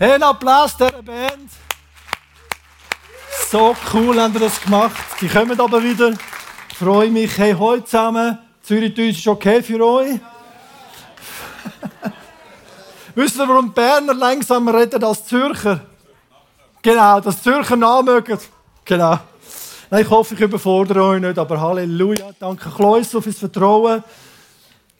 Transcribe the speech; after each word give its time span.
Hey, 0.00 0.12
ein 0.12 0.22
Applaus 0.22 0.76
dieser 0.76 1.02
Band. 1.02 1.50
So 3.50 3.74
cool 3.92 4.20
haben 4.20 4.32
wir 4.32 4.42
das 4.42 4.60
gemacht. 4.60 4.94
Die 5.20 5.26
kommen 5.26 5.60
aber 5.60 5.82
wieder. 5.82 6.12
Ich 6.70 6.76
freue 6.76 7.10
mich. 7.10 7.36
Hey, 7.36 7.52
heute 7.52 7.84
zusammen. 7.84 8.38
Zürich-Deutsch 8.62 9.18
ist 9.18 9.26
okay 9.26 9.60
für 9.60 9.84
euch? 9.84 10.20
Wisst 13.16 13.40
ihr, 13.40 13.48
warum 13.48 13.72
Berner 13.72 14.14
langsamer 14.14 14.72
reden 14.72 15.02
als 15.02 15.26
Zürcher? 15.26 15.80
Genau, 16.80 17.18
dass 17.18 17.42
Zürcher 17.42 17.74
nachmögen. 17.74 18.38
Genau. 18.84 19.18
Ich 19.98 20.08
hoffe, 20.08 20.34
ich 20.34 20.40
überfordere 20.40 21.02
euch 21.02 21.20
nicht, 21.20 21.40
aber 21.40 21.60
Halleluja. 21.60 22.30
Danke, 22.38 22.70
Kleusel, 22.70 23.20
fürs 23.20 23.40
Vertrauen. 23.40 24.04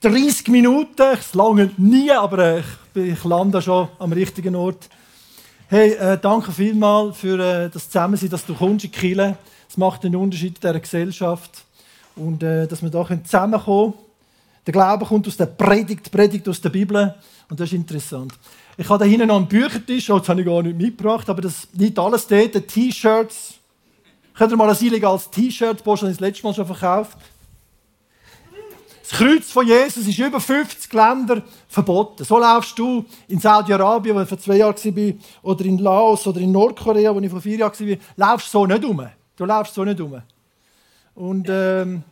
30 0.00 0.48
Minuten, 0.48 1.02
es 1.12 1.34
lange 1.34 1.70
nie, 1.76 2.10
aber 2.12 2.38
äh, 2.38 2.60
ich, 2.60 3.14
ich 3.14 3.24
lande 3.24 3.60
schon 3.60 3.88
am 3.98 4.12
richtigen 4.12 4.54
Ort. 4.54 4.88
Hey, 5.66 5.92
äh, 5.94 6.16
danke 6.16 6.52
vielmals 6.52 7.16
für 7.16 7.39
äh, 7.39 7.68
das 7.68 7.90
Zusammensein, 7.90 8.30
dass 8.30 8.46
du 8.46 8.54
kommst 8.54 8.84
in 8.84 8.92
Kille. 8.92 9.36
Es 9.68 9.76
macht 9.76 10.04
einen 10.04 10.14
Unterschied 10.14 10.54
in 10.54 10.61
dieser 10.61 10.79
Gesellschaft. 10.79 11.64
Und 12.14 12.42
äh, 12.44 12.66
dass 12.68 12.80
wir 12.80 12.90
da 12.90 13.06
zusammenkommen 13.25 13.92
können. 13.92 14.04
Der 14.66 14.72
Glaube 14.72 15.04
kommt 15.04 15.26
aus 15.26 15.36
der 15.36 15.46
Predigt, 15.46 16.06
die 16.06 16.11
Predigt 16.11 16.48
aus 16.48 16.61
der 16.61 16.70
Bibel. 16.70 17.14
Und 17.50 17.58
das 17.58 17.68
ist 17.68 17.75
interessant. 17.75 18.34
Ich 18.76 18.89
habe 18.89 19.03
da 19.03 19.04
hinten 19.04 19.26
noch 19.26 19.36
einen 19.36 19.48
Büchertisch, 19.48 20.11
oh, 20.11 20.18
das 20.20 20.28
habe 20.28 20.40
ich 20.40 20.46
gar 20.46 20.62
nicht 20.62 20.76
mitgebracht, 20.76 21.28
aber 21.28 21.42
das 21.42 21.67
liegt 21.72 21.98
alles 21.98 22.26
dort. 22.26 22.68
T-Shirts, 22.68 23.54
Könnt 24.39 24.53
ihr 24.53 24.56
mal 24.56 24.70
ein 24.70 24.76
illegales 24.80 25.28
T-Shirt, 25.30 25.82
das 25.84 26.00
das 26.00 26.20
letzte 26.20 26.46
Mal 26.46 26.54
schon 26.54 26.67
verkauft. 26.67 27.18
Das 29.08 29.18
Kreuz 29.18 29.50
von 29.50 29.67
Jesus 29.67 30.07
ist 30.07 30.18
über 30.18 30.39
50 30.39 30.93
Länder 30.93 31.43
verboten. 31.67 32.25
So 32.25 32.39
laufst 32.39 32.78
du 32.78 33.06
in 33.28 33.41
Saudi-Arabien, 33.41 34.14
wo 34.14 34.20
ich 34.20 34.28
vor 34.28 34.39
zwei 34.39 34.56
Jahren 34.56 34.77
war, 34.77 35.14
oder 35.42 35.64
in 35.64 35.78
Laos 35.78 36.27
oder 36.27 36.41
in 36.41 36.53
Nordkorea, 36.53 37.14
wo 37.14 37.19
ich 37.19 37.31
vor 37.31 37.41
vier 37.41 37.56
Jahren 37.56 37.89
war, 37.89 37.97
laufst 38.17 38.50
so 38.50 38.67
nicht 38.67 38.84
um. 38.84 39.09
Du 39.34 39.47
laufst 39.47 39.73
so 39.73 39.83
nicht 39.83 39.98
um. 39.98 40.20
Und 41.14 41.47
ähm, 41.48 42.03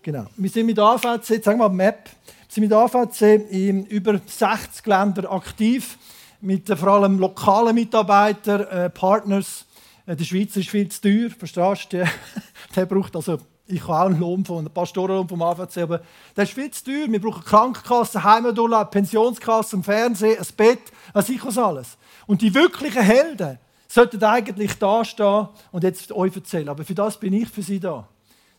genau. 0.00 0.24
Wir 0.36 0.48
sind 0.48 0.66
mit 0.66 0.78
AVC, 0.78 1.44
sagen 1.44 1.58
wir 1.58 1.68
mal 1.68 1.68
Map, 1.68 2.06
wir 2.06 2.46
sind 2.48 2.62
mit 2.62 2.72
AVC 2.72 3.50
in 3.50 3.84
über 3.84 4.18
60 4.24 4.86
Ländern 4.86 5.26
aktiv, 5.26 5.98
mit 6.40 6.70
äh, 6.70 6.76
vor 6.76 6.88
allem 6.88 7.18
lokalen 7.18 7.74
Mitarbeitern, 7.74 8.62
äh, 8.62 8.88
Partners, 8.88 9.66
äh, 10.06 10.16
der 10.16 10.24
Schweizer 10.24 10.60
ist 10.60 10.70
viel 10.70 10.88
zu 10.88 11.02
teuer, 11.02 11.28
verstehst 11.28 11.92
du? 11.92 12.04
Der, 12.74 12.86
braucht 12.86 13.14
also, 13.16 13.38
ich 13.70 13.82
habe 13.82 13.92
auch 13.92 14.06
einen 14.06 14.20
Lohn 14.20 14.44
von, 14.44 14.58
einen 14.58 14.70
Pastorenlohn 14.70 15.28
vom 15.28 15.42
AVC, 15.42 15.78
aber 15.78 16.00
der 16.36 16.44
ist 16.44 16.52
viel 16.52 16.70
zu 16.70 16.84
teuer. 16.84 17.06
Wir 17.08 17.20
brauchen 17.20 17.44
Krankenkasse, 17.44 18.22
Heimaturlaub, 18.22 18.90
Pensionskasse, 18.90 19.76
ein 19.76 19.82
Fernsehen, 19.82 20.38
ein 20.38 20.46
Bett, 20.56 20.80
was 21.12 21.28
ich 21.28 21.44
was 21.44 21.58
alles. 21.58 21.96
Und 22.26 22.42
die 22.42 22.54
wirklichen 22.54 23.02
Helden 23.02 23.58
sollten 23.88 24.22
eigentlich 24.22 24.78
da 24.78 25.04
stehen 25.04 25.48
und 25.72 25.84
jetzt 25.84 26.12
euch 26.12 26.34
erzählen. 26.34 26.68
Aber 26.68 26.84
für 26.84 26.94
das 26.94 27.18
bin 27.18 27.32
ich 27.32 27.48
für 27.48 27.62
sie 27.62 27.80
da. 27.80 28.06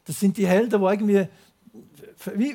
Das 0.06 0.20
sind 0.20 0.38
die 0.38 0.48
Helden, 0.48 0.80
die 0.82 0.86
irgendwie 0.86 1.28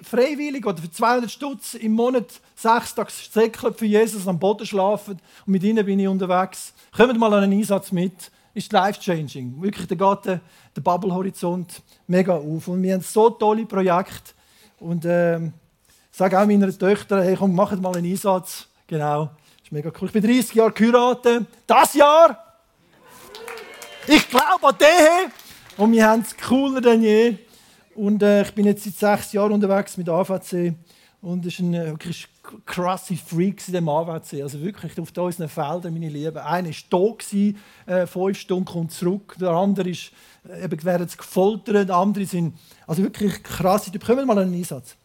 freiwillig 0.02 0.64
oder 0.66 0.78
für 0.78 0.90
200 0.90 1.30
Stutz 1.30 1.74
im 1.74 1.92
Monat 1.92 2.40
sechs 2.54 2.94
Tage 2.94 3.74
für 3.74 3.86
Jesus 3.86 4.28
am 4.28 4.38
Boden 4.38 4.66
schlafen 4.66 5.18
und 5.46 5.52
mit 5.52 5.62
ihnen 5.62 5.84
bin 5.84 5.98
ich 5.98 6.08
unterwegs. 6.08 6.72
Kommt 6.96 7.18
mal 7.18 7.32
an 7.34 7.44
einen 7.44 7.58
Einsatz 7.58 7.92
mit 7.92 8.30
ist 8.56 8.72
life-changing. 8.72 9.60
Wirklich, 9.60 9.86
da 9.86 9.94
geht 9.94 10.24
der, 10.24 10.40
der 10.74 10.80
Bubble-Horizont 10.80 11.82
mega 12.06 12.34
auf. 12.34 12.68
Und 12.68 12.82
wir 12.82 12.94
haben 12.94 13.02
so 13.02 13.28
tolle 13.30 13.66
Projekte. 13.66 14.32
Und 14.80 15.04
ähm, 15.04 15.52
sage 16.10 16.40
auch 16.40 16.46
meiner 16.46 16.76
Töchter, 16.76 17.22
hey, 17.22 17.36
komm, 17.36 17.54
macht 17.54 17.80
mal 17.80 17.94
einen 17.94 18.10
Einsatz. 18.10 18.66
Genau, 18.86 19.30
ist 19.62 19.72
mega 19.72 19.92
cool. 20.00 20.08
Ich 20.08 20.12
bin 20.12 20.22
30 20.22 20.54
Jahre 20.54 20.72
geheiratet. 20.72 21.46
Das 21.66 21.92
Jahr! 21.94 22.42
Ich 24.06 24.28
glaube 24.28 24.66
an 24.66 24.74
den! 24.80 25.32
Und 25.76 25.92
wir 25.92 26.06
haben 26.06 26.22
es 26.22 26.34
cooler 26.36 26.80
denn 26.80 27.02
je. 27.02 27.36
Und 27.94 28.22
äh, 28.22 28.42
ich 28.42 28.54
bin 28.54 28.64
jetzt 28.64 28.84
seit 28.84 29.18
sechs 29.18 29.32
Jahren 29.34 29.52
unterwegs 29.52 29.98
mit 29.98 30.08
AVC. 30.08 30.74
Und 31.20 31.44
es 31.44 31.54
ist 31.54 31.60
ein 31.60 31.74
äh, 31.74 31.86
wirklich 31.90 32.26
krasse 32.64 33.16
Freaks 33.16 33.68
in 33.68 33.74
dem 33.74 33.88
AWC. 33.88 34.42
Also 34.42 34.60
wirklich 34.60 34.98
auf 34.98 35.10
unseren 35.16 35.48
Feldern, 35.48 35.92
meine 35.92 36.08
Lieben. 36.08 36.38
Einer 36.38 36.68
war 36.68 37.16
da, 37.86 37.92
äh, 37.92 38.06
fünf 38.06 38.38
Stunden, 38.38 38.64
kommt 38.64 38.92
zurück. 38.92 39.36
Der 39.40 39.50
andere 39.50 39.90
ist, 39.90 40.12
äh, 40.48 40.64
eben, 40.64 40.84
werden 40.84 41.08
gefoltert. 41.16 41.90
Andere 41.90 42.24
sind 42.24 42.54
also 42.86 43.02
wirklich 43.02 43.42
krasse 43.42 43.90
Typen. 43.90 44.06
Kommen 44.06 44.18
wir 44.20 44.26
mal 44.26 44.38
einen 44.38 44.54
Einsatz. 44.54 44.96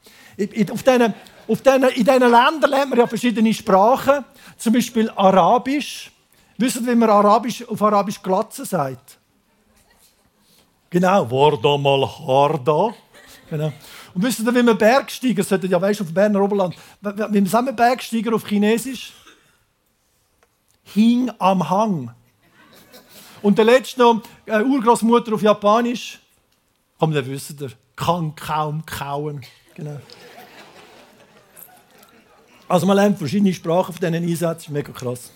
auf 0.71 0.83
diesen, 0.83 1.13
auf 1.47 1.61
diesen, 1.61 1.83
in 1.83 2.05
diesen 2.05 2.19
Ländern 2.19 2.69
lernt 2.69 2.89
man 2.89 2.99
ja 2.99 3.07
verschiedene 3.07 3.53
Sprachen. 3.53 4.25
Zum 4.57 4.73
Beispiel 4.73 5.09
Arabisch. 5.09 6.11
Wisst 6.57 6.77
ihr, 6.77 6.87
wie 6.87 6.95
man 6.95 7.09
Arabisch, 7.09 7.67
auf 7.67 7.81
Arabisch 7.81 8.21
Glatze 8.21 8.65
sagt? 8.65 9.17
Genau. 10.89 11.31
Warda 11.31 11.77
mal 11.77 12.05
harda. 12.05 12.93
Genau. 13.49 13.71
Und 14.13 14.23
wisst 14.23 14.39
ihr, 14.39 14.55
wie 14.55 14.63
man 14.63 14.77
Bergsteiger 14.77 15.43
sollte, 15.43 15.67
ja 15.67 15.81
weißt 15.81 16.01
auf 16.01 16.07
dem 16.07 16.13
Berner 16.13 16.41
Oberland, 16.41 16.75
wie 17.01 17.45
sagen 17.47 17.67
wir 17.67 17.73
Bergsteiger 17.73 18.35
auf 18.35 18.45
Chinesisch? 18.47 19.13
Hing 20.83 21.31
am 21.39 21.69
Hang. 21.69 22.13
Und 23.41 23.57
der 23.57 23.65
letzte 23.65 24.01
noch, 24.01 24.21
äh, 24.45 24.61
Urgroßmutter 24.61 25.33
auf 25.33 25.41
Japanisch. 25.41 26.19
Komm, 26.99 27.11
der 27.11 27.25
wisst 27.25 27.59
ihr, 27.61 27.71
kann 27.95 28.35
kaum 28.35 28.85
kauen. 28.85 29.41
Genau. 29.75 29.99
Also 32.67 32.85
man 32.85 32.95
lernt 32.95 33.17
verschiedene 33.17 33.53
Sprachen 33.53 33.93
von 33.93 33.99
diesen 33.99 34.15
Einsätzen, 34.15 34.73
mega 34.73 34.91
krass. 34.91 35.31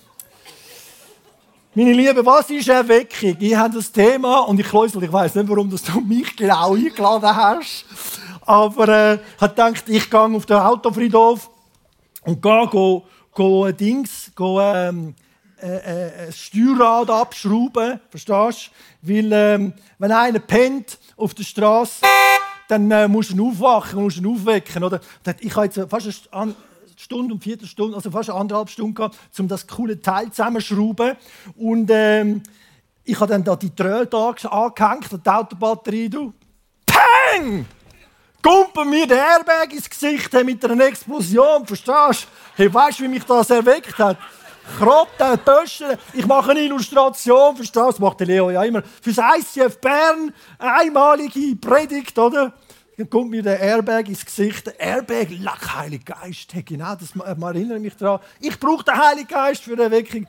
Meine 1.74 1.92
Lieben, 1.92 2.25
was 2.25 2.50
ist 2.50 2.69
Erweckung? 2.69 3.36
Ich 3.40 3.53
habe 3.53 3.75
das 3.75 3.92
Thema 3.92 4.40
und 4.42 4.57
ich, 4.57 4.66
Kleusel, 4.66 5.03
ich 5.03 5.12
weiß 5.12 5.36
nicht, 5.36 5.50
warum 5.50 5.69
du 5.69 6.02
mich 6.02 6.34
genau 6.34 6.74
eingeladen 6.74 7.36
hast. 7.36 7.84
Aber 8.45 8.88
äh, 8.88 9.19
habe 9.39 9.50
gedacht, 9.50 9.83
ich 9.88 10.09
gehe 10.09 10.19
auf 10.19 10.45
den 10.45 10.57
Autofriedhof 10.57 11.50
und 12.23 12.41
gehe 12.41 12.67
go, 12.67 13.06
go, 13.31 13.72
Dings, 13.72 14.31
go, 14.35 14.61
ähm, 14.61 15.16
äh, 15.61 16.28
äh, 16.28 16.31
Steuerrad 16.31 17.09
abschrauben, 17.09 18.00
verstehst 18.09 18.72
du? 19.01 19.13
Weil, 19.13 19.31
ähm, 19.31 19.73
wenn 19.97 20.11
einer 20.11 20.39
pennt 20.39 21.00
auf 21.17 21.33
der 21.33 21.44
Straße, 21.44 22.06
dann 22.67 22.91
äh, 22.91 23.07
musst 23.07 23.31
du 23.31 23.35
ihn 23.35 23.41
aufwachen, 23.41 24.01
musst 24.03 24.17
ihn 24.17 24.28
aufwecken. 24.28 24.83
Oder? 24.83 25.00
Ich 25.39 25.56
habe 25.56 25.66
jetzt 25.66 25.79
fast 25.89 26.33
eine 26.33 26.56
Stunde 26.97 27.33
und 27.33 27.44
Viertelstunde, 27.44 27.95
also 27.95 28.12
fast 28.12 28.29
anderthalb 28.29 28.69
Stunden 28.69 28.94
gehabt, 28.94 29.17
um 29.39 29.47
das 29.47 29.66
coole 29.66 30.00
Teil 30.00 30.29
zusammenzuschrauben. 30.29 31.16
Und 31.56 31.89
ähm, 31.91 32.44
ich 33.03 33.19
habe 33.19 33.31
dann 33.31 33.44
da 33.44 33.56
die 33.56 33.73
Tröte 33.73 34.17
angehängt, 34.17 35.09
die 35.12 35.29
Autobatterie, 35.29 36.09
du. 36.09 36.33
Peng! 36.85 37.66
Kumpen 38.45 38.91
mir 38.91 39.07
den 39.07 39.17
Airbag 39.17 39.73
ins 39.73 39.89
Gesicht 39.89 40.31
mit 40.31 40.63
einer 40.63 40.85
Explosion, 40.85 41.66
verstehst 41.66 42.28
du? 42.28 42.28
Hey, 42.61 42.72
weißt 42.72 43.00
du, 43.00 43.03
wie 43.06 43.07
mich 43.07 43.23
das 43.23 43.50
erweckt 43.50 43.97
hat? 43.97 44.19
Krotten, 44.78 45.39
Böschen, 45.44 45.97
ich 46.13 46.28
mache 46.28 46.51
eine 46.51 46.59
Illustration, 46.59 47.56
verstehst 47.56 47.75
du? 47.75 47.88
Das 47.88 47.97
macht 47.97 48.19
der 48.19 48.28
Leo 48.28 48.51
ja 48.51 48.63
immer. 48.63 48.83
Fürs 49.01 49.17
ICF 49.17 49.81
Bern, 49.81 50.31
einmalige 50.59 51.56
Predigt, 51.56 52.19
oder? 52.19 52.53
Dann 52.95 53.09
kommt 53.09 53.31
mir 53.31 53.41
der 53.41 53.59
Airbag 53.59 54.09
ins 54.09 54.23
Gesicht. 54.23 54.67
Der 54.67 54.79
Airbag, 54.79 55.25
lack, 55.39 55.75
Heiliger 55.75 56.13
Geist. 56.13 56.53
Hey, 56.53 56.62
genau, 56.62 56.94
das 56.94 57.16
erinnere 57.16 57.79
mich 57.79 57.95
daran. 57.95 58.19
Ich 58.39 58.59
brauche 58.59 58.83
den 58.83 58.95
Heiligen 58.95 59.27
Geist 59.27 59.63
für 59.63 59.75
Erweckung. 59.75 60.27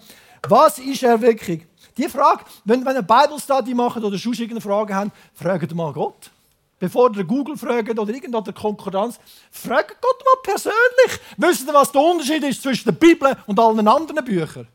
Was 0.48 0.78
ist 0.78 1.02
Erweckung? 1.02 1.60
Die 1.98 2.08
Frage, 2.08 2.46
wenn 2.64 2.82
wir 2.82 2.92
eine 2.92 3.02
Bible 3.02 3.38
Study 3.38 3.74
machen 3.74 4.02
oder 4.02 4.16
sonst 4.16 4.40
irgendeine 4.40 4.62
Frage 4.62 4.94
haben, 4.94 5.12
fragt 5.34 5.74
mal 5.74 5.92
Gott. 5.92 6.30
Bevor 6.78 7.16
ihr 7.16 7.24
Google 7.24 7.56
fragt 7.56 7.98
oder 7.98 8.12
irgendeine 8.12 8.52
Konkurrenz, 8.52 9.18
fragt 9.50 10.00
Gott 10.00 10.22
mal 10.24 10.42
persönlich. 10.42 11.20
Wisst 11.36 11.66
ihr, 11.66 11.72
was 11.72 11.90
der 11.90 12.02
Unterschied 12.02 12.42
ist 12.44 12.62
zwischen 12.62 12.84
der 12.84 12.92
Bibel 12.92 13.34
und 13.46 13.58
allen 13.58 13.88
anderen 13.88 14.24
Büchern? 14.24 14.68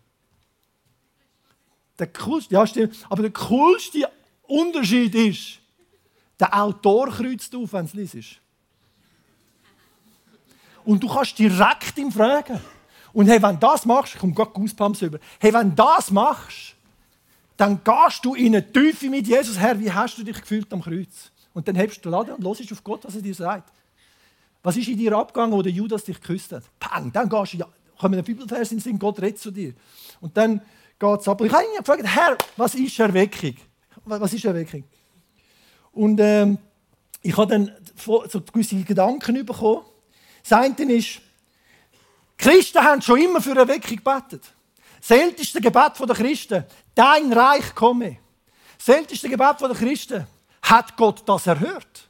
Der 1.99 2.07
coolste, 2.07 2.55
ja 2.55 2.65
stimmt, 2.65 2.95
aber 3.07 3.21
der 3.21 3.31
coolste 3.31 4.09
Unterschied 4.43 5.13
ist, 5.13 5.59
der 6.39 6.59
Autor 6.59 7.09
kreuzt 7.09 7.55
auf, 7.55 7.71
wenn 7.73 7.85
es 7.85 7.93
liest. 7.93 8.41
Und 10.83 11.03
du 11.03 11.07
kannst 11.07 11.37
direkt 11.37 11.97
ihm 11.99 12.11
fragen. 12.11 12.59
Und 13.13 13.27
hey, 13.27 13.41
wenn 13.41 13.59
du 13.59 13.67
das 13.67 13.85
machst, 13.85 14.17
kommt 14.17 14.35
Gott 14.35 14.53
Goosebumps 14.53 15.03
über. 15.03 15.19
Hey, 15.39 15.53
wenn 15.53 15.69
du 15.69 15.75
das 15.75 16.09
machst, 16.09 16.75
dann 17.57 17.83
gehst 17.83 18.25
du 18.25 18.33
in 18.33 18.47
eine 18.47 18.71
Tiefe 18.71 19.09
mit 19.09 19.27
Jesus. 19.27 19.57
Herr, 19.57 19.79
wie 19.79 19.91
hast 19.91 20.17
du 20.17 20.23
dich 20.23 20.39
gefühlt 20.41 20.71
am 20.73 20.81
Kreuz? 20.81 21.30
Und 21.53 21.67
dann 21.67 21.75
hebst 21.75 21.97
du 21.97 22.01
den 22.01 22.11
Laden 22.11 22.35
und 22.35 22.45
hörst 22.45 22.71
auf 22.71 22.83
Gott, 22.83 23.03
was 23.03 23.15
er 23.15 23.21
dir 23.21 23.35
sagt. 23.35 23.71
Was 24.63 24.77
ist 24.77 24.87
in 24.87 24.97
dir 24.97 25.13
abgegangen, 25.13 25.53
wo 25.53 25.61
der 25.61 25.71
Judas 25.71 26.03
dich 26.03 26.21
geküsst 26.21 26.51
hat? 26.51 26.63
Pang, 26.79 27.11
dann 27.11 27.27
gehst 27.27 27.53
du, 27.53 27.57
ja, 27.57 27.67
kommen 27.97 28.17
ein 28.17 28.23
Bibelvers 28.23 28.71
in 28.71 28.77
den 28.77 28.83
Sinn, 28.83 28.99
Gott 28.99 29.21
redet 29.21 29.39
zu 29.39 29.51
dir. 29.51 29.73
Und 30.19 30.35
dann 30.37 30.61
geht 30.99 31.19
es 31.19 31.27
ab. 31.27 31.41
Ich 31.41 31.51
habe 31.51 31.63
ihn 31.63 31.77
gefragt, 31.77 32.03
Herr, 32.03 32.37
was 32.57 32.75
ist 32.75 32.99
Erweckung? 32.99 33.55
Was 34.05 34.33
ist 34.33 34.45
Erweckung? 34.45 34.83
Und 35.91 36.19
ähm, 36.19 36.57
ich 37.21 37.35
habe 37.37 37.51
dann 37.51 37.71
so 37.97 38.41
gewisse 38.41 38.81
Gedanken 38.83 39.45
bekommen. 39.45 39.81
Das 40.41 40.53
eine 40.53 40.93
ist, 40.93 41.21
Christen 42.37 42.79
haben 42.79 43.01
schon 43.01 43.21
immer 43.21 43.41
für 43.41 43.55
Erweckung 43.55 43.97
gebetet. 43.97 44.51
Das 44.99 45.11
älteste 45.11 45.61
Gebet 45.61 45.93
der 45.99 46.15
Christen, 46.15 46.65
dein 46.95 47.33
Reich 47.33 47.75
komme. 47.75 48.17
Das 48.77 48.95
älteste 48.95 49.29
Gebet 49.29 49.61
der 49.61 49.69
Christen, 49.69 50.27
hat 50.71 50.95
Gott 50.95 51.21
das 51.27 51.45
erhört? 51.47 52.09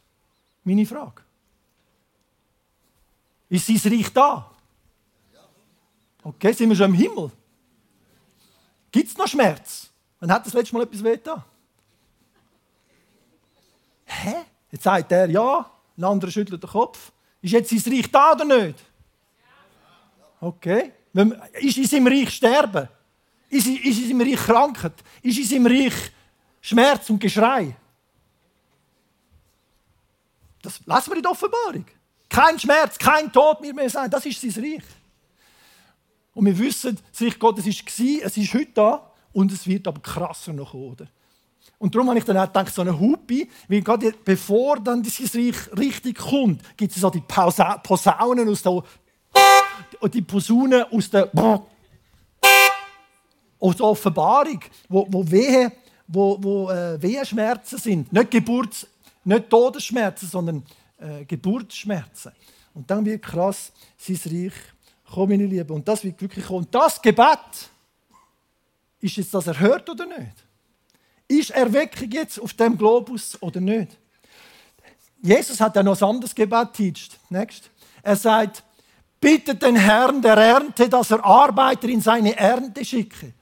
Meine 0.64 0.86
Frage. 0.86 1.22
Ist 3.50 3.66
sein 3.66 3.94
Reich 3.94 4.14
da? 4.14 4.50
Okay, 6.24 6.54
sind 6.54 6.70
wir 6.70 6.76
schon 6.76 6.92
im 6.92 6.94
Himmel? 6.94 7.32
Gibt 8.92 9.10
es 9.10 9.18
noch 9.18 9.28
Schmerz? 9.28 9.90
Wann 10.20 10.32
hat 10.32 10.46
das 10.46 10.54
letzte 10.54 10.76
Mal 10.76 10.84
etwas 10.84 11.04
weh 11.04 11.18
da? 11.18 11.44
Hä? 14.06 14.36
Jetzt 14.70 14.84
sagt 14.84 15.12
er 15.12 15.30
ja, 15.30 15.70
ein 15.98 16.04
anderer 16.04 16.32
schüttelt 16.32 16.62
den 16.62 16.70
Kopf. 16.70 17.12
Ist 17.42 17.52
jetzt 17.52 17.70
sein 17.70 17.94
Reich 17.94 18.12
da 18.12 18.34
oder 18.34 18.46
nicht? 18.46 18.80
Okay. 20.40 20.92
Ist 21.60 21.78
in 21.78 21.88
seinem 21.88 22.08
Reich 22.08 22.30
Sterben? 22.30 22.88
Ist 23.50 23.68
in 23.68 23.94
seinem 23.94 24.22
Reich 24.22 24.40
Krankheit? 24.40 24.94
Ist 25.24 25.40
in 25.40 25.46
seinem 25.46 25.66
Reich 25.66 26.12
Schmerz 26.62 27.10
und 27.10 27.20
Geschrei? 27.20 27.76
Das 30.62 30.82
lassen 30.86 31.12
wir 31.12 31.18
in 31.18 31.24
der 31.24 31.32
Offenbarung. 31.32 31.86
Kein 32.30 32.60
Schmerz, 32.60 32.98
kein 32.98 33.32
Tod 33.32 33.62
mehr, 33.62 33.74
mehr 33.74 33.90
sein. 33.90 34.10
Das 34.10 34.26
ist 34.26 34.42
sein 34.42 34.64
Reich. 34.64 34.84
Und 36.34 36.46
wir 36.46 36.58
wissen, 36.58 36.98
das 37.12 37.22
Reich 37.22 37.38
Gottes 37.38 37.66
war, 37.66 38.26
es 38.26 38.38
ist 38.38 38.54
heute 38.54 38.72
da 38.74 39.12
und 39.34 39.52
es 39.52 39.68
wird 39.68 39.88
aber 39.88 40.02
krasser 40.02 40.54
noch 40.54 40.72
kommen. 40.72 41.10
Und 41.78 41.96
darum 41.96 42.10
habe 42.10 42.20
ich 42.20 42.26
dann 42.26 42.38
auch 42.38 42.46
gedacht, 42.46 42.74
so 42.74 42.82
eine 42.82 42.98
Hupe, 42.98 43.48
weil 43.68 43.82
gerade 43.82 44.14
bevor 44.24 44.80
dann 44.80 45.02
dieses 45.02 45.36
Reich 45.36 45.56
richtig 45.78 46.18
kommt, 46.20 46.62
gibt 46.78 46.94
es 46.94 47.02
so 47.02 47.10
die 47.10 47.22
Posaunen 47.22 48.48
aus 48.48 48.62
der 48.62 48.84
und 50.00 50.14
die 50.14 50.22
Posaunen 50.22 50.84
aus 50.84 51.10
der 51.10 51.30
aus 53.62 53.76
der 53.76 53.86
Offenbarung, 53.86 54.60
wo, 54.90 55.08
wo 55.10 55.30
Wehe, 55.30 55.72
wo, 56.08 56.38
wo 56.42 56.70
äh, 56.70 57.02
Wehenschmerzen 57.02 57.78
sind. 57.78 58.12
Nicht, 58.12 58.32
Geburts-, 58.32 58.88
nicht 59.24 59.50
Todesschmerzen, 59.50 60.28
sondern 60.28 60.64
äh, 60.98 61.26
Geburtsschmerzen. 61.26 62.32
Und 62.74 62.90
dann 62.90 63.06
wird 63.06 63.24
krass 63.24 63.72
sein 63.98 64.20
Reich 64.26 64.54
kommen, 65.12 65.30
meine 65.30 65.46
Lieben. 65.46 65.72
Und 65.72 65.88
das 65.88 66.04
wird 66.04 66.22
wirklich 66.22 66.46
kommen. 66.46 66.66
Und 66.66 66.74
das 66.74 67.02
Gebet, 67.02 67.70
ist 69.00 69.18
jetzt 69.18 69.34
das 69.34 69.48
erhört 69.48 69.90
oder 69.90 70.06
nicht? 70.06 70.46
Ist 71.28 71.52
Erweckung 71.52 72.12
jetzt 72.12 72.40
auf 72.40 72.54
dem 72.54 72.78
Globus 72.78 73.42
oder 73.42 73.60
nicht? 73.60 73.98
Jesus 75.22 75.60
hat 75.60 75.76
ja 75.76 75.84
noch 75.84 76.00
ein 76.02 76.10
anderes 76.10 76.34
Gebet 76.34 76.74
teacht. 76.74 77.20
Next. 77.30 77.70
Er 78.04 78.16
sagt, 78.16 78.64
bittet 79.20 79.62
den 79.62 79.76
Herrn 79.76 80.22
der 80.22 80.36
Ernte, 80.36 80.90
dass 80.90 81.12
er 81.12 81.24
Arbeiter 81.24 81.88
in 81.88 82.02
seine 82.02 82.36
Ernte 82.36 82.84
schicke. 82.84 83.34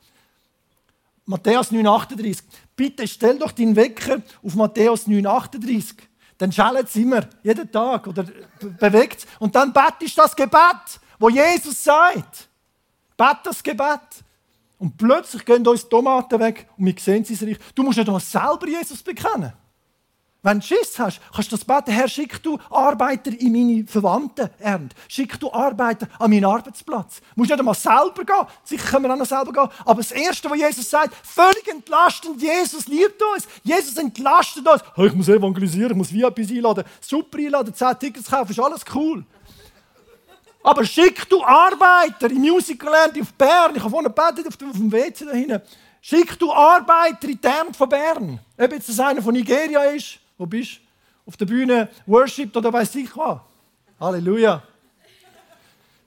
Matthäus 1.26 1.72
9,38. 1.72 2.44
Bitte 2.80 3.06
stell 3.10 3.38
doch 3.38 3.52
den 3.52 3.76
Wecker 3.76 4.22
auf 4.42 4.56
Matthäus 4.56 5.06
9,38. 5.06 5.96
Dann 6.38 6.50
schallt 6.50 6.88
es 6.88 6.96
immer, 6.96 7.28
jeden 7.44 7.70
Tag 7.70 8.08
oder 8.08 8.24
bewegt 8.80 9.28
Und 9.38 9.54
dann 9.54 9.74
betest 9.74 10.18
das 10.18 10.34
Gebet, 10.34 11.02
wo 11.20 11.28
Jesus 11.28 11.84
sagt. 11.84 12.48
Bet 13.18 13.40
das 13.44 13.62
Gebet. 13.62 14.24
Und 14.78 14.96
plötzlich 14.96 15.44
gehen 15.44 15.68
uns 15.68 15.90
Tomaten 15.90 16.40
weg 16.40 16.70
und 16.78 16.86
wir 16.86 16.96
sehen 16.98 17.26
sie 17.26 17.36
sich. 17.36 17.58
Du 17.76 17.84
musst 17.84 17.98
nicht 17.98 18.08
einmal 18.08 18.22
selber 18.22 18.70
Jesus 18.70 19.04
bekennen. 19.04 19.52
Wenn 20.42 20.62
du 20.62 20.66
Schiss 20.66 20.98
hast, 20.98 21.20
kannst 21.34 21.52
du 21.52 21.58
das 21.58 21.66
beten, 21.66 21.92
Herr, 21.92 22.08
schick 22.08 22.42
du 22.42 22.58
Arbeiter 22.70 23.32
in 23.38 23.52
meine 23.52 23.86
Verwandten 23.86 24.50
ernten. 24.60 24.96
Schick 25.10 25.38
du 25.38 25.52
Arbeiter 25.52 26.08
an 26.18 26.30
meinen 26.30 26.46
Arbeitsplatz. 26.46 27.20
Du 27.20 27.26
musst 27.36 27.50
nicht 27.50 27.60
einmal 27.60 27.76
selber 27.76 28.24
gehen. 28.24 28.48
Sicher 28.64 28.88
können 28.88 29.04
wir 29.04 29.14
auch 29.14 29.18
noch 29.18 29.26
selber 29.26 29.52
gehen. 29.52 29.68
Aber 29.84 29.96
das 29.96 30.12
Erste, 30.12 30.50
was 30.50 30.58
Jesus 30.58 30.90
sagt, 30.90 31.14
völlig 31.28 31.68
entlastend, 31.68 32.42
Jesus 32.42 32.88
liebt 32.88 33.22
uns. 33.22 33.50
Jesus 33.64 33.98
entlastet 33.98 34.66
uns. 34.66 34.82
ich 34.96 35.14
muss 35.14 35.28
evangelisieren, 35.28 35.92
ich 35.92 35.98
muss 35.98 36.14
VIPs 36.14 36.52
einladen, 36.52 36.86
super 37.02 37.38
einladen, 37.38 37.74
10 37.74 38.00
Tickets 38.00 38.32
kaufen, 38.32 38.52
ist 38.52 38.60
alles 38.62 38.86
cool. 38.96 39.26
Aber 40.64 40.86
schick 40.86 41.28
du 41.28 41.44
Arbeiter 41.44 42.32
im 42.32 42.42
Musicalland 42.42 43.20
auf 43.20 43.34
Bern. 43.34 43.76
Ich 43.76 43.82
habe 43.82 43.90
vorhin 43.90 44.14
gebetet 44.14 44.48
auf 44.48 44.56
dem 44.56 44.90
WC 44.90 45.26
da 45.26 45.32
hinten. 45.32 45.62
Schick 46.02 46.40
du 46.40 46.50
Arbeiter 46.54 47.28
in 47.28 47.42
die 47.42 47.46
Ernte 47.48 47.74
von 47.74 47.90
Bern. 47.90 48.40
Ob 48.58 48.72
jetzt 48.72 48.88
das 48.88 49.02
einer 49.02 49.22
von 49.22 49.34
Nigeria 49.34 49.84
ist, 49.84 50.20
wo 50.40 50.46
bist 50.48 50.78
du? 50.78 50.80
Auf 51.28 51.38
der 51.38 51.46
Bühne 51.46 51.90
Worship 52.08 52.56
oder 52.56 52.74
weiß 52.74 52.96
ich 52.96 53.16
was. 53.16 53.40
Halleluja. 54.00 54.64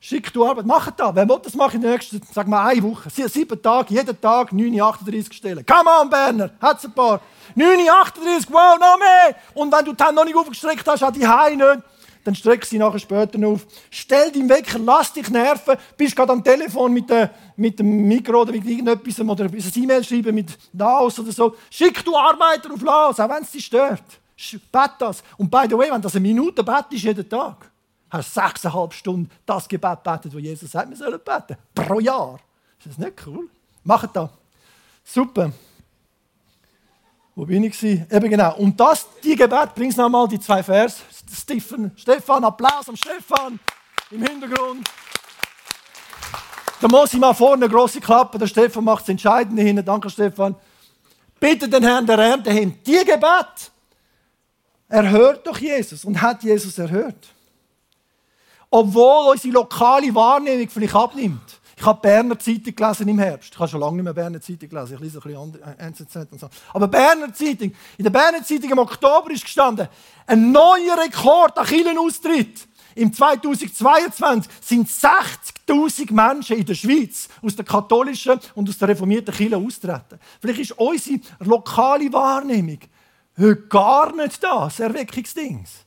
Schick 0.01 0.33
du 0.33 0.45
Arbeit. 0.45 0.67
Mach 0.67 0.91
das. 0.91 1.15
Wer 1.15 1.29
will 1.29 1.39
das 1.41 1.55
machen 1.55 1.77
in 1.77 1.83
der 1.83 1.93
nächsten, 1.93 2.21
sag 2.33 2.49
mal, 2.49 2.67
eine 2.67 2.83
Woche? 2.83 3.09
Sieben 3.09 3.63
Tage, 3.63 3.95
jeden 3.95 4.21
Tag 4.21 4.51
9,38 4.51 5.33
Stellen. 5.33 5.65
Come 5.65 5.89
on, 5.89 6.11
Berner. 6.11 6.51
Hat's 6.61 6.85
ein 6.85 6.93
paar. 6.93 7.21
9,38, 7.57 8.47
wow, 8.51 8.77
noch 8.81 8.99
mehr. 8.99 9.37
Und 9.55 9.71
wenn 9.71 9.85
du 9.85 9.93
die 9.93 10.13
noch 10.13 10.25
nicht 10.25 10.35
aufgestreckt 10.35 10.89
hast, 10.89 11.05
an 11.05 11.13
die 11.13 11.25
Hause 11.25 11.57
nicht, 11.57 11.83
dann 12.25 12.35
streck 12.35 12.65
sie 12.65 12.79
nachher 12.79 12.99
später 12.99 13.47
auf. 13.47 13.67
Stell 13.91 14.33
deinen 14.33 14.49
Wecker, 14.49 14.79
lass 14.81 15.13
dich 15.13 15.29
nerven, 15.29 15.77
bist 15.97 16.17
gerade 16.17 16.33
am 16.33 16.43
Telefon 16.43 16.93
mit, 16.93 17.09
der, 17.09 17.31
mit 17.57 17.79
dem 17.79 18.09
Mikro 18.09 18.43
oder 18.43 18.53
mit 18.53 18.65
irgendetwas 18.65 19.21
oder 19.21 19.45
ein 19.45 19.73
E-Mail 19.77 20.03
schreiben 20.03 20.35
mit 20.35 20.59
Naos 20.73 21.19
oder 21.21 21.31
so. 21.31 21.55
Schick 21.71 22.05
du 22.05 22.17
Arbeiter 22.17 22.73
auf 22.73 22.83
Las, 22.83 23.21
auch 23.21 23.29
wenn 23.29 23.43
es 23.43 23.51
dich 23.53 23.67
stört. 23.67 24.03
Bet 24.71 24.91
das. 24.99 25.23
Und 25.37 25.51
by 25.51 25.67
the 25.69 25.77
way, 25.77 25.91
wenn 25.91 26.03
das 26.03 26.15
eine 26.15 26.23
Minute 26.23 26.65
betest 26.65 27.05
jeden 27.05 27.29
Tag, 27.29 27.71
hast 28.11 28.37
du 28.37 28.41
sechseinhalb 28.41 28.93
Stunden 28.93 29.31
das 29.47 29.69
Gebet 29.69 30.03
betet, 30.03 30.35
wo 30.35 30.39
Jesus 30.39 30.71
sagt, 30.71 30.91
wir 30.91 30.97
sollen 30.97 31.21
beten. 31.25 31.57
Pro 31.75 32.01
Jahr. 32.01 32.39
Ist 32.79 32.89
das 32.89 32.99
nicht 32.99 33.27
cool? 33.27 33.49
Macht 33.85 34.15
das. 34.15 34.31
Super. 35.05 35.53
Wo 37.35 37.47
bin 37.47 37.65
ich? 37.65 37.83
Eben 37.83 38.31
genau. 38.31 38.57
Und 38.57 38.79
das, 38.79 39.07
die 39.25 39.35
Gebet, 39.35 39.75
bringst 39.75 39.97
nochmal 39.97 40.29
die 40.29 40.39
zwei 40.39 40.63
Vers. 40.63 41.01
Stefan, 41.33 41.91
Stefan, 41.97 42.45
Applaus 42.45 42.89
am 42.89 42.97
Stefan 42.97 43.59
im 44.11 44.23
Hintergrund. 44.23 44.89
Da 46.81 46.89
muss 46.89 47.15
ich 47.15 47.21
mal 47.21 47.33
vorne 47.33 47.65
eine 47.65 47.73
große 47.73 48.01
Klappe. 48.01 48.39
Der 48.39 48.47
Stefan 48.47 48.85
macht 48.85 49.03
das 49.03 49.09
Entscheidende 49.09 49.63
hin. 49.63 49.83
Danke, 49.85 50.11
Stefan. 50.11 50.55
Bitte 51.41 51.69
den 51.69 51.83
Herrn 51.83 52.07
der 52.07 52.19
Ernte 52.19 52.53
hin. 52.53 52.79
Die 52.85 53.05
Gebet 53.05 53.72
erhört 54.93 55.47
doch 55.47 55.59
Jesus 55.59 56.05
und 56.05 56.21
hat 56.21 56.43
Jesus 56.43 56.79
erhört. 56.79 57.29
Obwohl 58.71 59.33
unsere 59.33 59.55
lokale 59.55 60.15
Wahrnehmung 60.15 60.69
vielleicht 60.69 60.95
abnimmt. 60.95 61.61
Ich 61.77 61.85
habe 61.85 62.01
Berner 62.01 62.39
Zeitung 62.39 62.77
gelesen 62.77 63.09
im 63.09 63.19
Herbst. 63.19 63.53
Ich 63.53 63.59
habe 63.59 63.69
schon 63.69 63.81
lange 63.81 63.97
nicht 63.97 64.05
mehr 64.05 64.13
Berner 64.13 64.41
Zeitung 64.41 64.69
gelesen. 64.69 64.95
Ich 64.95 65.01
lese 65.01 65.19
ein 65.19 65.23
bisschen 65.23 65.41
andere, 65.41 65.77
äh, 65.79 65.87
NZZ 65.87 66.17
und 66.31 66.41
so. 66.41 66.49
Aber 66.73 66.89
Berner 66.89 67.33
Zeitung. 67.33 67.73
In 67.97 68.05
der 68.05 68.11
Berner 68.11 68.45
Zeitung 68.45 68.71
im 68.71 68.79
Oktober 68.79 69.31
ist 69.31 69.45
gestanden, 69.45 69.89
ein 70.27 70.53
neuer 70.53 70.99
Rekord 71.03 71.59
an 71.59 71.67
Kirchenaustritt. 71.67 72.69
Im 72.95 73.13
2022 73.13 74.53
sind 74.61 74.89
60.000 74.89 76.13
Menschen 76.13 76.59
in 76.59 76.67
der 76.67 76.75
Schweiz 76.75 77.29
aus 77.43 77.57
der 77.57 77.65
katholischen 77.65 78.39
und 78.55 78.69
aus 78.69 78.77
der 78.77 78.89
reformierten 78.89 79.35
Kirche 79.35 79.57
austreten. 79.57 80.21
Vielleicht 80.41 80.61
ist 80.61 80.73
unsere 80.73 81.19
lokale 81.41 82.13
Wahrnehmung 82.13 82.79
heute 83.39 83.63
gar 83.69 84.15
nicht 84.15 84.43
das 84.43 84.81
Erweckungsdings. 84.81 85.85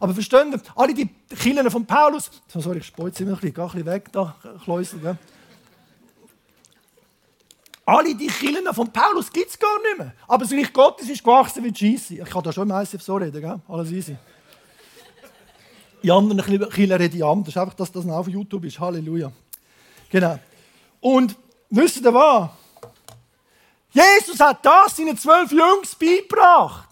Aber 0.00 0.12
verstehen 0.12 0.52
Sie, 0.52 0.60
alle 0.74 0.94
die 0.94 1.06
Kirchen 1.06 1.70
von 1.70 1.86
Paulus, 1.86 2.30
sorry, 2.48 2.78
ich 2.78 2.86
speuze 2.86 3.22
immer 3.22 3.32
ein 3.32 3.40
bisschen, 3.40 3.60
ein 3.60 3.66
bisschen 3.66 3.86
weg 3.86 4.12
da, 4.12 4.36
Kleusel, 4.62 5.00
gell? 5.00 5.18
Alle 7.88 8.14
die 8.14 8.26
Kirchen 8.26 8.66
von 8.74 8.92
Paulus 8.92 9.32
gibt 9.32 9.48
es 9.48 9.58
gar 9.58 9.80
nicht 9.80 9.98
mehr. 9.98 10.12
Aber 10.26 10.44
das 10.44 10.52
Reich 10.52 10.72
Gottes 10.72 11.08
ist 11.08 11.22
gewachsen 11.22 11.62
wie 11.62 11.74
Scheisse. 11.74 12.14
Ich 12.14 12.24
kann 12.28 12.42
da 12.42 12.52
schon 12.52 12.68
ICF 12.68 13.00
so 13.00 13.16
reden, 13.16 13.40
gell? 13.40 13.60
alles 13.68 13.92
easy. 13.92 14.16
In 16.02 16.10
anderen 16.10 16.42
Kirchen 16.42 16.92
rede 16.92 17.16
ich 17.16 17.24
anders, 17.24 17.56
einfach, 17.56 17.74
dass 17.74 17.92
das 17.92 18.04
noch 18.04 18.16
auf 18.16 18.28
YouTube 18.28 18.64
ist. 18.64 18.78
Halleluja. 18.78 19.30
Genau. 20.10 20.38
Und 21.00 21.36
wisst 21.70 22.00
ihr 22.00 22.12
was? 22.12 22.50
Jesus 23.92 24.38
hat 24.40 24.64
das 24.66 24.96
seinen 24.96 25.16
zwölf 25.16 25.50
Jungs 25.52 25.94
beigebracht. 25.94 26.85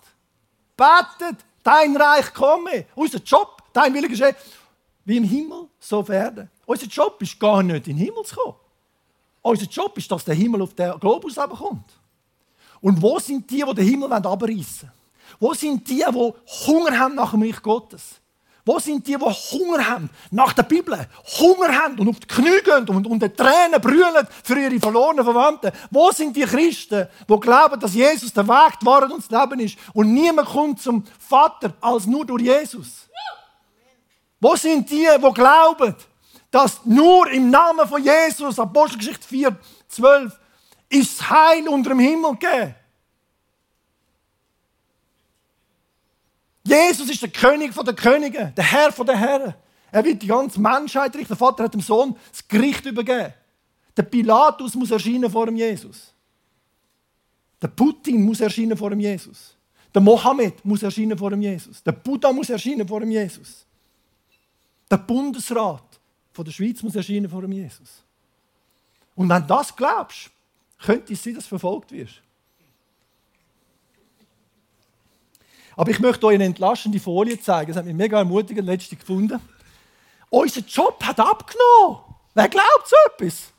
Betet, 0.76 1.38
dein 1.62 1.96
Reich 1.96 2.32
komme. 2.32 2.86
Unser 2.94 3.18
Job, 3.18 3.62
dein 3.72 3.92
Wille 3.94 4.08
geschehe, 4.08 4.34
wie 5.04 5.16
im 5.16 5.24
Himmel, 5.24 5.68
so 5.78 5.98
auf 5.98 6.08
Erden. 6.08 6.50
Unser 6.66 6.86
Job 6.86 7.20
ist 7.20 7.38
gar 7.38 7.62
nicht 7.62 7.88
in 7.88 7.96
den 7.96 8.06
Himmel 8.06 8.24
zu 8.24 8.36
kommen. 8.36 8.56
Unser 9.42 9.66
Job 9.66 9.96
ist, 9.98 10.10
dass 10.10 10.24
der 10.24 10.34
Himmel 10.34 10.62
auf 10.62 10.74
den 10.74 10.98
Globus 10.98 11.34
kommt. 11.34 11.90
Und 12.80 13.00
wo 13.00 13.18
sind 13.18 13.50
die, 13.50 13.62
die 13.62 13.74
den 13.74 13.86
Himmel 13.86 14.12
abreißen 14.12 14.42
wollen? 14.42 14.92
Wo 15.40 15.54
sind 15.54 15.88
die, 15.88 16.04
die 16.06 16.66
Hunger 16.66 16.98
haben 16.98 17.14
nach 17.14 17.32
dem 17.32 17.42
Reich 17.42 17.60
Gottes? 17.62 18.20
Wo 18.66 18.78
sind 18.78 19.06
die, 19.06 19.16
die 19.16 19.24
Hunger 19.24 19.86
haben 19.86 20.08
nach 20.30 20.54
der 20.54 20.62
Bibel, 20.62 21.06
Hunger 21.38 21.68
haben 21.68 21.98
und 21.98 22.08
auf 22.08 22.20
die 22.20 22.26
Knie 22.26 22.62
gehen 22.64 22.88
und 22.88 23.06
unter 23.06 23.34
Tränen 23.34 23.80
brüllen 23.80 24.26
für 24.42 24.58
ihre 24.58 24.80
verlorenen 24.80 25.22
Verwandten? 25.22 25.70
Wo 25.90 26.10
sind 26.12 26.34
die 26.34 26.42
Christen, 26.42 27.06
die 27.28 27.40
glauben, 27.40 27.78
dass 27.78 27.94
Jesus 27.94 28.32
der 28.32 28.48
Weg, 28.48 28.78
die 28.80 28.86
Wahrheit 28.86 29.12
und 29.12 29.22
das 29.22 29.30
Leben 29.30 29.60
ist 29.60 29.76
und 29.92 30.14
niemand 30.14 30.48
kommt 30.48 30.80
zum 30.80 31.04
Vater 31.18 31.74
als 31.80 32.06
nur 32.06 32.24
durch 32.24 32.42
Jesus? 32.42 33.08
Wo 34.40 34.56
sind 34.56 34.88
die, 34.90 35.08
die 35.14 35.32
glauben, 35.32 35.94
dass 36.50 36.84
nur 36.84 37.30
im 37.30 37.50
Namen 37.50 37.86
von 37.86 38.02
Jesus, 38.02 38.58
Apostelgeschichte 38.58 39.26
4, 39.28 39.56
12, 39.88 40.32
ist 40.88 41.28
Heil 41.28 41.68
unter 41.68 41.90
dem 41.90 41.98
Himmel 41.98 42.32
gegeben. 42.32 42.74
Jesus 46.74 47.08
ist 47.10 47.22
der 47.22 47.30
König 47.30 47.72
der 47.74 47.94
Könige, 47.94 48.52
der 48.56 48.64
Herr 48.64 48.90
der 48.90 49.16
Herren. 49.16 49.54
Er 49.90 50.04
wird 50.04 50.22
die 50.22 50.26
ganze 50.26 50.60
Menschheit 50.60 51.14
richten. 51.14 51.28
Der 51.28 51.36
Vater 51.36 51.64
hat 51.64 51.74
dem 51.74 51.80
Sohn 51.80 52.16
das 52.30 52.46
Gericht 52.48 52.84
übergeben. 52.84 53.32
Der 53.96 54.02
Pilatus 54.02 54.74
muss 54.74 54.90
erscheinen 54.90 55.30
vor 55.30 55.46
dem 55.46 55.56
Jesus. 55.56 56.12
Der 57.62 57.68
Putin 57.68 58.24
muss 58.24 58.40
erscheinen 58.40 58.76
vor 58.76 58.90
dem 58.90 59.00
Jesus. 59.00 59.56
Der 59.94 60.02
Mohammed 60.02 60.64
muss 60.64 60.82
erscheinen 60.82 61.16
vor 61.16 61.30
dem 61.30 61.40
Jesus. 61.40 61.82
Der 61.82 61.92
Buddha 61.92 62.32
muss 62.32 62.50
erscheinen 62.50 62.86
vor 62.86 63.00
dem 63.00 63.10
Jesus. 63.10 63.64
Der 64.90 64.98
Bundesrat 64.98 66.00
von 66.32 66.44
der 66.44 66.52
Schweiz 66.52 66.82
muss 66.82 66.96
erscheinen 66.96 67.30
vor 67.30 67.42
dem 67.42 67.52
Jesus. 67.52 68.02
Und 69.14 69.28
wenn 69.28 69.42
du 69.42 69.48
das 69.48 69.74
glaubst, 69.74 70.30
könnte 70.78 71.12
es 71.12 71.22
sein, 71.22 71.34
dass 71.34 71.44
du 71.44 71.50
verfolgt 71.50 71.92
wirst. 71.92 72.20
Aber 75.76 75.90
ich 75.90 75.98
möchte 75.98 76.26
euch 76.26 76.34
eine 76.34 76.44
entlastende 76.44 77.00
Folie 77.00 77.40
zeigen. 77.40 77.68
Das 77.68 77.78
hat 77.78 77.84
mich 77.84 77.94
mega 77.94 78.18
ermutigend 78.18 78.66
letzte 78.66 78.96
gefunden. 78.96 79.40
Unser 80.30 80.60
Job 80.60 81.02
hat 81.04 81.18
abgenommen. 81.20 82.00
Wer 82.34 82.48
glaubt 82.48 82.88
so 82.88 82.96
etwas? 83.12 83.52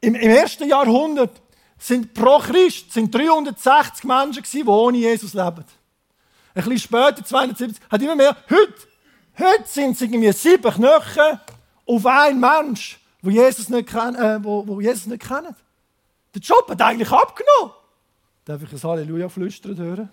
Im, 0.00 0.14
Im, 0.14 0.30
ersten 0.30 0.68
Jahrhundert 0.68 1.40
sind 1.78 2.14
pro 2.14 2.38
Christ 2.38 2.92
sind 2.92 3.14
360 3.14 4.04
Menschen 4.04 4.42
gewesen, 4.42 4.64
die 4.64 4.68
ohne 4.68 4.98
Jesus 4.98 5.34
leben. 5.34 5.64
Ein 6.54 6.64
bisschen 6.64 6.78
später, 6.78 7.24
270, 7.24 7.82
hat 7.90 8.02
immer 8.02 8.16
mehr. 8.16 8.36
Heute, 8.48 8.74
heute 9.38 9.66
sind 9.66 9.92
es 9.92 10.02
irgendwie 10.02 10.32
sieben 10.32 10.72
Knochen 10.72 11.40
auf 11.86 12.06
einen 12.06 12.40
Mensch, 12.40 12.98
wo 13.22 13.30
Jesus 13.30 13.68
nicht, 13.68 13.92
äh, 13.92 14.42
wo, 14.42 14.66
wo. 14.66 14.80
Der 14.80 14.94
Job 16.40 16.68
hat 16.68 16.82
eigentlich 16.82 17.10
abgenommen. 17.10 17.74
Darf 18.44 18.62
ich 18.62 18.72
ein 18.72 18.82
Halleluja 18.82 19.28
flüstern 19.28 19.76
hören? 19.76 20.08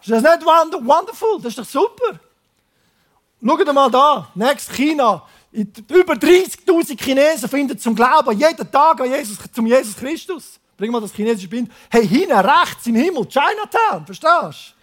Ist 0.00 0.10
das 0.10 0.22
nicht 0.22 0.46
wonderful? 0.46 1.40
Das 1.42 1.56
ist 1.56 1.58
doch 1.58 1.64
super. 1.64 2.20
Schaut 3.44 3.74
mal 3.74 3.90
da, 3.90 4.28
nächstes 4.34 4.74
China. 4.74 5.26
Über 5.52 6.14
30.000 6.14 7.02
Chinesen 7.02 7.48
finden 7.48 7.76
zum 7.78 7.94
Glauben 7.94 8.38
jeden 8.38 8.70
Tag 8.70 9.00
an 9.00 9.10
Jesus, 9.10 9.38
zum 9.52 9.66
Jesus 9.66 9.96
Christus. 9.96 10.60
Bring 10.76 10.92
mal 10.92 11.00
das 11.00 11.12
chinesische 11.12 11.48
Bild. 11.48 11.70
Hey, 11.90 12.06
hinten 12.06 12.32
rechts 12.32 12.86
im 12.86 12.94
Himmel, 12.94 13.26
Chinatown, 13.26 14.06
verstehst 14.06 14.74
du? 14.74 14.80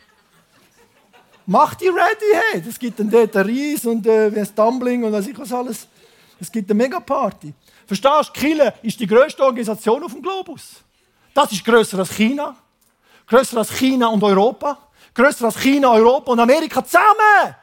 Mach 1.45 1.73
die 1.75 1.87
ready, 1.87 2.33
hey. 2.51 2.63
Es 2.67 2.77
gibt 2.77 2.99
dann 2.99 3.09
dort 3.09 3.33
Reis 3.35 3.85
und 3.85 4.05
äh, 4.05 4.27
ein 4.27 4.55
Tumbling 4.55 5.05
und 5.05 5.13
was 5.13 5.27
ich 5.27 5.39
was 5.39 5.53
alles. 5.53 5.87
Es 6.39 6.51
gibt 6.51 6.69
eine 6.69 6.77
Megaparty. 6.77 7.53
Verstehst 7.85 8.29
du? 8.29 8.39
Kille 8.39 8.73
ist 8.83 8.99
die 8.99 9.07
größte 9.07 9.41
Organisation 9.41 10.03
auf 10.03 10.11
dem 10.11 10.21
Globus. 10.21 10.83
Das 11.37 11.51
ist 11.51 11.63
größer 11.63 11.99
als 11.99 12.15
China. 12.15 12.55
Größer 13.27 13.59
als 13.59 13.71
China 13.71 14.07
und 14.07 14.23
Europa. 14.23 14.75
Größer 15.13 15.45
als 15.45 15.59
China, 15.59 15.91
Europa 15.91 16.31
und 16.31 16.39
Amerika 16.39 16.83
zusammen. 16.83 17.55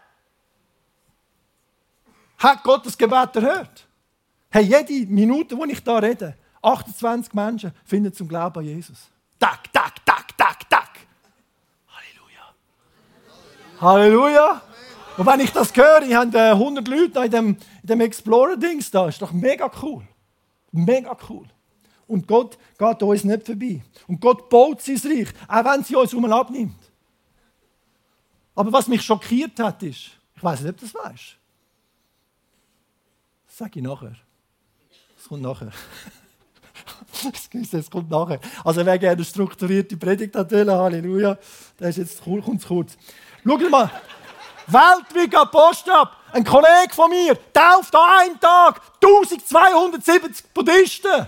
Hat 2.39 2.63
Gott 2.63 2.87
das 2.87 2.97
Gebet 2.97 3.35
erhört? 3.35 3.85
Hey, 4.49 4.63
jede 4.63 5.11
Minute, 5.13 5.59
wo 5.59 5.65
ich 5.65 5.83
da 5.83 5.99
rede, 5.99 6.37
28 6.63 7.35
Menschen 7.35 7.73
finden 7.85 8.13
zum 8.15 8.29
Glauben 8.29 8.61
an 8.61 8.65
Jesus. 8.65 9.09
Tak, 9.41 9.73
tak, 9.73 10.07
tak, 10.07 10.39
tak, 10.39 10.71
tak. 10.71 10.91
Halleluja. 11.89 12.55
Halleluja. 13.81 14.63
Und 15.17 15.27
wenn 15.27 15.41
ich 15.41 15.51
das 15.51 15.75
höre, 15.75 16.03
ich 16.03 16.15
habe 16.15 16.39
100 16.39 16.87
Leute 16.87 17.25
in 17.25 17.31
dem, 17.33 17.57
dem 17.83 18.01
Explorer-Dings 18.03 18.93
da, 18.93 19.09
ist 19.09 19.21
doch 19.21 19.33
mega 19.33 19.69
cool. 19.83 20.07
Mega 20.71 21.17
cool. 21.29 21.49
Und 22.07 22.27
Gott 22.27 22.59
geht 22.79 23.03
uns 23.03 23.25
nicht 23.25 23.47
vorbei. 23.47 23.83
Und 24.07 24.21
Gott 24.21 24.49
baut 24.49 24.83
sein 24.83 25.01
Reich, 25.05 25.29
auch 25.49 25.65
wenn 25.65 25.85
sie 25.85 25.97
uns 25.97 26.13
um 26.13 26.25
abnimmt. 26.31 26.75
Aber 28.55 28.73
was 28.73 28.89
mich 28.89 29.03
schockiert 29.03 29.59
hat, 29.59 29.83
ist, 29.83 30.11
ich 30.37 30.43
weiß 30.43 30.61
nicht, 30.61 30.71
ob 30.71 30.77
du 30.79 30.87
das 30.87 30.95
weißt. 30.95 31.37
Das 33.47 33.57
sage 33.57 33.79
ich 33.79 33.83
nachher. 33.83 34.17
Es 35.19 35.29
kommt 35.29 35.43
nachher. 35.43 35.73
es 37.73 37.91
kommt 37.91 38.11
nachher. 38.11 38.41
Also 38.65 38.85
wer 38.85 38.99
gerne 38.99 39.17
eine 39.17 39.25
strukturierte 39.25 39.97
Predigt 39.97 40.37
hat, 40.37 40.53
Halleluja, 40.53 41.39
der 41.79 41.89
ist 41.89 41.99
jetzt 41.99 42.23
kurz. 42.23 42.97
Schau 43.45 43.59
mal. 43.71 43.91
Weltweit 44.67 45.35
Apostel 45.35 45.93
ab. 45.93 46.17
Ein 46.33 46.45
Kollege 46.45 46.93
von 46.93 47.11
mir 47.11 47.39
tauft 47.53 47.95
an 47.95 48.21
einem 48.21 48.41
Tag 48.41 48.81
1270 49.03 50.53
Buddhisten. 50.53 51.27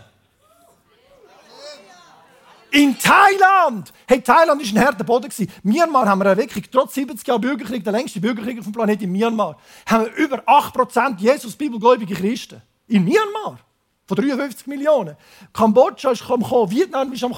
In 2.77 2.95
Thailand! 2.99 3.91
Hey, 4.07 4.21
Thailand 4.21 4.61
war 4.61 4.69
ein 4.83 4.87
harter 4.87 5.03
Boden. 5.03 5.33
Myanmar 5.63 6.07
haben 6.07 6.23
wir 6.23 6.37
wirklich, 6.37 6.69
trotz 6.71 6.93
70 6.93 7.27
Jahren 7.27 7.41
Bürgerkrieg, 7.41 7.83
der 7.83 7.95
längste 7.95 8.21
Bürgerkrieg 8.21 8.59
auf 8.59 8.65
dem 8.65 8.73
Planeten 8.75 9.05
in 9.05 9.13
Myanmar, 9.13 9.57
haben 9.87 10.05
wir 10.05 10.15
über 10.17 10.47
8% 10.47 11.19
Jesus-Bibelgläubige 11.19 12.15
Christen. 12.15 12.61
In 12.87 13.07
Myanmar. 13.07 13.61
Von 14.07 14.17
53 14.19 14.67
Millionen. 14.67 15.17
Kambodscha 15.55 16.11
ist 16.11 16.31
am 16.31 16.43
Vietnam 16.71 17.11
ist 17.15 17.25
am. 17.25 17.35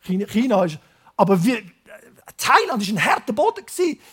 China 0.00 0.64
ist. 0.64 0.78
Aber 1.16 1.44
wir, 1.44 1.62
Thailand 2.36 2.88
war 2.88 2.94
ein 2.94 3.04
harter 3.04 3.32
Boden. 3.32 3.64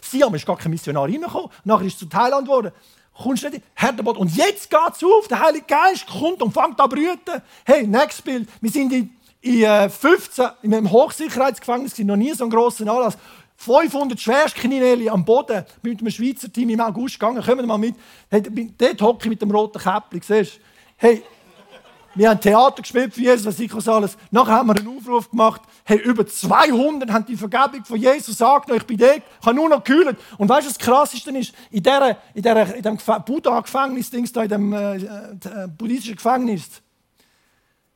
Siam 0.03 0.35
ist 0.35 0.45
gar 0.45 0.57
kein 0.57 0.69
Missionar 0.69 1.05
reingekommen. 1.05 1.49
Nachher 1.63 1.87
ist 1.87 1.93
es 1.93 1.99
zu 1.99 2.05
Thailand 2.05 2.47
geworden. 2.47 2.71
Kommst 3.17 3.41
nicht 3.41 3.55
in 3.55 3.61
harter 3.75 4.03
Boden. 4.03 4.19
Und 4.19 4.35
jetzt 4.35 4.69
geht 4.69 4.79
es 4.95 5.03
auf. 5.03 5.27
Der 5.27 5.39
Heilige 5.39 5.65
Geist 5.65 6.05
kommt 6.05 6.43
und 6.43 6.53
fängt 6.53 6.79
an 6.79 6.89
zu 6.91 6.95
brüten. 6.95 7.41
Hey, 7.65 7.87
nächstes 7.87 8.21
Bild. 8.21 8.47
Wir 8.61 8.69
sind 8.69 8.93
in 8.93 9.17
in 9.43 9.89
15, 9.89 10.45
äh, 10.45 10.49
in 10.61 10.73
einem 10.73 10.89
Hochsicherheitsgefängnis, 10.89 11.99
noch 11.99 12.15
nie 12.15 12.33
so 12.33 12.45
einen 12.45 12.51
grossen 12.51 12.87
Anlass. 12.89 13.17
500 13.57 14.19
Schwerstkriminelle 14.19 15.11
am 15.11 15.23
Boden 15.23 15.63
mit 15.81 15.99
einem 15.99 16.09
Schweizer 16.09 16.51
Team 16.51 16.69
im 16.69 16.79
August 16.79 17.19
gegangen. 17.19 17.43
Kommen 17.43 17.59
wir 17.59 17.67
mal 17.67 17.77
mit. 17.77 17.95
Hey, 18.29 18.41
dort 18.41 19.01
hocke 19.01 19.25
ich 19.25 19.29
mit 19.29 19.41
dem 19.41 19.51
roten 19.51 19.79
Käppli. 19.79 20.21
Siehst 20.25 20.59
Hey, 20.97 21.23
wir 22.15 22.29
haben 22.29 22.39
Theater 22.39 22.81
gespielt 22.81 23.13
für 23.13 23.21
Jesus, 23.21 23.45
was 23.45 23.59
ich 23.59 23.73
was 23.75 23.87
alles. 23.87 24.17
Nachher 24.31 24.53
haben 24.53 24.67
wir 24.67 24.77
einen 24.77 24.97
Aufruf 24.97 25.29
gemacht. 25.29 25.61
Hey, 25.83 25.97
über 25.97 26.25
200 26.25 27.11
haben 27.11 27.25
die 27.25 27.35
Vergebung 27.35 27.83
von 27.83 27.97
Jesus 27.97 28.41
angenommen. 28.41 28.81
Ich 28.81 28.87
bin 28.87 28.97
dort, 28.97 29.17
ich 29.17 29.45
habe 29.45 29.55
nur 29.55 29.69
noch 29.69 29.83
gekühlt. 29.83 30.17
Und 30.37 30.49
weißt 30.49 30.65
du, 30.65 30.69
was 30.69 30.77
das 30.77 30.85
Krasseste 30.85 31.31
ist? 31.37 31.53
In, 31.71 31.83
dieser, 31.83 32.17
in, 32.33 32.41
dieser, 32.41 32.75
in 32.75 32.81
diesem 32.81 33.23
Buddha-Gefängnis, 33.25 34.09
in 34.09 34.23
diesem 34.23 34.73
äh, 34.73 34.95
äh, 34.95 35.67
buddhistischen 35.77 36.15
Gefängnis, 36.15 36.82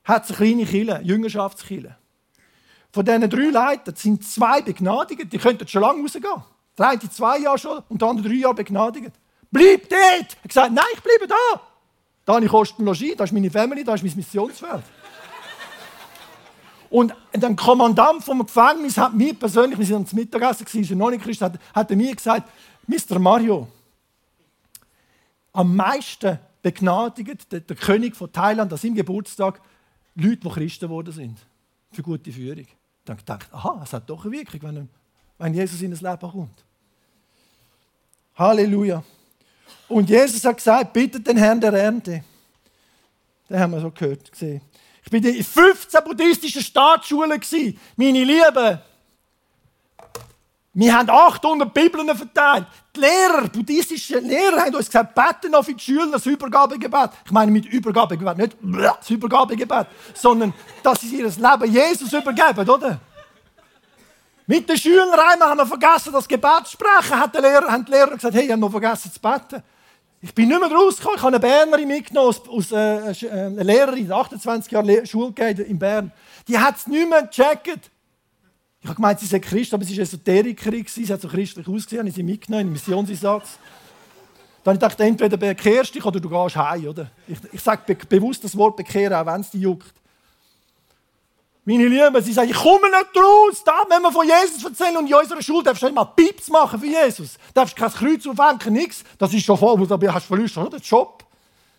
hat 0.08 0.24
es 0.24 0.30
eine 0.30 0.38
kleine 0.38 0.66
Kille, 0.66 1.02
Jüngerschaftskille. 1.04 1.96
Von 2.92 3.06
diesen 3.06 3.30
drei 3.30 3.50
Leitern 3.50 3.96
sind 3.96 4.24
zwei 4.26 4.62
begnadigt, 4.62 5.32
die 5.32 5.38
könnten 5.38 5.68
schon 5.68 5.82
lange 5.82 6.02
rausgehen. 6.02 6.44
Der 6.78 6.90
eine 6.90 7.00
zwei 7.10 7.40
Jahre 7.40 7.58
schon 7.58 7.84
und 7.90 8.02
der 8.02 8.08
andere 8.08 8.30
drei 8.30 8.36
Jahre 8.36 8.56
begnadigt. 8.56 9.12
Bleib 9.52 9.90
dort! 9.90 9.92
Er 10.00 10.20
hat 10.20 10.48
gesagt, 10.48 10.72
nein, 10.72 10.86
ich 10.94 11.02
bleibe 11.02 11.28
da. 11.28 11.62
Da 12.26 12.36
habe 12.36 12.46
ich 12.46 12.52
Kostenlogie, 12.52 13.16
da 13.16 13.26
ist 13.26 13.34
meine 13.34 13.52
Family, 13.52 13.84
da 13.84 13.94
ist 13.96 14.04
mein 14.04 14.16
Missionsfeld. 14.16 14.84
Und 16.90 17.14
der 17.36 17.56
Kommandant 17.56 18.24
vom 18.24 18.46
Gefängnis 18.46 18.98
hat 18.98 19.14
mir 19.14 19.34
persönlich, 19.34 19.78
wir 19.78 19.86
sind 19.86 20.10
am 20.10 20.16
Mittagessen, 20.16 20.66
war 20.66 20.98
noch 20.98 21.10
nicht 21.10 21.24
Christ, 21.24 21.42
hat, 21.42 21.60
hat 21.74 21.92
mir 21.92 22.16
gesagt, 22.16 22.50
Mr. 22.88 23.20
Mario, 23.20 23.68
am 25.52 25.76
meisten 25.76 26.40
begnadigt 26.62 27.52
der, 27.52 27.60
der 27.60 27.76
König 27.76 28.16
von 28.16 28.32
Thailand 28.32 28.72
an 28.72 28.78
seinem 28.78 28.96
Geburtstag 28.96 29.60
Leute, 30.18 30.38
die 30.38 30.50
Christen 30.50 30.88
geworden 30.88 31.14
sind. 31.14 31.38
Für 31.92 32.02
gute 32.02 32.32
Führung. 32.32 32.66
Dann 33.06 33.18
ich, 33.18 33.54
aha, 33.54 33.82
es 33.84 33.94
hat 33.94 34.10
doch 34.10 34.26
eine 34.26 34.32
Wirkung, 34.34 34.62
wenn, 34.64 34.90
wenn 35.38 35.54
Jesus 35.54 35.82
in 35.82 35.92
das 35.92 36.02
Leben 36.02 36.20
kommt. 36.20 36.66
Halleluja. 38.36 39.04
Und 39.88 40.10
Jesus 40.10 40.44
hat 40.44 40.58
gesagt, 40.58 40.94
bittet 40.94 41.26
den 41.26 41.38
Herrn 41.38 41.62
der 41.62 41.74
Ernte. 41.74 42.24
Den 43.50 43.60
haben 43.60 43.72
wir 43.72 43.80
so 43.80 43.92
gehört, 43.92 44.30
gesehen. 44.32 44.62
Ich 45.06 45.12
war 45.12 45.20
in 45.24 45.44
15 45.44 46.04
buddhistischen 46.04 46.62
Staatsschulen. 46.62 47.40
Meine 47.96 48.24
Lieben, 48.24 48.80
wir 50.80 50.96
haben 50.96 51.10
800 51.10 51.74
Bibeln 51.74 52.16
verteilt. 52.16 52.68
Die 52.96 53.00
Lehrer, 53.00 53.48
buddhistische 53.48 54.20
Lehrer, 54.20 54.62
haben 54.62 54.76
uns 54.76 54.86
gesagt, 54.86 55.16
beten 55.16 55.56
auf 55.56 55.66
die 55.66 55.80
Schüler 55.80 56.12
das 56.12 56.28
Übergabegebet. 56.28 57.10
Ich 57.26 57.32
meine 57.32 57.52
mit 57.52 57.66
Übergabegebet, 57.66 58.38
nicht 58.38 58.58
das 59.00 59.10
Übergabegebet, 59.10 59.88
sondern 60.14 60.54
dass 60.84 61.02
sie 61.02 61.16
ihr 61.16 61.26
Leben 61.26 61.74
Jesus 61.74 62.14
übergeben, 62.14 62.70
oder? 62.70 63.00
Mit 64.46 64.70
den 64.70 64.78
Schülern 64.78 65.10
einmal 65.10 65.50
haben 65.50 65.58
wir 65.58 65.66
vergessen, 65.66 66.14
das 66.14 66.28
Gebet 66.28 66.66
zu 66.66 66.74
sprechen. 66.74 67.20
Hat 67.20 67.34
der 67.34 67.42
Lehrer, 67.42 67.72
haben 67.72 67.84
die 67.84 67.92
Lehrer 67.94 68.12
gesagt, 68.12 68.36
hey, 68.36 68.46
ich 68.46 68.52
habe 68.52 68.62
noch 68.62 68.70
vergessen 68.70 69.12
zu 69.12 69.20
beten. 69.20 69.64
Ich 70.22 70.36
bin 70.36 70.48
nicht 70.48 70.60
mehr 70.60 70.72
rausgekommen. 70.72 71.18
Ich 71.18 71.24
habe 71.24 71.38
eine 71.38 71.40
Bernerin 71.40 71.88
mitgenommen, 71.88 72.36
aus, 72.50 72.72
äh, 72.72 73.12
äh 73.12 73.32
eine 73.32 73.64
Lehrerin, 73.64 74.12
28 74.12 74.72
Jahre 74.72 75.08
Schule 75.08 75.34
in 75.50 75.80
Bern. 75.80 76.12
Die 76.48 76.60
hat 76.60 76.76
es 76.76 76.86
nicht 76.86 77.10
mehr 77.10 77.24
gecheckt. 77.24 77.90
Ich 78.82 78.88
habe 78.88 78.96
gemeint, 78.96 79.20
sie 79.20 79.26
sei 79.26 79.40
Christ, 79.40 79.74
aber 79.74 79.84
sie 79.84 79.98
war 79.98 80.04
Esoterikerin, 80.04 80.86
sie 80.88 81.06
hat 81.08 81.22
so 81.22 81.28
christlich 81.28 81.68
ausgesehen, 81.68 82.00
habe 82.00 82.10
ich 82.10 82.16
sie 82.16 82.24
mitgenommen 82.24 82.62
in 82.62 82.68
den 82.68 82.74
Missionseinsatz. 82.74 83.58
Dann 84.64 84.76
habe 84.76 84.86
ich 84.86 84.98
gedacht, 84.98 85.00
entweder 85.00 85.38
bekehrst 85.38 85.96
dich 85.96 86.06
oder 86.06 86.20
du 86.20 86.30
gehst 86.30 86.56
heim. 86.56 86.88
Oder? 86.88 87.10
Ich, 87.28 87.38
ich 87.54 87.62
sage 87.62 87.82
be 87.86 87.96
bewusst 87.96 88.44
das 88.44 88.56
Wort 88.58 88.76
bekehren, 88.76 89.14
auch 89.14 89.26
wenn 89.26 89.42
es 89.42 89.50
dich 89.50 89.62
juckt. 89.62 89.94
Meine 91.64 91.88
Lieben, 91.88 92.24
sie 92.24 92.32
sagen, 92.32 92.50
ich 92.50 92.56
komme 92.56 92.90
nicht 92.90 93.18
raus. 93.18 93.62
Da, 93.66 93.84
wenn 93.90 94.02
wir 94.02 94.12
von 94.12 94.26
Jesus 94.26 94.64
erzählen 94.64 94.96
und 94.96 95.08
in 95.08 95.14
unserer 95.14 95.42
Schule 95.42 95.64
darfst 95.64 95.82
du 95.82 95.88
nicht 95.88 95.96
mal 95.96 96.06
Pips 96.06 96.50
machen 96.50 96.80
für 96.80 96.86
Jesus. 96.86 97.34
Du 97.34 97.40
darfst 97.56 97.76
kein 97.76 97.92
Kreuz 97.92 98.26
aufhängen, 98.26 98.74
nichts. 98.74 99.04
Das 99.18 99.34
ist 99.34 99.44
schon 99.44 99.58
voll, 99.58 99.86
da 99.86 100.14
hast 100.14 100.24
du 100.24 100.28
verlierst 100.28 100.54
schon 100.54 100.70
den 100.70 100.80
Job. 100.80 101.26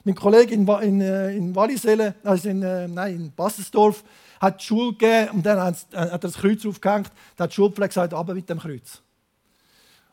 Mein 0.04 0.14
Kollege 0.14 0.54
in, 0.54 0.68
in, 0.68 1.00
äh, 1.00 1.32
in 1.34 1.54
Walliselle, 1.54 2.14
also 2.22 2.50
in, 2.50 2.62
äh, 2.62 2.86
nein, 2.86 3.14
in 3.14 3.32
Bassesdorf, 3.32 4.04
hat 4.40 4.60
die 4.60 4.64
Schule 4.64 4.92
gegeben 4.92 5.30
und 5.34 5.46
dann 5.46 5.60
hat, 5.60 5.76
hat 5.92 6.10
er 6.12 6.18
das 6.18 6.34
Kreuz 6.34 6.64
aufgehängt. 6.64 7.10
Da 7.36 7.44
hat 7.44 7.50
die 7.50 7.54
Schulpflege 7.54 7.88
gesagt, 7.88 8.14
aber 8.14 8.34
mit 8.34 8.48
dem 8.48 8.58
Kreuz. 8.58 9.00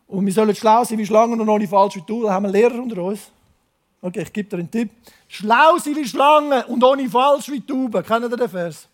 Und 0.08 0.26
wir 0.26 0.34
sollen 0.34 0.56
schlau 0.56 0.84
sein 0.84 0.98
wie 0.98 1.06
Schlangen 1.06 1.40
und 1.40 1.48
noch 1.48 1.58
nicht 1.58 1.70
falsch 1.70 1.96
wie 1.96 2.04
du. 2.06 2.24
Da 2.24 2.34
haben 2.34 2.44
wir 2.44 2.52
Lehrer 2.52 2.76
unter 2.76 3.02
uns. 3.02 3.32
Okay, 4.02 4.22
ich 4.22 4.32
gebe 4.32 4.50
dir 4.50 4.58
einen 4.58 4.70
Tipp. 4.70 4.92
Schlau 5.28 5.78
sein 5.78 5.96
wie 5.96 6.08
Schlangen 6.08 6.64
und 6.66 6.84
ohne 6.84 7.10
falsch 7.10 7.50
wie 7.50 7.62
Tauben. 7.62 8.04
Kennen 8.04 8.30
ihr 8.30 8.38
den 8.38 8.50
Vers? 8.50 8.88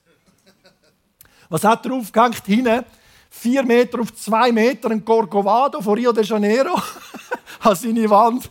Was 1.50 1.64
hat 1.66 1.86
er 1.86 1.94
aufgehängt? 1.94 2.46
Hinten, 2.46 2.86
vier 3.30 3.64
Meter 3.64 4.00
auf 4.00 4.16
zwei 4.16 4.54
Meter, 4.54 4.90
ein 4.90 5.04
Corcovado 5.04 5.82
von 5.82 5.96
Rio 5.96 6.14
de 6.14 6.24
Janeiro 6.24 6.80
an 7.60 7.76
seine 7.76 8.10
Wand. 8.10 8.50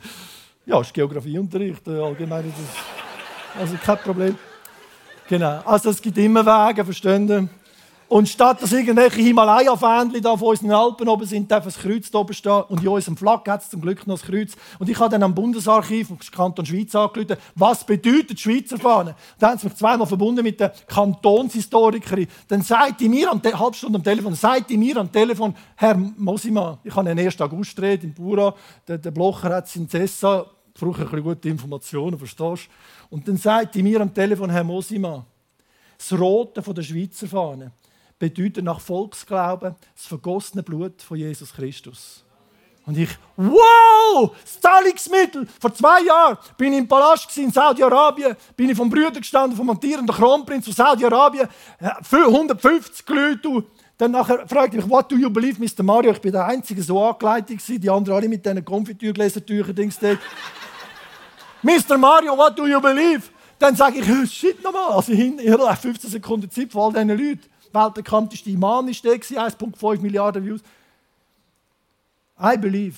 Ja, 0.66 0.80
ist 0.82 0.92
Geografieunterricht, 0.92 1.88
äh, 1.88 1.98
allgemein. 1.98 2.52
Also 3.58 3.76
kein 3.82 3.98
Problem. 3.98 4.38
Genau. 5.30 5.60
Also 5.64 5.90
es 5.90 6.02
gibt 6.02 6.18
immer 6.18 6.44
Wege, 6.44 6.84
verstehen 6.84 7.28
Sie? 7.28 7.48
Und 8.08 8.28
statt 8.28 8.60
dass 8.60 8.72
irgendwelche 8.72 9.20
Himalaya-Fähnchen 9.20 10.20
da 10.20 10.36
von 10.36 10.48
unseren 10.48 10.72
Alpen 10.72 11.08
oben 11.08 11.24
sind, 11.24 11.48
darf 11.48 11.64
ein 11.64 11.72
Kreuz 11.72 12.10
da 12.10 12.18
oben 12.18 12.34
stehen. 12.34 12.64
Und 12.68 12.82
in 12.82 12.88
unserem 12.88 13.16
Flak 13.16 13.48
hat 13.48 13.62
es 13.62 13.70
zum 13.70 13.80
Glück 13.80 14.04
noch 14.08 14.20
ein 14.20 14.28
Kreuz. 14.28 14.56
Und 14.80 14.88
ich 14.88 14.98
habe 14.98 15.10
dann 15.10 15.22
am 15.22 15.32
Bundesarchiv 15.32 16.08
vom 16.08 16.18
Kanton 16.18 16.66
Schweiz 16.66 16.92
angerufen, 16.96 17.36
was 17.54 17.84
bedeutet 17.84 18.40
Schweizer 18.40 18.76
Fahne? 18.76 19.14
Da 19.38 19.50
haben 19.50 19.58
sie 19.58 19.68
mich 19.68 19.76
zweimal 19.76 20.08
verbunden 20.08 20.42
mit 20.42 20.58
der 20.58 20.74
Kantonshistorikerin. 20.88 22.26
Dann 22.48 22.62
sagt 22.62 23.00
die 23.00 23.08
mir 23.08 23.30
am 23.30 23.40
halbe 23.40 23.76
Stunde 23.76 23.98
am 23.98 24.02
Telefon, 24.02 24.34
sagt 24.34 24.70
die 24.70 24.76
mir 24.76 24.96
am 24.96 25.12
Telefon, 25.12 25.54
Herr 25.76 25.94
Mosima, 25.94 26.80
ich 26.82 26.96
habe 26.96 27.08
einen 27.08 27.24
1. 27.24 27.40
August 27.40 27.76
gedreht 27.76 28.02
in 28.02 28.12
Bura, 28.12 28.52
der, 28.88 28.98
der 28.98 29.12
Blocher 29.12 29.54
hat 29.54 29.68
es 29.68 29.76
in 29.76 29.88
Cessa, 29.88 30.46
brauche 30.80 31.02
ein 31.02 31.04
bisschen 31.04 31.22
gute 31.22 31.48
Informationen, 31.48 32.18
verstehst 32.18 32.68
du? 32.68 33.14
Und 33.14 33.28
dann 33.28 33.36
sagt 33.36 33.74
die 33.74 33.82
mir 33.82 34.00
am 34.00 34.12
Telefon, 34.12 34.50
Herr 34.50 34.64
Mosima, 34.64 35.24
das 35.96 36.18
Rote 36.18 36.62
von 36.62 36.74
der 36.74 36.82
Schweizer 36.82 37.26
Fahne 37.26 37.72
bedeutet 38.18 38.64
nach 38.64 38.80
Volksglauben 38.80 39.74
das 39.94 40.06
vergossene 40.06 40.62
Blut 40.62 41.02
von 41.02 41.16
Jesus 41.16 41.52
Christus. 41.52 42.24
Und 42.86 42.96
ich, 42.96 43.10
wow, 43.36 44.34
das 44.42 44.60
Zahlungsmittel. 44.60 45.46
Vor 45.60 45.72
zwei 45.74 46.02
Jahren 46.02 46.38
bin 46.56 46.72
ich 46.72 46.78
im 46.80 46.88
Palast 46.88 47.36
in 47.38 47.50
Saudi-Arabien, 47.50 48.34
bin 48.56 48.70
ich 48.70 48.76
vom 48.76 48.90
Brüder 48.90 49.12
gestanden, 49.12 49.56
vom 49.56 49.68
amtierenden 49.70 50.14
Kronprinz 50.14 50.64
von 50.64 50.74
Saudi-Arabien, 50.74 51.48
150 52.10 53.08
Leute. 53.08 53.64
Dann 54.00 54.12
nachher 54.12 54.48
fragte 54.48 54.78
ich 54.78 54.82
mich, 54.82 54.90
what 54.90 55.12
do 55.12 55.16
you 55.16 55.28
believe, 55.28 55.62
Mr. 55.62 55.82
Mario? 55.82 56.12
Ich 56.12 56.22
bin 56.22 56.32
der 56.32 56.46
Einzige, 56.46 56.82
so 56.82 57.04
angeleitet 57.04 57.60
die 57.68 57.90
anderen 57.90 58.16
alle 58.16 58.30
mit 58.30 58.46
diesen 58.46 58.64
Konfitürgläsertüchern, 58.64 59.74
Dings 59.74 60.00
Mr. 61.62 61.98
Mario, 61.98 62.34
what 62.34 62.58
do 62.58 62.66
you 62.66 62.80
believe? 62.80 63.24
Dann 63.58 63.76
sage 63.76 63.98
ich, 63.98 64.32
shit 64.32 64.64
nochmal. 64.64 64.92
Also 64.92 65.12
ich 65.12 65.50
habe 65.50 65.76
15 65.76 66.08
Sekunden 66.12 66.50
Zeit 66.50 66.72
von 66.72 66.96
all 66.96 67.04
diesen 67.04 67.18
Leuten 67.18 67.42
weltbekannteste 67.74 68.48
ist 68.88 69.04
der, 69.04 69.12
1,5 69.36 70.00
Milliarden 70.00 70.46
Views. 70.46 70.62
I 72.42 72.56
believe 72.56 72.96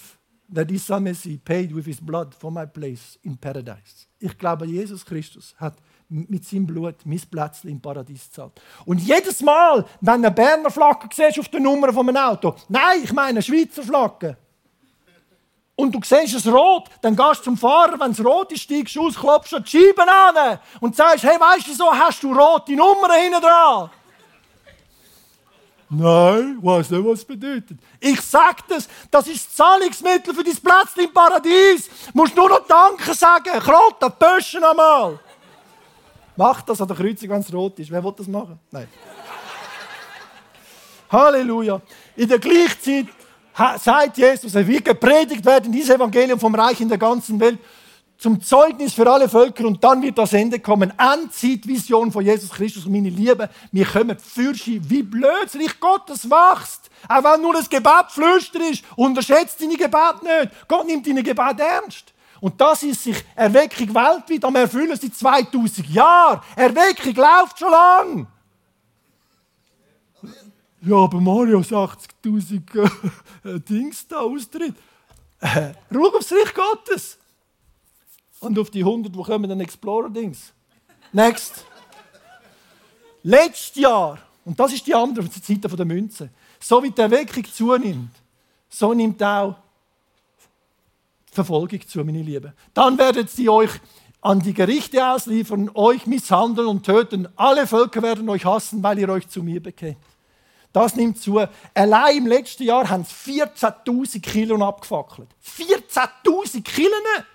that 0.54 0.70
Isa 0.70 1.00
Messi 1.00 1.36
paid 1.36 1.74
with 1.74 1.86
his 1.86 2.00
blood 2.00 2.32
for 2.32 2.52
my 2.52 2.64
place 2.64 3.18
in 3.24 3.36
paradise. 3.36 4.06
Ich 4.20 4.38
glaube, 4.38 4.66
Jesus 4.66 5.04
Christus 5.04 5.52
hat 5.58 5.74
mit 6.12 6.44
seinem 6.44 6.66
Blut 6.66 6.96
mein 7.04 7.20
Plätzchen 7.20 7.70
im 7.70 7.80
Paradies 7.80 8.28
gezahlt. 8.28 8.60
Und 8.84 9.00
jedes 9.00 9.40
Mal, 9.40 9.84
wenn 10.00 10.22
du 10.22 10.28
eine 10.28 10.30
Berner 10.30 10.70
Flagge 10.70 11.08
siehst 11.12 11.38
auf 11.38 11.48
der 11.48 11.60
Nummer 11.60 11.92
von 11.92 12.08
einem 12.08 12.22
Auto, 12.22 12.54
nein, 12.68 13.00
ich 13.02 13.12
meine 13.12 13.28
eine 13.28 13.42
Schweizer 13.42 13.82
Flagge, 13.82 14.36
und 15.74 15.92
du 15.92 16.00
siehst 16.04 16.34
es 16.34 16.46
rot, 16.46 16.88
dann 17.00 17.16
gehst 17.16 17.40
du 17.40 17.44
zum 17.44 17.56
Fahrer, 17.56 17.98
wenn 17.98 18.10
es 18.10 18.24
rot 18.24 18.52
ist, 18.52 18.62
steigst 18.62 18.94
du 18.94 19.06
aus, 19.06 19.14
klopfst 19.14 19.52
die 19.52 19.70
Scheiben 19.70 20.08
an 20.08 20.58
und 20.80 20.94
sagst, 20.94 21.24
hey, 21.24 21.40
weißt 21.40 21.66
du 21.66 21.72
so, 21.72 21.90
hast 21.90 22.22
du 22.22 22.32
rote 22.32 22.72
Nummern 22.72 23.10
hinten 23.20 23.40
dran? 23.40 23.90
Nein, 25.94 26.58
weiß 26.62 26.88
nicht, 26.90 27.04
was 27.04 27.18
es 27.18 27.24
bedeutet. 27.24 27.78
Ich 28.00 28.20
sage 28.22 28.62
das, 28.68 28.88
das 29.10 29.26
ist 29.26 29.46
das 29.46 29.56
Zahlungsmittel 29.56 30.32
für 30.34 30.42
dein 30.42 30.56
Plätzchen 30.56 31.04
im 31.04 31.12
Paradies. 31.12 31.88
Du 31.88 31.94
musst 32.14 32.34
nur 32.34 32.48
noch 32.48 32.66
Danke 32.66 33.12
sagen. 33.12 33.60
Krotte, 33.60 34.08
Böschen 34.18 34.64
einmal. 34.64 35.18
Mach 36.36 36.62
das 36.62 36.80
an 36.80 36.88
der 36.88 36.96
Kreuzung, 36.96 37.28
wenn 37.30 37.40
es 37.40 37.52
rot 37.52 37.78
ist. 37.78 37.90
Wer 37.90 38.02
will 38.02 38.14
das 38.16 38.26
machen? 38.26 38.58
Nein. 38.70 38.88
Halleluja. 41.10 41.80
In 42.16 42.28
der 42.28 42.38
gleichen 42.38 43.08
Zeit 43.54 43.80
sagt 43.82 44.16
Jesus, 44.16 44.54
er 44.54 44.66
wird 44.66 44.84
gepredigt 44.84 45.44
werden, 45.44 45.70
dieses 45.70 45.90
Evangelium 45.90 46.40
vom 46.40 46.54
Reich 46.54 46.80
in 46.80 46.88
der 46.88 46.98
ganzen 46.98 47.38
Welt 47.38 47.58
zum 48.16 48.40
Zeugnis 48.40 48.94
für 48.94 49.10
alle 49.10 49.28
Völker 49.28 49.66
und 49.66 49.82
dann 49.82 50.00
wird 50.00 50.16
das 50.16 50.32
Ende 50.32 50.60
kommen. 50.60 50.92
Endzietvision 50.96 52.12
von 52.12 52.24
Jesus 52.24 52.50
Christus 52.50 52.86
und 52.86 52.92
meine 52.92 53.08
Liebe, 53.08 53.50
wir 53.72 53.84
kommen 53.84 54.16
Fürschi, 54.16 54.80
wie 54.88 55.02
blöd 55.02 55.50
Gottes 55.80 56.30
wächst. 56.30 56.88
Auch 57.08 57.24
wenn 57.24 57.42
nur 57.42 57.52
das 57.54 57.68
Gebet 57.68 58.10
flüster 58.10 58.60
ist, 58.70 58.84
unterschätzt 58.94 59.60
deine 59.60 59.76
Gebet 59.76 60.22
nicht. 60.22 60.68
Gott 60.68 60.86
nimmt 60.86 61.04
deine 61.04 61.24
Gebet 61.24 61.58
ernst. 61.58 62.11
Und 62.42 62.60
das 62.60 62.82
ist 62.82 63.04
sich 63.04 63.24
Erweckung 63.36 63.94
weltweit 63.94 64.44
am 64.44 64.56
Erfüllen 64.56 64.96
seit 64.96 65.14
2000 65.14 65.88
Jahren. 65.90 66.40
Erweckung 66.56 67.14
läuft 67.14 67.60
schon 67.60 67.70
lang. 67.70 68.26
Ja, 70.80 70.96
aber 70.96 71.20
Mario 71.20 71.60
80.000 71.60 72.90
äh, 73.44 73.60
Dings 73.60 74.08
da 74.08 74.22
austritt. 74.22 74.74
Äh, 75.38 75.72
Ruhe 75.94 76.12
aufs 76.16 76.32
Reich 76.32 76.52
Gottes. 76.52 77.16
Und 78.40 78.58
auf 78.58 78.70
die 78.70 78.80
100, 78.80 79.16
wo 79.16 79.22
kommen 79.22 79.48
dann 79.48 79.60
Explorer-Dings? 79.60 80.52
Next. 81.12 81.64
Letztes 83.22 83.76
Jahr, 83.76 84.18
und 84.44 84.58
das 84.58 84.72
ist 84.72 84.84
die 84.84 84.94
andere 84.96 85.28
Seite 85.28 85.68
der 85.68 85.86
Münze, 85.86 86.28
so 86.58 86.82
wie 86.82 86.90
die 86.90 87.00
Erweckung 87.00 87.44
zunimmt, 87.44 88.10
so 88.68 88.92
nimmt 88.92 89.22
auch 89.22 89.54
Verfolgung 91.32 91.80
zu, 91.86 92.04
meine 92.04 92.22
Lieben. 92.22 92.52
Dann 92.74 92.98
werden 92.98 93.26
sie 93.26 93.48
euch 93.48 93.70
an 94.20 94.40
die 94.40 94.54
Gerichte 94.54 95.04
ausliefern, 95.04 95.70
euch 95.74 96.06
misshandeln 96.06 96.68
und 96.68 96.84
töten. 96.84 97.26
Alle 97.36 97.66
Völker 97.66 98.02
werden 98.02 98.28
euch 98.28 98.44
hassen, 98.44 98.82
weil 98.82 98.98
ihr 98.98 99.08
euch 99.08 99.28
zu 99.28 99.42
mir 99.42 99.60
bekennt. 99.60 99.96
Das 100.72 100.94
nimmt 100.94 101.18
zu. 101.18 101.44
Allein 101.74 102.18
im 102.18 102.26
letzten 102.26 102.62
Jahr 102.62 102.88
haben 102.88 103.04
sie 103.04 103.42
14.000 103.42 104.20
Kilo 104.20 104.64
abgefackelt. 104.66 105.28
14.000 105.44 106.62
Kilo? 106.62 106.90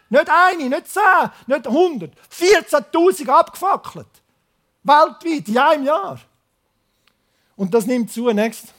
Nicht 0.09 0.29
eine, 0.29 0.69
nicht 0.69 0.87
zehn, 0.87 1.29
nicht 1.45 1.67
100. 1.67 2.13
14.000 2.31 3.29
abgefackelt. 3.29 4.07
Weltweit, 4.83 5.47
in 5.47 5.57
einem 5.57 5.85
Jahr. 5.85 6.19
Und 7.55 7.73
das 7.73 7.85
nimmt 7.85 8.11
zu. 8.11 8.31
Next. 8.31 8.73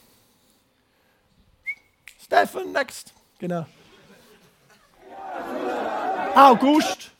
Stefan, 2.25 2.73
next. 2.73 3.13
Genau. 3.39 3.67
August 6.35 7.11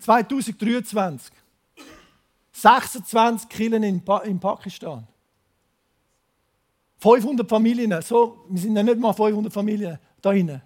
2023. 0.00 1.32
26 2.52 3.48
Kilo 3.48 3.76
in, 3.76 4.04
pa 4.04 4.18
in 4.18 4.38
Pakistan. 4.38 5.06
500 6.98 7.46
Familien, 7.46 8.00
so, 8.00 8.46
wir 8.48 8.60
sind 8.60 8.76
ja 8.76 8.82
nicht 8.82 8.98
mal 8.98 9.12
500 9.12 9.52
Familien 9.52 9.98
da 10.22 10.32
hinten. 10.32 10.62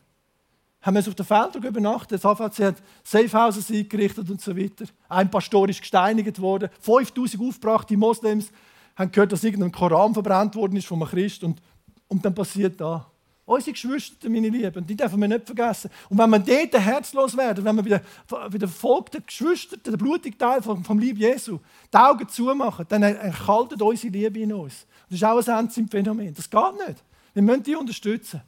Haben 0.81 0.95
wir 0.95 1.01
auf 1.01 1.15
den 1.15 1.27
Feldern 1.27 1.63
übernachtet. 1.65 2.23
Das 2.23 2.25
AVC 2.25 2.59
hat 2.67 2.77
Safehouses 3.03 3.71
eingerichtet 3.71 4.31
und 4.31 4.41
so 4.41 4.57
weiter. 4.57 4.85
Ein 5.09 5.31
Pastor 5.31 5.69
ist 5.69 5.81
gesteinigt 5.81 6.41
worden. 6.41 6.71
5000 6.81 7.43
aufgebrachte 7.43 7.97
Moslems 7.97 8.53
haben 8.95 9.11
gehört, 9.11 9.33
dass 9.33 9.43
irgendein 9.43 9.73
Koran 9.73 10.15
verbrannt 10.15 10.55
worden 10.55 10.77
ist 10.77 10.87
von 10.87 11.03
einem 11.03 11.11
Christ. 11.11 11.43
Und, 11.43 11.61
und 12.07 12.25
dann 12.25 12.35
passiert 12.35 12.81
da. 12.81 13.11
Unsere 13.49 13.73
Geschwister, 13.73 14.29
meine 14.29 14.51
Lieben, 14.51 14.87
die 14.87 14.95
dürfen 14.95 15.19
wir 15.23 15.27
nicht 15.27 15.47
vergessen. 15.47 15.91
Und 16.11 16.19
wenn 16.19 16.29
wir 16.29 16.39
dort 16.39 16.85
herzlos 16.85 17.35
werden, 17.35 17.65
wenn 17.65 17.77
wir 17.77 17.85
wieder, 17.87 18.03
wieder 18.51 18.69
folgten 18.69 19.25
Geschwister, 19.25 19.79
der 19.79 19.97
blutige 19.97 20.37
Teil 20.37 20.61
vom, 20.61 20.85
vom 20.85 20.99
Lieb 20.99 21.17
Jesu, 21.17 21.59
die 21.91 21.97
Augen 21.97 22.29
zumachen, 22.29 22.85
dann 22.91 23.03
erkaltet 23.03 23.81
unsere 23.81 24.13
Liebe 24.13 24.41
in 24.41 24.53
uns. 24.53 24.85
Das 25.09 25.17
ist 25.17 25.25
auch 25.25 25.39
ein 25.39 25.61
Endzeit-Phänomen. 25.61 26.35
Das 26.35 26.51
geht 26.51 26.87
nicht. 26.87 27.03
Wir 27.33 27.43
müssen 27.43 27.63
die 27.63 27.75
unterstützen. 27.75 28.43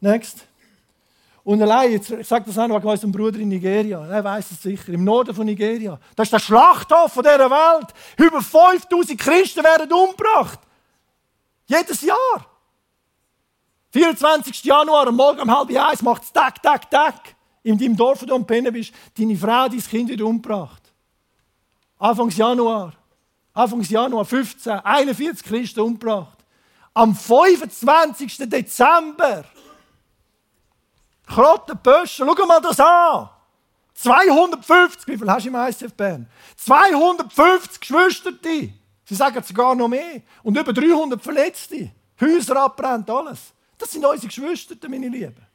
Next. 0.00 0.46
Und 1.44 1.60
allein, 1.60 1.92
jetzt, 1.92 2.08
sage 2.26 2.46
das 2.46 2.56
auch 2.56 2.66
noch 2.66 2.82
unserem 2.82 3.12
Bruder 3.12 3.38
in 3.38 3.50
Nigeria, 3.50 4.06
er 4.06 4.24
weiß 4.24 4.52
es 4.52 4.62
sicher, 4.62 4.90
im 4.90 5.04
Norden 5.04 5.34
von 5.34 5.44
Nigeria. 5.44 6.00
Das 6.16 6.28
ist 6.28 6.32
der 6.32 6.38
Schlachthof 6.38 7.12
dieser 7.12 7.50
Welt. 7.50 7.88
Über 8.16 8.40
5000 8.40 9.20
Christen 9.20 9.62
werden 9.62 9.92
umgebracht. 9.92 10.60
Jedes 11.66 12.00
Jahr. 12.00 12.47
24. 13.98 14.62
Januar, 14.62 15.08
am 15.08 15.16
Morgen 15.16 15.40
um 15.40 15.50
halb 15.50 15.76
eins 15.76 16.02
macht 16.02 16.22
es 16.22 16.32
Tag, 16.32 16.62
Tag, 16.62 16.88
Tag. 16.88 17.34
in 17.64 17.76
deinem 17.76 17.96
Dorf, 17.96 18.22
wo 18.22 18.26
du 18.26 18.34
am 18.36 18.46
Pennen 18.46 18.72
bist, 18.72 18.92
deine 19.18 19.36
Frau, 19.36 19.68
dein 19.68 19.80
Kind 19.80 20.08
wieder 20.08 20.24
umgebracht. 20.24 20.92
Anfangs 21.98 22.36
Januar. 22.36 22.92
Anfangs 23.52 23.90
Januar 23.90 24.24
15, 24.24 24.72
41 24.84 25.44
Christen 25.44 25.80
umgebracht. 25.80 26.38
Am 26.94 27.12
25. 27.12 28.38
Dezember. 28.48 29.44
Krottenböschen, 31.26 32.28
schau 32.28 32.46
mal 32.46 32.60
das 32.60 32.78
an. 32.78 33.30
250, 33.94 35.08
wie 35.08 35.18
viel 35.18 35.28
hast 35.28 35.44
du 35.44 35.48
im 35.48 35.56
ICF 35.56 35.92
Bern? 35.94 36.28
250 36.56 37.80
Geschwisterte. 37.80 38.72
Sie 39.04 39.14
sagen 39.16 39.42
sogar 39.42 39.74
noch 39.74 39.88
mehr. 39.88 40.22
Und 40.44 40.56
über 40.56 40.72
300 40.72 41.20
Verletzte. 41.20 41.90
Häuser 42.20 42.62
abbrennt, 42.62 43.10
alles. 43.10 43.54
Das 43.88 43.94
sind 43.94 44.04
unsere 44.04 44.26
Geschwister, 44.26 44.76
meine 44.86 45.08
Lieben. 45.08 45.46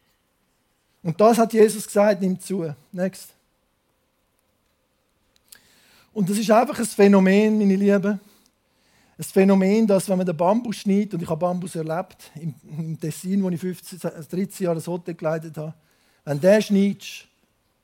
Und 1.03 1.21
das 1.21 1.37
hat 1.37 1.53
Jesus 1.53 1.85
gesagt, 1.85 2.19
nimmt 2.19 2.41
zu. 2.41 2.73
Next. 2.91 3.29
Und 6.11 6.27
das 6.27 6.39
ist 6.39 6.49
einfach 6.49 6.79
ein 6.79 6.85
Phänomen, 6.85 7.59
meine 7.59 7.75
Lieben. 7.75 8.19
Ein 9.19 9.23
Phänomen, 9.23 9.85
dass, 9.85 10.09
wenn 10.09 10.17
man 10.17 10.25
den 10.25 10.35
Bambus 10.35 10.77
schneidet, 10.77 11.13
und 11.13 11.21
ich 11.21 11.29
habe 11.29 11.41
Bambus 11.41 11.75
erlebt, 11.75 12.31
im 12.33 12.99
Tessin, 12.99 13.43
wo 13.43 13.51
ich 13.51 13.59
15, 13.59 13.99
13 13.99 14.63
Jahre 14.63 14.77
das 14.77 14.87
Hotel 14.87 15.13
geleitet 15.13 15.55
habe, 15.55 15.75
wenn 16.25 16.41
der 16.41 16.59
schneidest, 16.59 17.27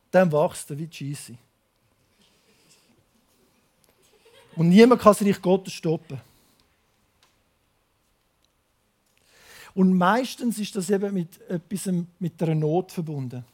dann 0.09 0.31
wächst 0.31 0.71
er 0.71 0.79
wie 0.79 0.89
Scheisse. 0.91 1.35
Und 4.55 4.69
niemand 4.69 4.99
kann 4.99 5.13
das 5.13 5.21
Reich 5.21 5.39
Gottes 5.39 5.73
stoppen. 5.73 6.19
Und 9.79 9.93
meistens 9.93 10.59
ist 10.59 10.75
das 10.75 10.89
eben 10.89 11.13
mit 11.13 11.39
etwas 11.49 11.89
mit 12.19 12.43
einer 12.43 12.53
Not 12.53 12.91
verbunden. 12.91 13.45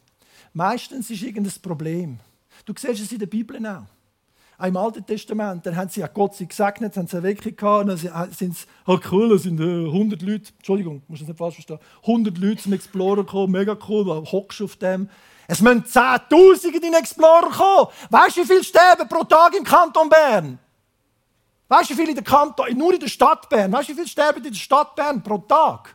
Meistens 0.54 1.12
ist 1.12 1.22
irgendein 1.22 1.54
Problem. 1.62 2.20
Du 2.66 2.74
siehst 2.76 3.00
es 3.00 3.12
in 3.12 3.20
der 3.20 3.28
Bibel 3.28 3.64
auch. 3.64 3.84
Auch 4.58 4.66
Im 4.66 4.76
Alten 4.76 5.06
Testament, 5.06 5.64
dann 5.64 5.76
haben 5.76 5.88
sie 5.88 6.00
ja 6.00 6.08
Gott 6.08 6.34
sie 6.34 6.48
gesegnet, 6.48 6.98
haben 6.98 7.06
sie 7.06 7.18
eine 7.18 7.28
Weckung 7.28 7.56
gehabt, 7.56 7.90
dann 7.90 8.32
sind 8.32 8.54
es, 8.54 8.66
halt 8.88 9.12
cool, 9.12 9.38
sind 9.38 9.62
100 9.62 10.20
äh, 10.20 10.26
Leute, 10.26 10.52
Entschuldigung, 10.58 11.04
muss 11.08 11.20
das 11.20 11.28
nicht 11.28 11.38
falsch 11.38 11.56
verstehen, 11.58 11.78
100 12.02 12.36
Leute 12.40 12.64
zum 12.64 12.74
Explorer 12.74 13.18
gekommen, 13.24 13.52
mega 13.52 13.78
cool, 13.88 14.06
du 14.06 14.26
hockst 14.26 14.64
auf 14.64 14.78
dem. 14.78 15.08
Es 15.48 15.62
müssen 15.62 15.84
10.000 15.84 16.74
in 16.74 16.82
den 16.82 16.94
Explorer 16.96 17.52
kommen. 17.52 17.92
Weißt 18.10 18.38
du, 18.38 18.42
wie 18.42 18.48
viele 18.48 18.64
sterben 18.64 19.08
pro 19.08 19.26
Tag 19.26 19.56
im 19.56 19.64
Kanton 19.64 20.10
Bern? 20.10 20.58
Weißt 21.68 21.92
du, 21.92 21.94
wie 21.94 21.98
viele 21.98 22.10
in 22.10 22.16
der 22.16 22.24
Kanton, 22.24 22.66
nur 22.76 22.96
in 22.96 23.00
der 23.00 23.10
Stadt 23.10 23.48
Bern, 23.48 23.72
weißt 23.72 23.90
du, 23.90 23.92
wie 23.92 23.98
viele 23.98 24.08
sterben 24.08 24.44
in 24.44 24.52
der 24.52 24.60
Stadt 24.60 24.96
Bern 24.96 25.22
pro 25.22 25.38
Tag? 25.38 25.95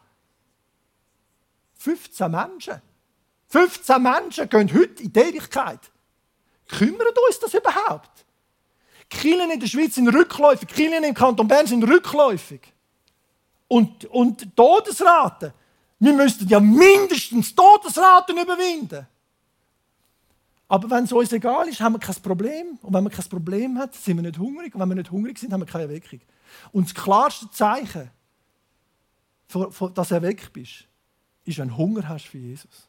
15 1.80 2.30
Menschen. 2.30 2.82
15 3.48 4.02
Menschen 4.02 4.48
gehen 4.48 4.72
heute 4.72 5.02
in 5.02 5.12
die 5.12 5.18
Ewigkeit. 5.18 5.80
Kümmert 6.68 7.18
uns 7.26 7.38
das 7.40 7.54
überhaupt? 7.54 8.26
Kirchen 9.08 9.50
in 9.50 9.58
der 9.58 9.66
Schweiz 9.66 9.94
sind 9.94 10.08
rückläufig, 10.08 10.68
Kirchen 10.68 11.02
im 11.02 11.14
Kanton 11.14 11.48
Bern 11.48 11.66
sind 11.66 11.82
rückläufig. 11.82 12.60
Und, 13.66 14.04
und 14.06 14.54
Todesraten. 14.54 15.52
Wir 15.98 16.12
müssten 16.12 16.46
ja 16.48 16.60
mindestens 16.60 17.54
Todesraten 17.54 18.38
überwinden. 18.38 19.06
Aber 20.68 20.90
wenn 20.90 21.04
es 21.04 21.12
uns 21.12 21.32
egal 21.32 21.68
ist, 21.68 21.80
haben 21.80 21.94
wir 21.94 21.98
kein 21.98 22.14
Problem. 22.16 22.78
Und 22.82 22.94
wenn 22.94 23.04
wir 23.04 23.10
kein 23.10 23.28
Problem 23.28 23.78
haben, 23.78 23.92
sind 23.92 24.16
wir 24.16 24.22
nicht 24.22 24.38
hungrig. 24.38 24.74
Und 24.74 24.80
wenn 24.80 24.88
wir 24.88 24.96
nicht 24.96 25.10
hungrig 25.10 25.38
sind, 25.38 25.52
haben 25.52 25.60
wir 25.60 25.66
keine 25.66 25.84
Erweckung. 25.84 26.20
Und 26.72 26.86
das 26.86 26.94
klarste 26.94 27.50
Zeichen, 27.50 28.10
dass 29.48 30.08
du 30.08 30.14
erweckt 30.14 30.52
bist, 30.52 30.86
ist, 31.44 31.59
wenn 31.59 31.68
du 31.68 31.76
Hunger 31.76 32.09
hast 32.09 32.26
für 32.26 32.38
Jesus. 32.38 32.88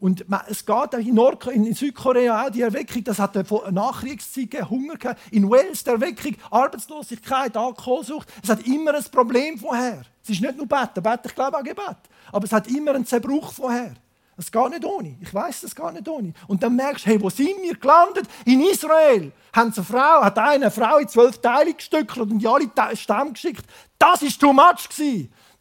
Und 0.00 0.24
es 0.48 0.64
geht 0.64 0.94
in, 0.94 1.14
Nord 1.14 1.46
in 1.48 1.74
Südkorea 1.74 2.46
auch 2.46 2.50
die 2.50 2.62
Erweckung, 2.62 3.04
das 3.04 3.18
hat 3.18 3.36
eine 3.36 3.72
Nachkriegszeit 3.72 4.50
gegeben, 4.50 4.70
Hunger 4.70 4.94
gegeben. 4.94 5.16
In 5.30 5.50
Wales 5.50 5.84
die 5.84 5.90
Erweckung, 5.90 6.36
Arbeitslosigkeit, 6.50 7.54
Alkoholsucht. 7.54 8.26
Es 8.42 8.48
hat 8.48 8.66
immer 8.66 8.94
ein 8.94 9.04
Problem 9.12 9.58
vorher. 9.58 10.02
Es 10.22 10.30
ist 10.30 10.40
nicht 10.40 10.56
nur 10.56 10.66
Beten, 10.66 11.02
Beten, 11.02 11.26
ich 11.26 11.34
glaube 11.34 11.58
auch 11.58 11.62
Gebet. 11.62 11.98
Aber 12.32 12.44
es 12.44 12.52
hat 12.52 12.66
immer 12.68 12.94
einen 12.94 13.04
Zerbruch 13.04 13.52
vorher. 13.52 13.92
Es 14.38 14.50
geht 14.50 14.70
nicht 14.70 14.86
ohne. 14.86 15.18
Ich 15.20 15.34
weiß, 15.34 15.64
es 15.64 15.74
geht 15.74 15.92
nicht 15.92 16.08
ohne. 16.08 16.32
Und 16.48 16.62
dann 16.62 16.74
merkst 16.76 17.04
du, 17.04 17.10
hey, 17.10 17.20
wo 17.20 17.28
sind 17.28 17.60
wir 17.60 17.74
gelandet? 17.74 18.26
In 18.46 18.62
Israel 18.62 19.32
haben 19.54 19.70
eine 19.74 19.84
Frau, 19.84 20.24
hat 20.24 20.38
eine 20.38 20.70
Frau 20.70 20.96
in 20.96 21.08
zwölf 21.08 21.36
Teile 21.42 21.74
gestückelt 21.74 22.30
und 22.30 22.42
in 22.42 22.46
alle 22.46 22.70
Stämme 22.96 23.32
geschickt. 23.32 23.66
Das 23.98 24.22
war 24.22 24.30
too 24.30 24.54
much. 24.54 24.88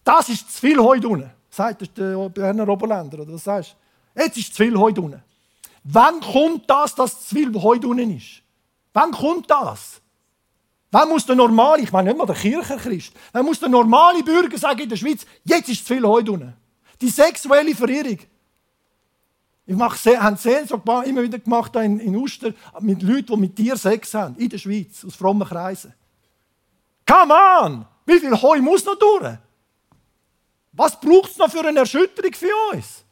Das 0.04 0.30
ist 0.30 0.52
zu 0.52 0.60
viel 0.60 0.80
heute 0.80 1.08
unten. 1.08 1.32
Sagt 1.50 1.98
der 1.98 2.30
Berner 2.30 2.68
Oberländer, 2.68 3.20
oder 3.20 3.34
was 3.34 3.44
sagst? 3.44 3.76
Jetzt 4.16 4.38
ist 4.38 4.56
zu 4.56 4.64
viel 4.64 4.78
heute 4.78 5.02
unten. 5.02 5.24
Wann 5.84 6.20
kommt 6.20 6.70
das, 6.70 6.96
dass 6.96 7.28
zu 7.28 7.36
viel 7.36 7.62
heute 7.62 7.88
unten 7.88 8.16
ist? 8.16 8.42
Wann 8.94 9.12
kommt 9.12 9.50
das? 9.50 10.02
Wann 10.92 11.10
muss 11.10 11.26
der 11.26 11.36
normale, 11.36 11.84
ich 11.84 11.92
meine 11.92 12.10
nicht 12.10 12.18
mal 12.18 12.26
der 12.26 12.36
Kirchenchrist, 12.36 13.14
wann 13.32 13.46
muss 13.46 13.60
der 13.60 13.70
normale 13.70 14.24
Bürger 14.24 14.58
sagen 14.58 14.82
in 14.82 14.90
der 14.90 14.96
Schweiz, 14.96 15.26
jetzt 15.44 15.70
ist 15.70 15.86
zu 15.86 15.94
viel 15.94 16.06
heute 16.06 16.32
unten? 16.32 16.54
Die 17.00 17.10
sexuelle 17.10 17.76
Verirrung. 17.76 18.20
Ich 19.66 19.76
mache, 19.76 20.20
habe 20.20 20.36
Seelsorge 20.36 21.08
immer 21.08 21.22
wieder 21.22 21.38
gemacht 21.38 21.76
in, 21.76 22.00
in 22.00 22.16
Uster 22.16 22.54
mit 22.80 23.04
Leuten, 23.04 23.28
die 23.28 23.38
mit 23.38 23.58
dir 23.58 23.78
Sex 23.78 24.16
haben, 24.16 24.36
in 24.38 24.50
der 24.50 24.58
Schweiz, 24.58 25.06
aus 25.06 25.16
frommen 25.16 25.48
Kreisen. 25.48 25.94
Come 27.06 27.34
on! 27.34 27.86
Wie 28.06 28.20
viel 28.20 28.42
Heu 28.42 28.60
muss 28.62 28.84
noch 28.84 28.98
durch? 28.98 29.38
Was 30.80 30.98
braucht 30.98 31.32
es 31.32 31.38
noch 31.38 31.52
für 31.52 31.60
eine 31.60 31.80
Erschütterung 31.80 32.34
für 32.34 32.54
uns? 32.72 33.04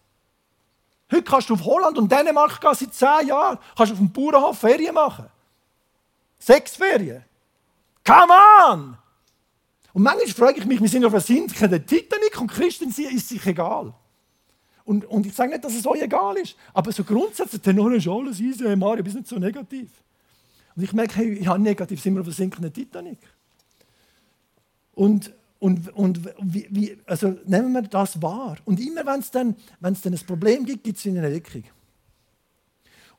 Heute 1.12 1.24
kannst 1.24 1.50
du 1.50 1.56
auf 1.56 1.66
Holland 1.66 1.98
und 1.98 2.10
Dänemark 2.10 2.62
gehen 2.62 2.74
seit 2.74 2.94
zehn 2.94 3.28
Jahren. 3.28 3.60
Kannst 3.76 3.92
auf 3.92 3.98
dem 3.98 4.10
Bauernhof 4.10 4.58
Ferien 4.58 4.96
machen. 4.96 5.26
Sechs 6.40 6.78
Ferien. 6.78 7.26
Come 8.06 8.34
on! 8.70 8.98
Und 9.92 10.02
manchmal 10.02 10.28
frage 10.28 10.60
ich 10.60 10.66
mich, 10.66 10.80
wir 10.80 10.88
sind 10.88 11.04
auf 11.04 11.12
einer 11.12 11.20
Sintke 11.20 11.68
der 11.68 11.86
Titanic 11.86 12.40
und 12.40 12.48
Christen 12.48 12.88
ist 12.88 13.28
sich 13.28 13.46
egal. 13.46 13.94
Und, 14.86 15.04
und 15.04 15.26
ich 15.26 15.36
sage 15.36 15.52
nicht, 15.52 15.66
dass 15.66 15.76
es 15.76 15.86
euch 15.86 16.02
egal 16.02 16.38
ist, 16.38 16.56
aber 16.74 16.94
so 16.94 17.04
grundsätzlich, 17.04 17.62
dann 17.64 17.78
ist 17.94 18.08
alles 18.08 18.40
easy, 18.40 18.64
hey 18.64 18.78
Mario, 18.78 19.04
bist 19.04 19.18
nicht 19.18 19.28
so 19.28 19.38
negativ. 19.40 19.90
Und 20.74 20.84
ich 20.84 20.94
merke, 20.94 21.16
hey, 21.16 21.44
ja, 21.44 21.58
negativ 21.58 22.02
sind 22.02 22.14
wir 22.14 22.22
auf 22.22 22.28
der 22.28 22.34
sinkenden 22.34 22.72
Titanic. 22.72 23.20
Und, 24.96 25.34
und, 25.60 25.90
und 25.96 26.22
wie, 26.40 26.68
wie, 26.70 26.98
also 27.06 27.36
nehmen 27.46 27.74
wir 27.74 27.82
das 27.82 28.22
wahr. 28.22 28.58
Und 28.66 28.80
immer, 28.80 29.06
wenn 29.06 29.20
es 29.20 29.32
dann, 29.32 29.56
dann 29.80 29.96
ein 30.04 30.20
Problem 30.28 30.66
gibt, 30.66 30.84
gibt 30.84 31.00
es 31.00 31.06
eine 31.08 31.20
Erweckung. 31.20 31.64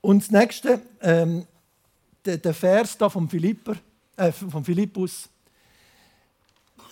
Und 0.00 0.22
das 0.22 0.30
nächste, 0.30 0.80
ähm, 1.00 1.46
der, 2.24 2.38
der 2.38 2.54
Vers 2.54 2.96
da 2.96 3.08
vom, 3.08 3.28
Philipper, 3.28 3.76
äh, 4.16 4.30
vom 4.30 4.64
Philippus. 4.64 5.28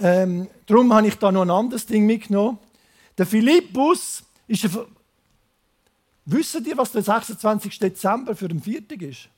Ähm, 0.00 0.48
darum 0.66 0.92
habe 0.92 1.06
ich 1.06 1.16
da 1.16 1.30
noch 1.30 1.42
ein 1.42 1.50
anderes 1.50 1.86
Ding 1.86 2.06
mitgenommen. 2.06 2.58
Der 3.16 3.26
Philippus 3.26 4.24
ist 4.48 4.64
er, 4.64 4.86
wissen 6.24 6.64
ihr, 6.64 6.76
was 6.76 6.92
der 6.92 7.02
26. 7.02 7.78
Dezember 7.78 8.34
für 8.34 8.48
den 8.48 8.60
Viertag 8.60 9.02
ist? 9.02 9.28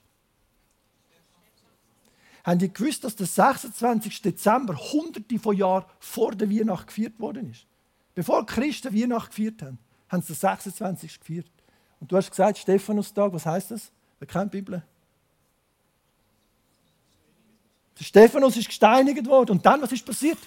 Haben 2.48 2.60
die 2.60 2.72
gewusst, 2.72 3.04
dass 3.04 3.14
der 3.14 3.26
26. 3.26 4.22
Dezember 4.22 4.74
hunderte 4.74 5.38
von 5.38 5.54
Jahren 5.54 5.84
vor 6.00 6.34
der 6.34 6.48
Weihnacht 6.48 6.86
gefeiert 6.86 7.20
worden 7.20 7.50
ist? 7.50 7.66
Bevor 8.14 8.46
Christen 8.46 8.94
Weihnacht 8.94 9.36
gefeiert 9.36 9.60
haben, 9.60 9.78
haben 10.08 10.22
sie 10.22 10.28
den 10.28 10.36
26. 10.36 11.20
gefeiert. 11.20 11.44
Und 12.00 12.10
du 12.10 12.16
hast 12.16 12.30
gesagt, 12.30 12.56
Stephanustag, 12.56 13.34
was 13.34 13.44
heißt 13.44 13.72
das? 13.72 13.90
Wer 14.18 14.26
kennt 14.26 14.54
die 14.54 14.62
Bibel? 14.62 14.82
Der 17.98 18.04
Stephanus 18.04 18.56
ist 18.56 18.68
gesteinigt 18.68 19.26
worden. 19.26 19.50
Und 19.50 19.66
dann, 19.66 19.82
was 19.82 19.92
ist 19.92 20.06
passiert? 20.06 20.38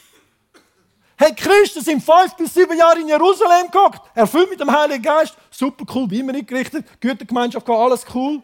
Hey, 1.15 1.35
Christen 1.35 1.83
sind 1.83 2.03
fünf 2.03 2.35
bis 2.35 2.51
sieben 2.51 2.75
Jahre 2.79 2.99
in 2.99 3.09
Jerusalem 3.09 3.69
gehockt, 3.69 4.01
erfüllt 4.15 4.49
mit 4.49 4.59
dem 4.59 4.71
Heiligen 4.71 5.03
Geist. 5.03 5.37
Super 5.51 5.85
cool, 5.93 6.09
wie 6.09 6.21
immer 6.21 6.33
eingerichtet, 6.33 6.99
Gütergemeinschaft, 6.99 7.69
alles 7.69 8.03
cool. 8.15 8.41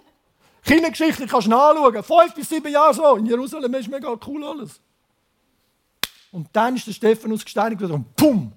Kindergeschichte 0.68 1.26
kannst 1.28 1.48
du 1.48 1.52
nachschauen. 1.52 2.04
Fünf 2.04 2.36
bis 2.36 2.50
sieben 2.50 2.72
Jahre 2.72 2.94
so. 2.94 3.16
In 3.16 3.26
Jerusalem 3.26 3.74
ist 3.74 3.90
mega 3.90 4.14
cool 4.28 4.44
alles. 4.44 4.82
Und 6.32 6.50
dann 6.52 6.76
ist 6.76 6.86
der 6.86 6.92
Stephanus 6.92 7.44
gesteinigt 7.44 7.82
worden 7.82 8.06
pum! 8.16 8.52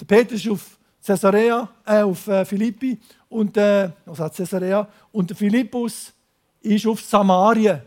Der 0.00 0.04
Peter 0.04 0.34
ist 0.34 0.48
auf 0.48 0.76
Caesarea, 1.06 1.68
äh, 1.86 2.02
auf 2.02 2.26
äh, 2.26 2.44
Philippi 2.44 2.98
und 3.28 3.56
äh, 3.56 3.90
was 4.04 4.18
hat 4.18 4.34
Caesarea 4.34 4.88
und 5.12 5.30
der 5.30 5.36
Philippus 5.36 6.12
ist 6.60 6.86
auf 6.88 7.00
Samarien. 7.00 7.82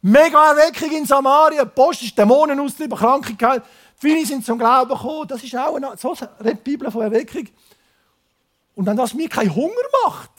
Mega 0.00 0.52
Erweckung 0.52 0.92
in 0.92 1.06
Samarien. 1.06 1.68
Post 1.74 2.02
ist 2.02 2.16
Dämonen 2.16 2.60
austrieben, 2.60 2.96
Krankheit. 2.96 3.64
Viele 3.96 4.24
sind 4.24 4.44
zum 4.44 4.58
Glauben 4.58 4.90
gekommen. 4.90 5.26
Das 5.26 5.42
ist 5.42 5.56
auch 5.56 5.74
eine, 5.74 5.96
so 5.96 6.12
redet 6.40 6.64
die 6.64 6.70
Bibel 6.70 6.88
von 6.90 7.02
Erweckung. 7.02 7.48
Und 8.76 8.86
wenn 8.86 8.96
das 8.96 9.12
mir 9.12 9.28
keinen 9.28 9.54
Hunger 9.54 9.72
macht, 10.04 10.30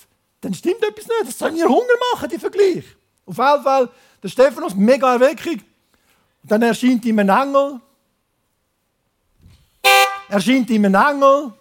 dann 0.46 0.54
stimmt 0.54 0.84
etwas 0.84 1.08
nicht. 1.08 1.28
Das 1.28 1.40
soll 1.40 1.52
mir 1.52 1.68
Hunger 1.68 1.98
machen, 2.14 2.30
die 2.30 2.38
Vergleich. 2.38 2.86
Auf 3.26 3.38
jeden 3.38 3.64
Fall, 3.64 3.90
der 4.22 4.30
Stephanus, 4.30 4.76
mega 4.76 5.14
Erweckung. 5.14 5.60
Und 6.44 6.52
dann 6.52 6.62
erscheint 6.62 7.04
ihm 7.04 7.18
ein 7.18 7.30
Engel. 7.30 7.82
Erscheint 10.30 10.70
ihm 10.70 10.86
ein 10.86 10.94
Engel. 10.94 11.52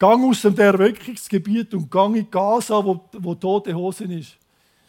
gang 0.00 0.24
aus 0.28 0.42
dem 0.42 0.58
Erweckungsgebiet 0.58 1.74
und 1.74 1.88
gang 1.88 2.16
in 2.16 2.28
Gaza, 2.28 2.84
wo, 2.84 3.04
wo 3.12 3.36
tote 3.36 3.72
Hosen 3.72 4.10
ist. 4.10 4.36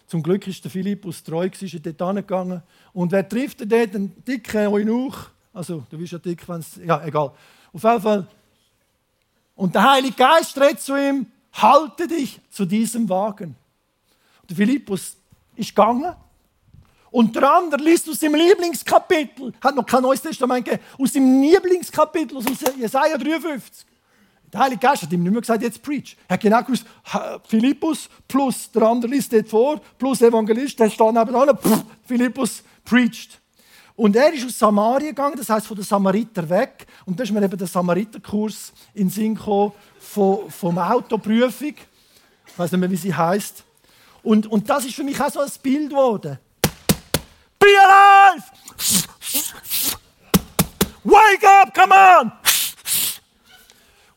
Zum 0.08 0.24
Glück 0.24 0.48
ist 0.48 0.64
der 0.64 0.72
Philippus 0.72 1.24
treu, 1.24 1.46
ist 1.46 1.86
dort 1.86 2.02
hingegangen. 2.02 2.64
Und 2.94 3.12
wer 3.12 3.30
trifft 3.30 3.62
er 3.62 3.68
dort? 3.68 3.96
Einen 3.96 4.24
dicken 4.24 4.68
Eunuch. 4.68 5.30
Also, 5.54 5.84
du 5.88 6.00
bist 6.00 6.14
ja 6.14 6.18
dick, 6.18 6.50
wenn 6.50 6.62
es. 6.62 6.78
Ja, 6.84 7.06
egal. 7.06 7.32
Auf 7.72 7.84
jeden 7.84 8.02
Fall. 8.02 8.28
Und 9.56 9.76
der 9.76 9.92
Heilige 9.92 10.16
Geist 10.16 10.60
redet 10.60 10.82
zu 10.82 10.96
ihm: 10.96 11.28
Halte 11.54 12.08
dich 12.08 12.40
zu 12.50 12.66
diesem 12.66 13.08
Wagen. 13.10 13.56
Und 14.42 14.56
Philippus 14.56 15.18
ist 15.56 15.70
gegangen. 15.70 16.16
Und 17.12 17.36
der 17.36 17.52
andere 17.52 17.82
liest 17.84 18.10
aus 18.10 18.22
seinem 18.22 18.36
Lieblingskapitel, 18.36 19.54
hat 19.62 19.76
noch 19.76 19.86
kein 19.86 20.02
Neues 20.02 20.22
Testament 20.22 20.64
gegeben, 20.64 20.84
aus 20.98 21.12
seinem 21.12 21.42
Lieblingskapitel, 21.42 22.38
aus 22.38 22.46
Jesaja 22.78 23.18
53. 23.18 23.86
Der 24.52 24.60
Heilige 24.62 24.80
Geist 24.80 25.04
hat 25.04 25.12
ihm 25.12 25.24
nicht 25.24 25.32
mehr 25.32 25.42
gesagt, 25.42 25.62
jetzt 25.62 25.82
preach. 25.82 26.16
Er 26.28 26.34
hat 26.34 26.42
genau 26.42 26.62
gewusst, 26.64 26.86
Philippus 27.48 28.10
plus 28.28 28.72
der 28.72 28.84
andere 28.84 29.12
liest 29.12 29.34
dort 29.34 29.50
vor, 29.50 29.82
plus 29.98 30.22
Evangelist, 30.22 30.80
der 30.80 30.90
steht 30.90 31.14
nebenan, 31.14 31.58
pff, 31.58 31.84
Philippus 32.06 32.64
preached. 32.86 33.41
Und 34.02 34.16
er 34.16 34.34
ist 34.34 34.48
aus 34.48 34.58
Samaria 34.58 35.10
gegangen, 35.10 35.36
das 35.38 35.48
heißt 35.48 35.68
von 35.68 35.76
den 35.76 35.86
Samariter 35.86 36.50
weg. 36.50 36.88
Und 37.06 37.20
da 37.20 37.24
ist 37.24 37.32
mir 37.32 37.44
eben 37.44 37.56
der 37.56 37.68
Samariterkurs 37.68 38.74
in 38.96 39.12
Sinn 39.12 39.36
gekommen 39.36 39.74
von, 40.00 40.50
vom 40.50 40.76
Autoprüfung. 40.80 41.76
Ich 42.48 42.58
weiß 42.58 42.72
nicht 42.72 42.80
mehr, 42.80 42.90
wie 42.90 42.96
sie 42.96 43.14
heißt. 43.14 43.64
Und, 44.24 44.48
und 44.48 44.68
das 44.68 44.86
ist 44.86 44.96
für 44.96 45.04
mich 45.04 45.22
auch 45.22 45.30
so 45.30 45.42
ein 45.42 45.52
Bild 45.62 45.92
geworden. 45.92 46.40
Be 47.60 47.68
alive! 47.68 48.44
Wake 51.04 51.44
up, 51.44 51.72
come 51.72 51.94
on! 51.94 52.32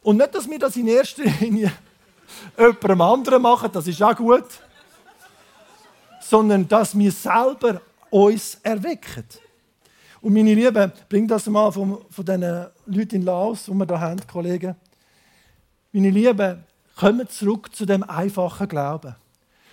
Und 0.03 0.17
nicht, 0.17 0.35
dass 0.35 0.49
wir 0.49 0.59
das 0.59 0.77
in 0.77 0.89
erster 0.89 1.25
Linie 1.25 1.71
jemandem 2.59 3.01
anderen 3.03 3.43
machen, 3.43 3.71
das 3.71 3.87
ist 3.87 4.03
auch 4.03 4.17
gut, 4.17 4.47
sondern 6.23 6.67
dass 6.67 6.97
wir 6.97 7.13
selber 7.13 7.83
uns 8.09 8.59
erwecken. 8.63 9.44
Und 10.25 10.33
meine 10.33 10.55
Lieben, 10.55 10.91
bring 11.11 11.29
das 11.29 11.47
mal 11.49 11.71
von, 11.71 11.99
von 12.09 12.25
diesen 12.25 12.67
Leuten 12.87 13.17
in 13.17 13.23
Laos, 13.27 13.67
die 13.67 13.73
wir 13.73 13.87
hier 13.87 14.01
haben, 14.01 14.27
Kollegen. 14.27 14.75
Meine 15.93 16.09
Lieben, 16.09 16.65
kommen 16.97 17.29
zurück 17.29 17.77
zu 17.77 17.85
dem 17.85 18.03
einfachen 18.05 18.67
Glauben. 18.67 19.17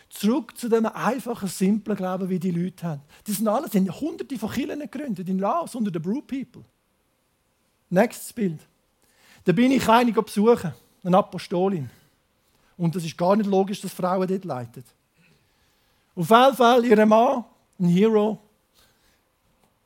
Zurück 0.09 0.57
zu 0.57 0.67
dem 0.67 0.87
einfachen, 0.87 1.47
simplen 1.47 1.95
Glauben, 1.95 2.27
wie 2.27 2.37
die 2.37 2.51
Leute 2.51 2.85
haben. 2.85 3.01
Die 3.25 3.31
sind 3.31 3.47
alle, 3.47 3.69
sind 3.69 3.89
hunderte 4.01 4.37
von 4.37 4.51
Kirchen 4.51 4.81
gegründet 4.81 5.29
in 5.29 5.39
Laos 5.39 5.73
unter 5.73 5.89
den 5.89 6.01
Brew 6.01 6.19
People. 6.19 6.65
Nächstes 7.89 8.33
Bild. 8.33 8.59
Da 9.45 9.53
bin 9.53 9.71
ich 9.71 9.87
eine 9.87 10.11
besuchen, 10.11 10.73
eine 11.01 11.17
Apostolin. 11.17 11.89
Und 12.75 12.93
das 12.93 13.05
ist 13.05 13.17
gar 13.17 13.37
nicht 13.37 13.49
logisch, 13.49 13.79
dass 13.79 13.93
Frauen 13.93 14.27
dort 14.27 14.43
leiten. 14.43 14.83
Auf 16.13 16.29
jeden 16.29 16.55
Fall, 16.57 16.83
ihr 16.83 17.05
Mann, 17.05 17.45
ein 17.79 17.87
Hero, 17.87 18.37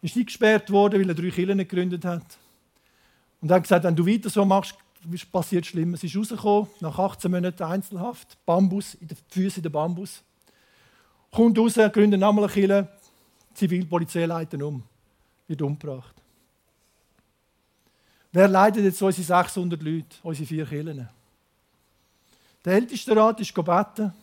ist 0.05 0.17
eingesperrt 0.17 0.69
worden, 0.71 1.01
weil 1.01 1.09
er 1.09 1.15
drei 1.15 1.29
Kirchen 1.29 1.57
gegründet 1.57 2.05
hat. 2.05 2.37
Und 3.41 3.51
hat 3.51 3.63
gesagt, 3.63 3.83
wenn 3.83 3.95
du 3.95 4.05
weiter 4.05 4.29
so 4.29 4.45
machst, 4.45 4.75
passiert 5.31 5.65
Schlimmes. 5.65 6.01
Sie 6.01 6.07
ist 6.07 6.15
rausgekommen, 6.15 6.69
nach 6.79 6.97
18 6.97 7.29
Monaten 7.29 7.63
Einzelhaft, 7.63 8.37
Bambus, 8.45 8.95
in 8.95 9.07
den 9.07 9.17
Füßen 9.29 9.57
in 9.57 9.63
der 9.63 9.69
Bambus. 9.69 10.23
Kommt 11.31 11.57
raus, 11.57 11.75
gründet 11.75 12.19
nochmal 12.19 12.45
eine 12.45 12.53
Kirche, 12.53 12.87
Zivilpolizei 13.53 14.25
leiten 14.25 14.61
um, 14.63 14.83
wird 15.47 15.61
umgebracht. 15.61 16.15
Wer 18.31 18.47
leitet 18.47 18.83
jetzt 18.83 19.01
unsere 19.01 19.25
600 19.25 19.81
Leute, 19.81 20.17
unsere 20.23 20.47
vier 20.47 20.65
Kirchen? 20.65 21.07
Der 22.63 22.73
älteste 22.73 23.15
Rat 23.15 23.39
ist 23.39 23.53
gebeten. 23.53 24.13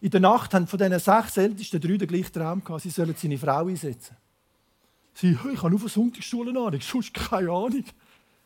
In 0.00 0.10
der 0.10 0.20
Nacht 0.20 0.52
haben 0.52 0.66
von 0.66 0.78
diesen 0.78 0.98
sechs 0.98 1.36
Ältesten 1.36 1.80
drei 1.80 1.96
den 1.96 2.08
gleichen 2.08 2.32
Traum 2.32 2.62
gehabt. 2.62 2.82
Sie 2.82 2.90
sollen 2.90 3.14
seine 3.16 3.38
Frau 3.38 3.66
einsetzen. 3.66 4.16
Sie, 5.16 5.30
ich 5.30 5.58
habe 5.62 5.70
nur 5.70 5.78
von 5.78 5.88
Sonntagsschulen 5.88 6.54
Ahnung, 6.58 6.80
sonst 6.82 7.14
keine 7.14 7.50
Ahnung. 7.50 7.84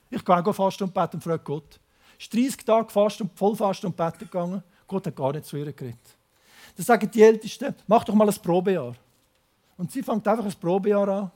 Ich 0.08 0.24
gehe 0.24 0.46
auch 0.46 0.52
fast 0.54 0.80
und 0.80 0.94
beten 0.94 1.16
und 1.16 1.24
frage 1.24 1.42
Gott. 1.42 1.80
Ist 2.16 2.32
30 2.32 2.64
Tage 2.64 2.90
fast 2.90 3.20
und 3.20 3.36
voll 3.36 3.56
fast 3.56 3.84
und 3.84 3.96
beten 3.96 4.20
gegangen. 4.20 4.62
Gott 4.86 5.04
hat 5.04 5.16
gar 5.16 5.32
nicht 5.32 5.46
zu 5.46 5.56
ihr 5.56 5.72
geredet. 5.72 5.98
Dann 6.76 6.86
sagen 6.86 7.10
die 7.10 7.22
Ältesten, 7.22 7.74
mach 7.88 8.04
doch 8.04 8.14
mal 8.14 8.28
ein 8.28 8.34
Probejahr. 8.40 8.94
Und 9.78 9.90
sie 9.90 10.00
fängt 10.00 10.26
einfach 10.28 10.44
ein 10.44 10.54
Probejahr 10.60 11.08
an. 11.08 11.30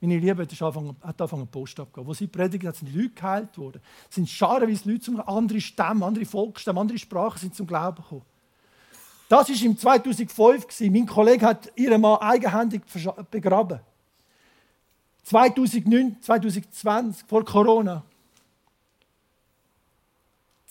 Meine 0.00 0.18
Liebe, 0.18 0.46
das 0.46 0.60
hat 0.60 0.76
angefangen, 0.76 1.48
Post 1.48 1.80
abgegeben. 1.80 2.06
Wo 2.06 2.14
sie 2.14 2.28
predigen, 2.28 2.72
sind 2.72 2.94
Leute 2.94 3.10
geheilt 3.10 3.58
worden. 3.58 3.82
Es 4.08 4.14
sind 4.14 4.28
scharenweise 4.28 4.88
Leute, 4.88 5.00
zum, 5.00 5.20
andere 5.20 5.60
Stämme, 5.60 6.06
andere 6.06 6.24
Volksstämme, 6.24 6.78
andere 6.78 6.98
Sprachen 6.98 7.38
sind 7.38 7.56
zum 7.56 7.66
Glauben 7.66 7.96
gekommen. 7.96 8.22
Das 9.28 9.48
war 9.48 9.66
im 9.66 9.76
2005. 9.76 10.80
Mein 10.82 11.06
Kollege 11.06 11.46
hat 11.46 11.72
ihren 11.74 12.00
Mann 12.00 12.18
eigenhändig 12.20 12.82
begraben. 13.28 13.80
2009, 15.24 16.16
2020, 16.20 17.26
vor 17.26 17.44
Corona. 17.44 18.02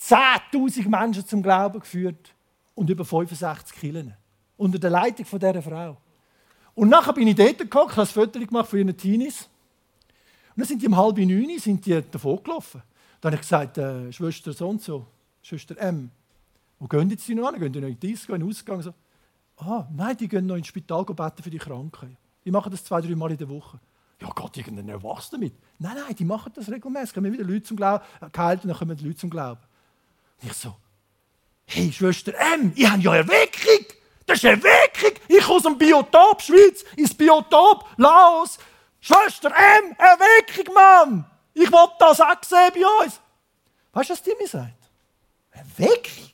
10.000 0.00 0.88
Menschen 0.88 1.26
zum 1.26 1.42
Glauben 1.42 1.80
geführt 1.80 2.34
und 2.74 2.90
über 2.90 3.04
65 3.04 3.76
Killen. 3.78 4.14
Unter 4.56 4.78
der 4.78 4.90
Leitung 4.90 5.26
dieser 5.26 5.62
Frau. 5.62 5.96
Und 6.74 6.88
nachher 6.88 7.12
bin 7.12 7.28
ich 7.28 7.34
dort 7.34 7.58
gekommen, 7.58 7.90
habe 7.90 8.02
ein 8.02 8.06
Foto 8.06 8.38
gemacht 8.38 8.68
von 8.68 8.78
ihren 8.78 8.96
Teenies. 8.96 9.48
Und 10.54 10.60
dann 10.60 10.66
sind 10.66 10.82
die 10.82 10.86
um 10.86 10.96
halb 10.96 11.18
neun 11.18 11.58
sind 11.58 11.84
die 11.84 12.02
davon 12.10 12.42
gelaufen. 12.42 12.82
Dann 13.20 13.32
habe 13.32 13.36
ich 13.36 13.42
gesagt, 13.42 13.78
äh, 13.78 14.12
Schwester 14.12 14.52
so 14.52 14.68
und 14.68 14.82
so, 14.82 15.06
Schwester 15.42 15.78
M, 15.78 16.10
wo 16.78 16.86
gehen 16.86 17.08
jetzt 17.10 17.26
die 17.28 17.34
noch 17.34 17.48
an? 17.48 17.58
Gehen 17.60 17.72
die 17.72 17.80
noch 17.80 17.88
in 17.88 17.98
die 17.98 18.08
Disco, 18.08 18.34
in 18.34 18.40
den 18.40 18.48
Ausgang? 18.48 18.82
So, 18.82 18.92
ah, 19.58 19.86
nein, 19.94 20.16
die 20.16 20.28
gehen 20.28 20.46
noch 20.46 20.56
ins 20.56 20.66
Spital 20.66 21.04
beten 21.04 21.42
für 21.42 21.50
die 21.50 21.58
Kranken. 21.58 22.16
Die 22.44 22.50
machen 22.50 22.70
das 22.70 22.84
zwei, 22.84 23.00
drei 23.00 23.14
Mal 23.14 23.30
in 23.30 23.38
der 23.38 23.48
Woche. 23.48 23.78
Ja 24.22 24.30
Gott, 24.36 24.56
irgendein 24.56 25.02
was 25.02 25.30
damit? 25.30 25.52
Nein, 25.80 25.96
nein, 25.96 26.14
die 26.14 26.24
machen 26.24 26.52
das 26.54 26.70
regelmäßig. 26.70 27.12
Kommen 27.12 27.32
wieder 27.32 27.42
Leute 27.42 27.64
zum 27.64 27.76
Glauben, 27.76 28.04
äh, 28.20 28.30
geheilt 28.30 28.62
und 28.62 28.68
dann 28.68 28.78
kommen 28.78 28.96
die 28.96 29.04
Leute 29.04 29.18
zum 29.18 29.30
Glauben. 29.30 29.60
Und 30.40 30.50
ich 30.50 30.56
so, 30.56 30.76
hey 31.66 31.92
Schwester 31.92 32.32
M, 32.54 32.72
ich 32.76 32.88
habe 32.88 33.02
ja 33.02 33.16
Erweckung. 33.16 33.84
Das 34.24 34.38
ist 34.38 34.44
Erweckung. 34.44 35.18
Ich 35.26 35.48
aus 35.48 35.64
dem 35.64 35.76
Biotop 35.76 36.40
Schweiz 36.40 36.84
ins 36.96 37.12
Biotop 37.12 37.84
Laos. 37.96 38.58
Schwester 39.00 39.50
M, 39.50 39.96
Erweckung, 39.98 40.72
Mann. 40.72 41.24
Ich 41.52 41.70
will 41.70 41.88
das 41.98 42.20
auch 42.20 42.44
sehen 42.44 42.70
bei 42.74 43.04
uns. 43.04 43.20
Weißt 43.92 44.10
du, 44.10 44.12
was 44.12 44.22
die 44.22 44.34
mir 44.38 44.46
sagt? 44.46 44.88
Erweckung? 45.50 46.30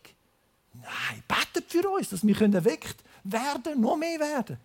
Nein, 0.75 1.23
betet 1.27 1.71
für 1.71 1.89
uns, 1.89 2.11
dass 2.11 2.27
wir 2.27 2.41
erweckt 2.55 3.03
werden, 3.25 3.81
noch 3.81 3.97
mehr 3.97 4.21
werden. 4.21 4.59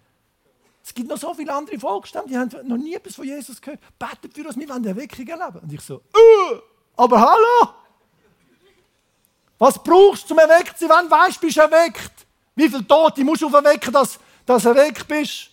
Es 0.85 0.93
gibt 0.93 1.09
noch 1.09 1.17
so 1.17 1.33
viele 1.33 1.53
andere 1.53 1.79
Volksstämme, 1.79 2.27
die 2.27 2.37
haben 2.37 2.49
noch 2.67 2.77
nie 2.77 2.93
etwas 2.95 3.15
von 3.15 3.25
Jesus 3.25 3.61
gehört. 3.61 3.79
Betet 3.97 4.33
für 4.33 4.45
uns, 4.45 4.57
wir 4.57 4.67
wollen 4.67 4.85
Erweckung 4.85 5.25
erleben. 5.25 5.59
Und 5.59 5.71
ich 5.71 5.81
so, 5.81 5.95
uh, 5.95 6.59
aber 6.97 7.21
hallo? 7.21 7.73
Was 9.57 9.81
brauchst 9.81 10.23
du 10.23 10.27
zum 10.29 10.39
erweckt 10.39 10.77
zu 10.77 10.87
sein? 10.87 11.07
Wann 11.09 11.11
weißt 11.11 11.41
du, 11.41 11.47
bist 11.47 11.57
erweckt? 11.57 12.11
Wie 12.55 12.67
viele 12.67 12.85
Tote 12.85 13.23
musst 13.23 13.41
du 13.41 13.47
auferwecken, 13.47 13.93
dass, 13.93 14.19
dass 14.45 14.63
du 14.63 14.69
erweckt 14.69 15.07
bist? 15.07 15.49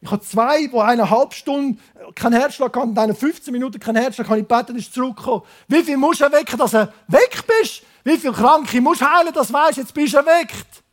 Ich 0.00 0.10
habe 0.10 0.22
zwei, 0.22 0.66
die 0.66 0.76
eine 0.76 1.08
halbe 1.08 1.34
Stunde 1.34 1.78
keinen 2.14 2.34
Herzschlag 2.34 2.76
hatten 2.76 2.90
und 2.90 2.98
eine 2.98 3.14
15 3.14 3.52
Minuten 3.52 3.78
keinen 3.78 4.02
Herzschlag 4.02 4.28
haben. 4.28 4.40
Ich 4.40 4.48
beten, 4.48 4.76
ist 4.76 4.92
zurückgekommen. 4.92 5.44
Wie 5.68 5.82
viel 5.82 5.96
musst 5.96 6.20
du 6.20 6.24
erwecken, 6.24 6.58
dass 6.58 6.72
du 6.72 6.92
weg 7.08 7.44
bist? 7.46 7.82
Wie 8.02 8.18
viele 8.18 8.34
Kranke 8.34 8.80
musst 8.82 9.00
du 9.00 9.06
heilen, 9.06 9.32
dass 9.32 9.46
du 9.48 9.54
weißt, 9.54 9.78
jetzt 9.78 9.94
bist 9.94 10.12
du 10.12 10.18
erweckt? 10.18 10.83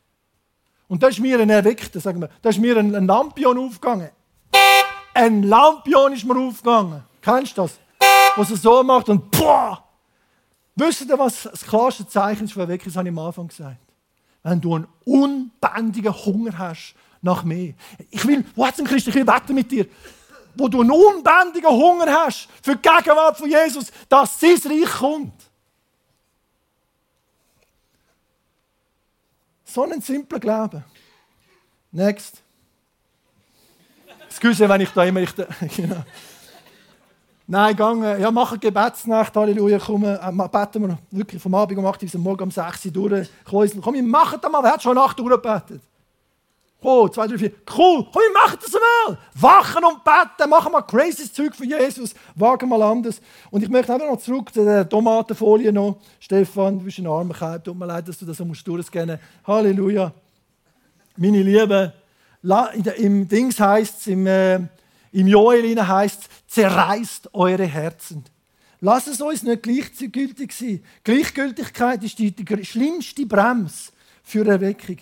Und 0.92 1.02
da 1.02 1.08
ist 1.08 1.20
mir 1.20 1.40
ein 1.40 1.50
Erweckter, 1.50 2.02
sagen 2.02 2.20
wir, 2.20 2.30
da 2.42 2.50
ist 2.50 2.60
mir 2.60 2.76
ein, 2.76 2.94
ein 2.94 3.08
Lampion 3.08 3.58
aufgegangen. 3.58 4.10
Ein 5.14 5.44
Lampion 5.44 6.12
ist 6.12 6.26
mir 6.26 6.38
aufgegangen. 6.38 7.04
Kennst 7.22 7.58
du 7.58 7.62
das? 7.62 7.80
Was 8.36 8.52
er 8.52 8.58
so 8.58 8.84
macht 8.84 9.08
und 9.08 9.32
boah! 9.32 9.82
Wisst 10.76 11.08
ihr, 11.08 11.18
was 11.18 11.44
das 11.44 11.66
klarste 11.66 12.06
Zeichen 12.06 12.44
ist 12.44 12.52
für 12.52 12.60
Erweckung? 12.60 12.88
Das 12.88 12.98
habe 12.98 13.08
ich 13.08 13.14
am 13.14 13.20
Anfang 13.20 13.48
gesagt 13.48 13.78
wenn 14.44 14.60
du 14.60 14.76
einen 14.76 14.88
unbändigen 15.06 16.14
Hunger 16.14 16.58
hast 16.58 16.96
nach 17.22 17.44
mehr. 17.44 17.74
Ich 18.10 18.26
will, 18.26 18.44
wo 18.56 18.66
hat 18.66 18.78
es 18.78 18.84
Christ, 18.86 19.08
ich 19.08 19.16
will 19.16 19.26
beten 19.26 19.54
mit 19.54 19.72
dir. 19.72 19.86
Wo 20.56 20.68
du 20.68 20.82
einen 20.82 20.92
unbändigen 20.92 21.70
Hunger 21.70 22.12
hast 22.12 22.50
für 22.62 22.76
die 22.76 22.82
Gegenwart 22.82 23.38
von 23.38 23.50
Jesus, 23.50 23.92
dass 24.10 24.40
sein 24.40 24.58
Reich 24.66 24.92
kommt. 24.92 25.51
So 29.74 29.84
ein 29.84 30.02
simpler 30.02 30.40
Glaube. 30.40 30.84
Next. 31.94 32.42
Excuse, 34.28 34.68
wenn 34.68 34.82
ich 34.82 34.90
da 34.90 35.06
immer. 35.06 35.22
Ich 35.22 35.34
da, 35.34 35.46
genau. 35.76 36.04
Nein, 37.48 37.76
gang, 37.76 38.20
ja, 38.20 38.32
mach 38.32 38.52
eine 38.52 38.60
Gebetsnacht, 38.60 39.36
Halleluja, 39.36 39.80
komm, 39.80 40.04
äh, 40.06 40.18
beten 40.52 40.88
wir 40.88 40.98
wirklich 41.12 41.42
vom 41.42 41.54
Abend 41.56 41.78
um 41.78 41.86
8 41.86 42.02
Uhr 42.02 42.10
bis 42.10 42.14
morgen 42.16 42.44
um 42.44 42.52
6 42.52 42.86
Uhr 42.86 42.92
durch. 42.92 43.30
Komm, 43.44 43.94
wir 43.94 44.04
machen 44.04 44.40
das 44.42 44.52
mal, 44.52 44.64
wer 44.64 44.74
hat 44.74 44.84
schon 44.84 44.98
8 44.98 45.20
Uhr 45.20 45.30
gebetet? 45.30 45.82
Oh, 46.84 47.08
zwei, 47.08 47.28
drei, 47.28 47.38
vier. 47.38 47.52
Cool. 47.78 48.08
Komm, 48.12 48.22
wir 48.22 48.34
machen 48.34 48.58
das 48.60 48.74
einmal. 48.74 49.20
Wachen 49.36 49.84
und 49.84 50.04
beten. 50.04 50.50
Machen 50.50 50.72
mal 50.72 50.82
crazy 50.82 51.32
Zeug 51.32 51.56
für 51.56 51.66
Jesus. 51.66 52.16
Wagen 52.34 52.68
mal 52.68 52.82
anders. 52.82 53.22
Und 53.52 53.62
ich 53.62 53.70
möchte 53.70 53.94
einfach 53.94 54.08
noch 54.08 54.18
zurück 54.18 54.52
zu 54.52 54.66
der 54.66 54.90
Tomatenfolie 54.90 55.72
noch. 55.72 56.00
Stefan, 56.20 56.80
du 56.80 56.86
bist 56.86 56.98
ein 56.98 57.06
armer 57.06 57.36
Kerl. 57.36 57.62
Tut 57.62 57.78
mir 57.78 57.86
leid, 57.86 58.08
dass 58.08 58.18
du 58.18 58.26
das 58.26 58.38
so 58.38 58.46
musst 58.46 58.66
durchscannen. 58.68 59.20
Halleluja. 59.46 60.12
Meine 61.18 61.44
Liebe, 61.44 61.94
im 62.98 63.28
Dings 63.28 63.60
heißt 63.60 64.00
es, 64.00 64.08
im, 64.08 64.26
äh, 64.26 64.56
im 65.12 65.28
Joel 65.28 65.88
heißt 65.88 66.22
es, 66.22 66.54
zerreißt 66.54 67.30
eure 67.34 67.66
Herzen. 67.66 68.24
Lass 68.80 69.06
es 69.06 69.22
uns 69.22 69.44
nicht 69.44 69.62
gleichgültig 69.62 70.52
sein. 70.52 70.84
Gleichgültigkeit 71.04 72.04
ist 72.04 72.18
die, 72.18 72.32
die 72.32 72.66
schlimmste 72.66 73.28
Bremse 73.28 73.92
für 74.24 74.48
Erweckung. 74.48 74.98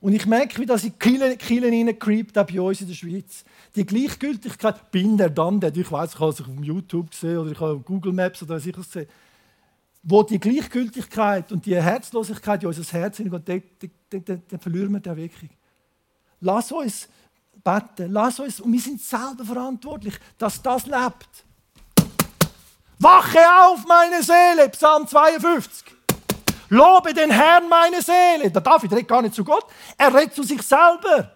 Und 0.00 0.12
ich 0.12 0.26
merke, 0.26 0.60
wie 0.60 0.66
das 0.66 0.84
in 0.84 0.92
die 0.92 1.36
Kielen 1.36 1.72
hineingecreept 1.72 2.32
bei 2.32 2.60
uns 2.60 2.80
in 2.80 2.86
der 2.86 2.94
Schweiz. 2.94 3.44
Die 3.74 3.84
Gleichgültigkeit, 3.84 4.90
bin 4.92 5.16
der, 5.16 5.30
dann 5.30 5.58
der, 5.58 5.76
ich 5.76 5.90
weiß, 5.90 6.14
ich 6.14 6.20
habe 6.20 6.30
es 6.30 6.40
auf 6.40 6.46
YouTube 6.60 7.10
gesehen 7.10 7.38
oder 7.38 7.50
ich 7.50 7.60
habe 7.60 7.80
Google 7.80 8.12
Maps 8.12 8.42
oder 8.42 8.60
sicher 8.60 8.78
gesehen, 8.78 9.08
wo 10.04 10.22
die 10.22 10.38
Gleichgültigkeit 10.38 11.50
und 11.50 11.66
die 11.66 11.74
Herzlosigkeit 11.74 12.62
in 12.62 12.68
unser 12.68 12.92
Herz 12.92 13.16
hineingeht, 13.16 13.64
dann, 14.10 14.60
verlieren 14.60 14.92
wir 14.92 15.00
die 15.00 15.08
Erweckung. 15.08 15.50
Lass 16.40 16.70
uns 16.70 17.08
beten, 17.64 18.12
lass 18.12 18.38
uns, 18.38 18.60
und 18.60 18.72
wir 18.72 18.80
sind 18.80 19.00
selber 19.00 19.44
verantwortlich, 19.44 20.14
dass 20.38 20.62
das 20.62 20.86
lebt. 20.86 21.44
Wache 23.00 23.38
auf, 23.62 23.84
meine 23.86 24.22
Seele, 24.22 24.68
Psalm 24.70 25.06
52. 25.06 25.97
Lobe 26.68 27.14
den 27.14 27.30
Herrn, 27.30 27.68
meine 27.68 28.02
Seele. 28.02 28.50
Der 28.50 28.60
David 28.60 28.92
redet 28.92 29.08
gar 29.08 29.22
nicht 29.22 29.34
zu 29.34 29.44
Gott, 29.44 29.66
er 29.96 30.14
redet 30.14 30.34
zu 30.34 30.42
sich 30.42 30.62
selber. 30.62 31.32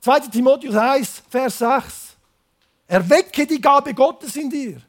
2. 0.00 0.20
Timotheus 0.20 0.76
1, 0.76 1.22
Vers 1.28 1.58
6. 1.58 2.16
Erwecke 2.86 3.46
die 3.46 3.60
Gabe 3.60 3.92
Gottes 3.92 4.36
in 4.36 4.48
dir. 4.48 4.80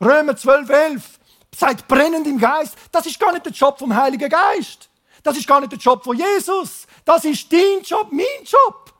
Römer 0.00 0.36
12, 0.36 0.70
11. 0.70 1.20
Seid 1.54 1.86
brennend 1.88 2.26
im 2.26 2.38
Geist. 2.38 2.76
Das 2.90 3.04
ist 3.04 3.18
gar 3.18 3.32
nicht 3.32 3.44
der 3.44 3.52
Job 3.52 3.78
vom 3.78 3.94
Heiligen 3.94 4.30
Geist. 4.30 4.88
Das 5.22 5.36
ist 5.36 5.46
gar 5.46 5.60
nicht 5.60 5.72
der 5.72 5.78
Job 5.78 6.02
von 6.02 6.16
Jesus. 6.16 6.86
Das 7.04 7.24
ist 7.24 7.52
dein 7.52 7.82
Job, 7.82 8.08
mein 8.10 8.44
Job. 8.44 8.94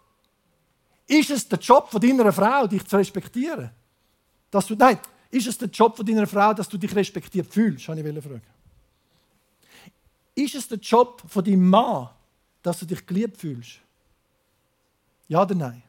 Ist 1.06 1.30
es 1.30 1.48
der 1.48 1.58
Job 1.58 1.90
von 1.90 2.00
deiner 2.00 2.32
Frau, 2.32 2.66
dich 2.66 2.87
zu 2.87 2.96
respektieren? 2.96 3.70
Dass 4.50 4.66
du, 4.66 4.74
nein, 4.74 4.98
ist 5.30 5.46
es 5.46 5.56
der 5.56 5.68
Job 5.68 5.96
von 5.96 6.04
deiner 6.04 6.26
Frau, 6.26 6.52
dass 6.52 6.68
du 6.68 6.76
dich 6.76 6.94
respektiert 6.94 7.46
fühlst? 7.52 7.88
Habe 7.88 8.00
ich 8.00 8.22
fragen. 8.22 8.42
Ist 10.38 10.55
es 10.55 10.68
der 10.68 10.79
Job 10.79 11.20
von 11.27 11.44
deinem 11.44 11.68
Mann, 11.68 12.11
dass 12.62 12.79
du 12.79 12.87
dich 12.87 13.05
geliebt 13.05 13.37
fühlst? 13.38 13.81
Ja 15.27 15.42
oder 15.42 15.57
nein? 15.57 15.83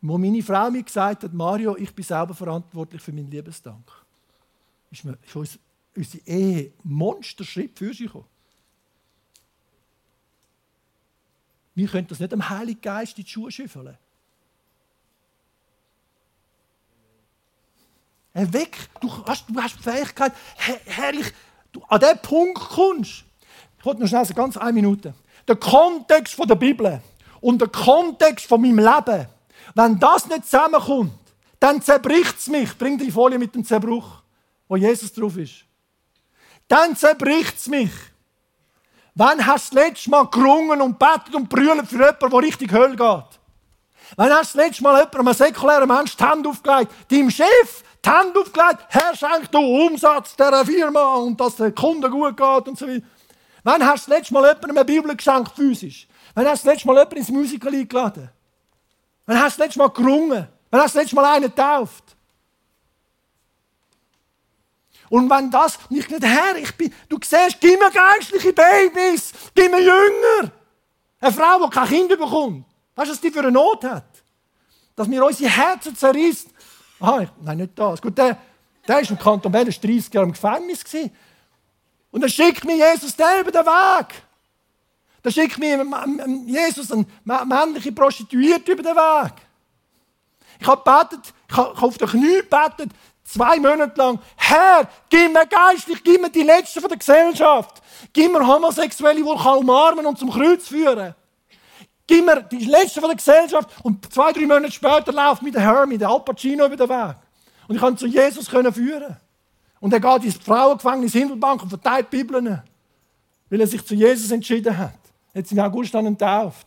Wo 0.00 0.16
meine 0.16 0.42
Frau 0.42 0.70
mir 0.70 0.82
gesagt 0.82 1.22
hat, 1.22 1.34
Mario, 1.34 1.76
ich 1.76 1.94
bin 1.94 2.06
selber 2.06 2.32
verantwortlich 2.32 3.02
für 3.02 3.12
meinen 3.12 3.30
Liebesdank, 3.30 3.84
ist, 4.90 5.04
mir, 5.04 5.18
ist 5.26 5.36
uns, 5.36 5.58
unsere 5.94 6.26
Ehe 6.26 6.72
Monsterschritt 6.84 7.78
für 7.78 7.92
sich 7.92 8.06
gekommen. 8.06 8.24
Wir 11.74 11.88
können 11.88 12.06
das 12.06 12.18
nicht 12.18 12.32
dem 12.32 12.48
Heiligen 12.48 12.80
Geist 12.80 13.18
in 13.18 13.24
die 13.24 13.30
Schuhe 13.30 13.52
schüffeln. 13.52 13.98
Er 18.32 18.50
weg, 18.54 18.88
du 19.02 19.10
hast, 19.26 19.44
du 19.50 19.60
hast 19.60 19.76
die 19.76 19.82
Fähigkeit, 19.82 20.32
herrlich, 20.56 21.30
du 21.72 21.82
an 21.88 22.00
diesen 22.00 22.18
Punkt 22.18 22.60
kommst, 22.60 23.24
ich 23.78 23.84
wollte 23.84 24.00
noch 24.00 24.08
schnell 24.08 24.24
sagen, 24.24 24.36
ganz 24.36 24.56
eine 24.56 24.72
Minute. 24.72 25.14
Der 25.48 25.56
Kontext 25.56 26.38
der 26.38 26.54
Bibel 26.54 27.00
und 27.40 27.60
der 27.60 27.68
Kontext 27.68 28.46
von 28.46 28.60
meinem 28.60 28.78
Leben, 28.78 29.26
wenn 29.74 29.98
das 29.98 30.26
nicht 30.26 30.44
zusammenkommt, 30.44 31.12
dann 31.58 31.82
zerbricht 31.82 32.38
es 32.38 32.48
mich. 32.48 32.76
Bring 32.76 32.98
die 32.98 33.10
Folie 33.10 33.38
mit 33.38 33.54
dem 33.54 33.64
Zerbruch, 33.64 34.22
wo 34.68 34.76
Jesus 34.76 35.12
drauf 35.12 35.36
ist. 35.36 35.64
Dann 36.68 36.96
zerbricht 36.96 37.56
es 37.56 37.68
mich. 37.68 37.90
Wann 39.14 39.44
hast 39.44 39.72
du 39.72 39.76
das 39.76 39.84
letzte 39.88 40.10
Mal 40.10 40.26
gerungen 40.28 40.80
und 40.80 40.98
betet 40.98 41.34
und 41.34 41.48
brüllt 41.48 41.86
für 41.86 41.96
jemanden, 41.96 42.30
der 42.30 42.38
richtig 42.38 42.72
Hölle 42.72 42.96
geht? 42.96 43.40
Wann 44.16 44.30
hast 44.30 44.54
du 44.54 44.58
das 44.58 44.66
letzte 44.66 44.82
Mal 44.82 44.98
jemandem, 44.98 45.28
einem 45.28 45.34
säkulären 45.34 45.88
Menschen, 45.88 46.16
die 46.18 46.24
Hand 46.24 46.46
aufgelegt? 46.46 46.92
Deinem 47.10 47.30
Chef, 47.30 47.84
die 48.04 48.10
Hand 48.10 48.36
aufgelegt, 48.36 48.84
Herr, 48.88 49.16
schenk 49.16 49.50
du 49.50 49.58
Umsatz 49.58 50.36
dieser 50.36 50.66
Firma 50.66 51.14
und 51.14 51.40
dass 51.40 51.56
der 51.56 51.72
Kunde 51.72 52.10
gut 52.10 52.36
geht 52.36 52.68
und 52.68 52.78
so 52.78 52.86
weiter. 52.86 53.04
Wann 53.64 53.86
hast 53.86 54.06
du 54.06 54.10
das 54.10 54.18
letzte 54.18 54.34
Mal 54.34 54.48
jemandem 54.48 54.76
eine 54.76 54.84
Bibel 54.84 55.16
geschenkt, 55.16 55.52
physisch? 55.54 56.06
Wann 56.34 56.46
hast 56.46 56.64
du 56.64 56.68
das 56.68 56.74
letzte 56.74 56.86
Mal 56.88 56.94
jemanden 56.94 57.16
ins 57.16 57.28
Musical 57.28 57.74
eingeladen? 57.74 58.30
Wann 59.26 59.40
hast 59.40 59.56
du 59.56 59.60
das 59.60 59.66
letzte 59.66 59.78
Mal 59.78 59.88
gerungen? 59.88 60.48
Wann 60.70 60.80
hast 60.80 60.94
du 60.94 60.98
das 60.98 61.04
letzte 61.04 61.16
Mal 61.16 61.34
einen 61.36 61.44
getauft? 61.44 62.04
Und 65.08 65.28
wenn 65.28 65.50
das, 65.50 65.78
und 65.90 65.96
ich 65.98 66.08
nicht, 66.08 66.24
Herr, 66.24 66.56
ich 66.56 66.74
bin, 66.74 66.92
du 67.08 67.18
siehst, 67.22 67.60
gib 67.60 67.78
mir 67.78 67.90
geistliche 67.90 68.52
Babys, 68.52 69.32
gib 69.54 69.70
mir 69.70 69.80
Jünger. 69.80 70.50
Eine 71.20 71.32
Frau, 71.32 71.64
die 71.64 71.70
kein 71.70 71.88
Kind 71.88 72.08
bekommt. 72.08 72.64
Weißt 72.94 73.08
du, 73.08 73.12
was 73.12 73.20
die 73.20 73.30
für 73.30 73.40
eine 73.40 73.50
Not 73.52 73.84
hat? 73.84 74.04
Dass 74.94 75.08
mir 75.08 75.24
unsere 75.24 75.50
Herzen 75.50 75.96
zerrissen. 75.96 76.50
Aha, 77.00 77.26
nein, 77.40 77.58
nicht 77.58 77.78
das. 77.78 78.00
Gut, 78.00 78.16
der, 78.16 78.36
der 78.86 79.00
ist 79.00 79.10
im 79.10 79.18
Kanton 79.18 79.50
Bern 79.50 79.64
30 79.64 80.12
Jahre 80.12 80.26
im 80.26 80.32
Gefängnis. 80.32 80.84
Gewesen. 80.84 81.10
Und 82.10 82.20
dann 82.20 82.30
schickt 82.30 82.64
mir 82.64 82.76
Jesus 82.76 83.16
den 83.16 83.40
über 83.40 83.50
den 83.50 83.64
Weg. 83.64 84.22
Dann 85.22 85.32
schickt 85.32 85.58
mir 85.58 85.84
Jesus 86.46 86.92
eine 86.92 87.06
männliche 87.24 87.92
Prostituierte 87.92 88.72
über 88.72 88.82
den 88.82 88.96
Weg. 88.96 89.32
Ich 90.60 90.66
habe 90.66 90.82
gebetet, 90.84 91.32
ich 91.48 91.56
habe 91.56 91.82
auf 91.82 91.96
den 91.96 92.08
Knie 92.08 92.36
gebetet, 92.36 92.90
zwei 93.24 93.58
Monate 93.58 93.98
lang. 93.98 94.20
Herr, 94.36 94.88
gib 95.08 95.32
mir 95.32 95.46
geistlich, 95.46 96.04
gib 96.04 96.20
mir 96.20 96.30
die 96.30 96.42
Letzten 96.42 96.80
von 96.80 96.88
der 96.88 96.98
Gesellschaft. 96.98 97.82
Gib 98.12 98.32
mir 98.32 98.46
Homosexuelle, 98.46 99.22
die 99.22 99.22
ich 99.22 99.44
umarmen 99.44 100.04
und 100.06 100.18
zum 100.18 100.30
Kreuz 100.30 100.68
führen 100.68 101.14
Gib 102.12 102.26
mir 102.26 102.42
die 102.42 102.66
Letzten 102.66 103.00
von 103.00 103.08
der 103.08 103.16
Gesellschaft. 103.16 103.70
Und 103.82 104.12
zwei, 104.12 104.32
drei 104.32 104.42
Monate 104.42 104.70
später 104.70 105.12
läuft 105.12 105.40
mit 105.40 105.54
der 105.54 105.62
Hermie, 105.62 105.96
der 105.96 106.10
Al 106.10 106.20
Pacino, 106.20 106.66
über 106.66 106.76
den 106.76 106.86
Weg. 106.86 107.16
Und 107.66 107.76
ich 107.76 107.80
kann 107.80 107.96
zu 107.96 108.06
Jesus 108.06 108.48
führen. 108.48 109.16
Und 109.80 109.94
er 109.94 110.00
geht 110.00 110.24
ins 110.24 110.36
Frauengefängnis 110.36 111.12
Hindelbank 111.12 111.62
und 111.62 111.70
verteilt 111.70 112.10
Bibeln. 112.10 112.62
Weil 113.48 113.60
er 113.60 113.66
sich 113.66 113.82
zu 113.86 113.94
Jesus 113.94 114.30
entschieden 114.30 114.76
hat. 114.76 114.98
Jetzt 115.32 115.52
im 115.52 115.58
August 115.60 115.94
dann 115.94 116.04
enttauft. 116.04 116.66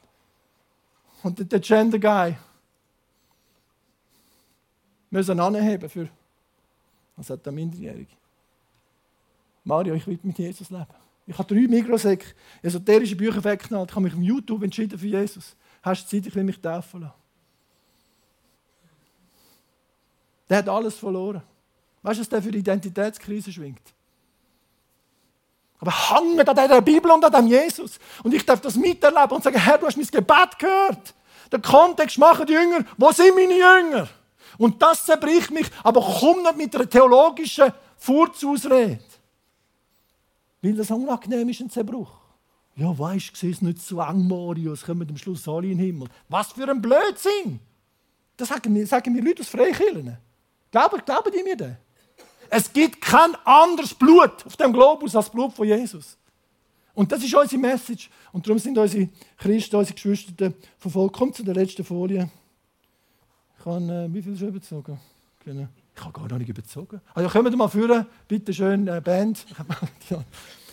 Und 1.21 1.51
der 1.51 1.59
Gender 1.59 1.99
Guy 1.99 2.35
müssen 5.11 5.39
anheben 5.39 5.89
für 5.89 6.09
was 7.17 7.29
hat 7.29 7.45
der 7.45 7.53
Minderjährige? 7.53 8.11
Mario, 9.63 9.93
ich 9.93 10.07
will 10.07 10.19
mit 10.23 10.39
Jesus 10.39 10.71
leben. 10.71 11.04
Ich 11.27 11.37
habe 11.37 11.53
drei 11.53 11.67
Mikrosek 11.67 12.35
esoterische 12.61 13.15
Bücher 13.15 13.43
weggenommen. 13.43 13.87
Ich 13.89 13.95
habe 13.95 14.03
mich 14.03 14.13
auf 14.13 14.21
YouTube 14.21 14.63
entschieden 14.63 14.97
für 14.97 15.07
Jesus. 15.07 15.55
Hast 15.81 16.05
du 16.05 16.17
Zeit, 16.17 16.27
ich 16.27 16.35
will 16.35 16.43
mich 16.43 16.59
taufen 16.59 17.01
lassen. 17.01 17.13
Der 20.49 20.57
hat 20.59 20.69
alles 20.69 20.95
verloren. 20.95 21.41
Weißt 22.03 22.17
du, 22.17 22.21
was 22.21 22.29
der 22.29 22.41
für 22.41 22.49
Identitätskrise 22.49 23.51
schwingt? 23.51 23.81
Aber 25.79 25.91
hängen 25.91 26.47
an 26.47 26.55
dieser 26.55 26.81
Bibel 26.81 27.11
und 27.11 27.25
an 27.25 27.31
dem 27.31 27.47
Jesus. 27.47 27.99
Und 28.23 28.33
ich 28.33 28.45
darf 28.45 28.61
das 28.61 28.75
miterleben 28.75 29.31
und 29.31 29.43
sagen, 29.43 29.57
Herr, 29.57 29.77
du 29.77 29.87
hast 29.87 29.97
mein 29.97 30.05
Gebet 30.05 30.59
gehört. 30.59 31.13
Der 31.51 31.59
Kontext 31.59 32.17
machen 32.17 32.45
die 32.45 32.53
Jünger. 32.53 32.85
Wo 32.97 33.11
sind 33.11 33.35
meine 33.35 33.53
Jünger? 33.53 34.07
Und 34.57 34.81
das 34.81 35.05
zerbricht 35.05 35.51
mich. 35.51 35.67
Aber 35.83 36.01
komm 36.01 36.43
nicht 36.43 36.57
mit 36.57 36.75
einer 36.75 36.89
theologischen 36.89 37.73
Furzausrede. 37.97 38.99
Weil 40.65 40.73
das 40.73 40.89
unangenehm 40.89 41.47
ist, 41.49 41.61
ein 41.61 41.69
Zerbruch. 41.69 42.09
Ja, 42.75 42.97
weißt 42.97 43.39
du, 43.39 43.47
es 43.47 43.61
nicht 43.61 43.79
so 43.83 44.01
eng, 44.01 44.27
Mario, 44.27 44.73
es 44.73 44.83
kommen 44.83 45.07
am 45.07 45.15
Schluss 45.15 45.47
alle 45.47 45.67
in 45.67 45.77
den 45.77 45.85
Himmel. 45.85 46.07
Was 46.27 46.53
für 46.53 46.67
ein 46.67 46.81
Blödsinn! 46.81 47.59
Das 48.35 48.49
sagen 48.49 48.73
mir, 48.73 48.87
sagen 48.87 49.13
mir 49.13 49.21
Leute 49.21 49.41
aus 49.41 49.47
Freikirchen. 49.47 50.17
Glauben, 50.71 51.01
glauben 51.05 51.31
die 51.31 51.43
mir 51.43 51.55
das? 51.55 51.73
Es 52.49 52.73
gibt 52.73 52.99
kein 52.99 53.35
anderes 53.45 53.93
Blut 53.93 54.43
auf 54.43 54.57
dem 54.57 54.73
Globus 54.73 55.15
als 55.15 55.27
das 55.27 55.31
Blut 55.31 55.53
von 55.53 55.67
Jesus. 55.67 56.17
Und 56.95 57.11
das 57.11 57.23
ist 57.23 57.35
unsere 57.35 57.61
Message. 57.61 58.09
Und 58.31 58.47
darum 58.47 58.57
sind 58.57 58.75
unsere 58.75 59.09
Christen, 59.37 59.75
unsere 59.75 59.93
Geschwister 59.93 60.51
verfolgt. 60.79 61.15
Kommt 61.15 61.35
zu 61.35 61.43
der 61.43 61.53
letzten 61.53 61.83
Folie. 61.83 62.27
Ich 63.59 63.65
habe, 63.65 63.85
äh, 63.85 64.11
wie 64.11 64.21
viel 64.23 64.35
schon 64.35 64.47
überzogen? 64.47 64.99
Genau. 65.43 65.67
Ich 65.95 66.03
habe 66.03 66.11
gar 66.11 66.27
noch 66.27 66.39
nicht 66.39 66.49
überzogen. 66.49 66.99
Also 67.13 67.29
kommen 67.29 67.51
wir 67.51 67.57
mal 67.57 67.69
führen, 67.69 68.07
bitte 68.27 68.51
schön, 68.51 68.87
äh, 68.87 68.99
Band. 68.99 69.45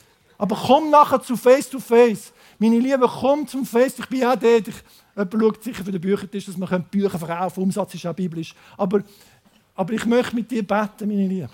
Aber 0.43 0.57
komm 0.57 0.90
nachher 0.90 1.22
zu 1.22 1.36
Face 1.36 1.70
to 1.70 1.78
Face. 1.78 2.32
Meine 2.59 2.80
Liebe, 2.80 3.09
komm 3.09 3.47
zum 3.47 3.64
Face. 3.64 3.97
Ich 4.01 4.09
bin 4.09 4.24
auch 4.24 4.34
dort. 4.34 4.66
Ich, 4.66 4.74
jemand 5.14 5.32
schaut 5.40 5.62
sicher 5.62 5.84
für 5.84 5.93
den 5.93 6.01
Büchertisch, 6.01 6.47
dass 6.47 6.57
man 6.57 6.84
Bücher 6.90 7.16
verkaufen. 7.16 7.62
Umsatz 7.62 7.95
ist 7.95 8.05
auch 8.05 8.12
biblisch. 8.12 8.53
Aber, 8.76 9.05
aber 9.76 9.93
ich 9.93 10.05
möchte 10.05 10.34
mit 10.34 10.51
dir 10.51 10.66
beten, 10.66 11.07
meine 11.07 11.28
Liebe. 11.28 11.49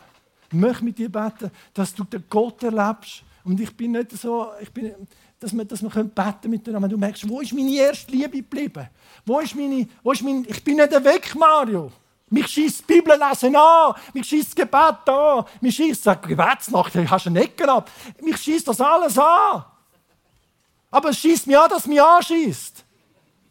Ich 0.50 0.54
möchte 0.54 0.84
mit 0.86 0.96
dir 0.96 1.12
beten, 1.12 1.50
dass 1.74 1.94
du 1.94 2.02
den 2.04 2.24
Gott 2.30 2.62
erlebst, 2.62 3.24
Und 3.44 3.60
ich 3.60 3.76
bin 3.76 3.92
nicht 3.92 4.12
so, 4.12 4.52
ich 4.58 4.70
bin, 4.70 4.94
dass 5.38 5.52
wir, 5.52 5.66
dass 5.66 5.82
wir 5.82 5.90
beten 5.90 6.48
miteinander. 6.48 6.88
Du 6.88 6.96
merkst, 6.96 7.28
wo 7.28 7.40
ist 7.40 7.52
meine 7.52 7.74
erste 7.74 8.10
Liebe 8.10 8.38
geblieben? 8.38 8.88
Wo 9.26 9.38
ist 9.40 9.54
meine, 9.54 9.86
wo 10.02 10.12
ist 10.12 10.22
mein, 10.22 10.46
ich 10.48 10.64
bin 10.64 10.76
nicht 10.76 10.92
weg, 10.92 11.34
Mario. 11.38 11.92
Mich 12.30 12.46
schießt 12.48 12.80
die 12.80 12.94
Bibel 12.94 13.18
lesen 13.18 13.56
an, 13.56 13.94
mich 14.12 14.26
schießt 14.28 14.48
das 14.48 14.54
Gebet 14.54 15.08
an, 15.08 15.44
mich 15.60 15.76
schießt 15.76 16.06
die 16.06 16.28
Gebetsnacht, 16.28 16.94
hast 16.94 17.26
du 17.26 17.30
einen 17.30 17.36
Ecken 17.36 17.68
ab. 17.70 17.90
Mich 18.20 18.36
schießt 18.36 18.68
das 18.68 18.80
alles 18.80 19.18
an. 19.18 19.64
Aber 20.90 21.10
es 21.10 21.18
schießt 21.18 21.46
mich 21.46 21.58
an, 21.58 21.70
dass 21.70 21.80
es 21.80 21.86
mich 21.86 22.02
anschießt. 22.02 22.84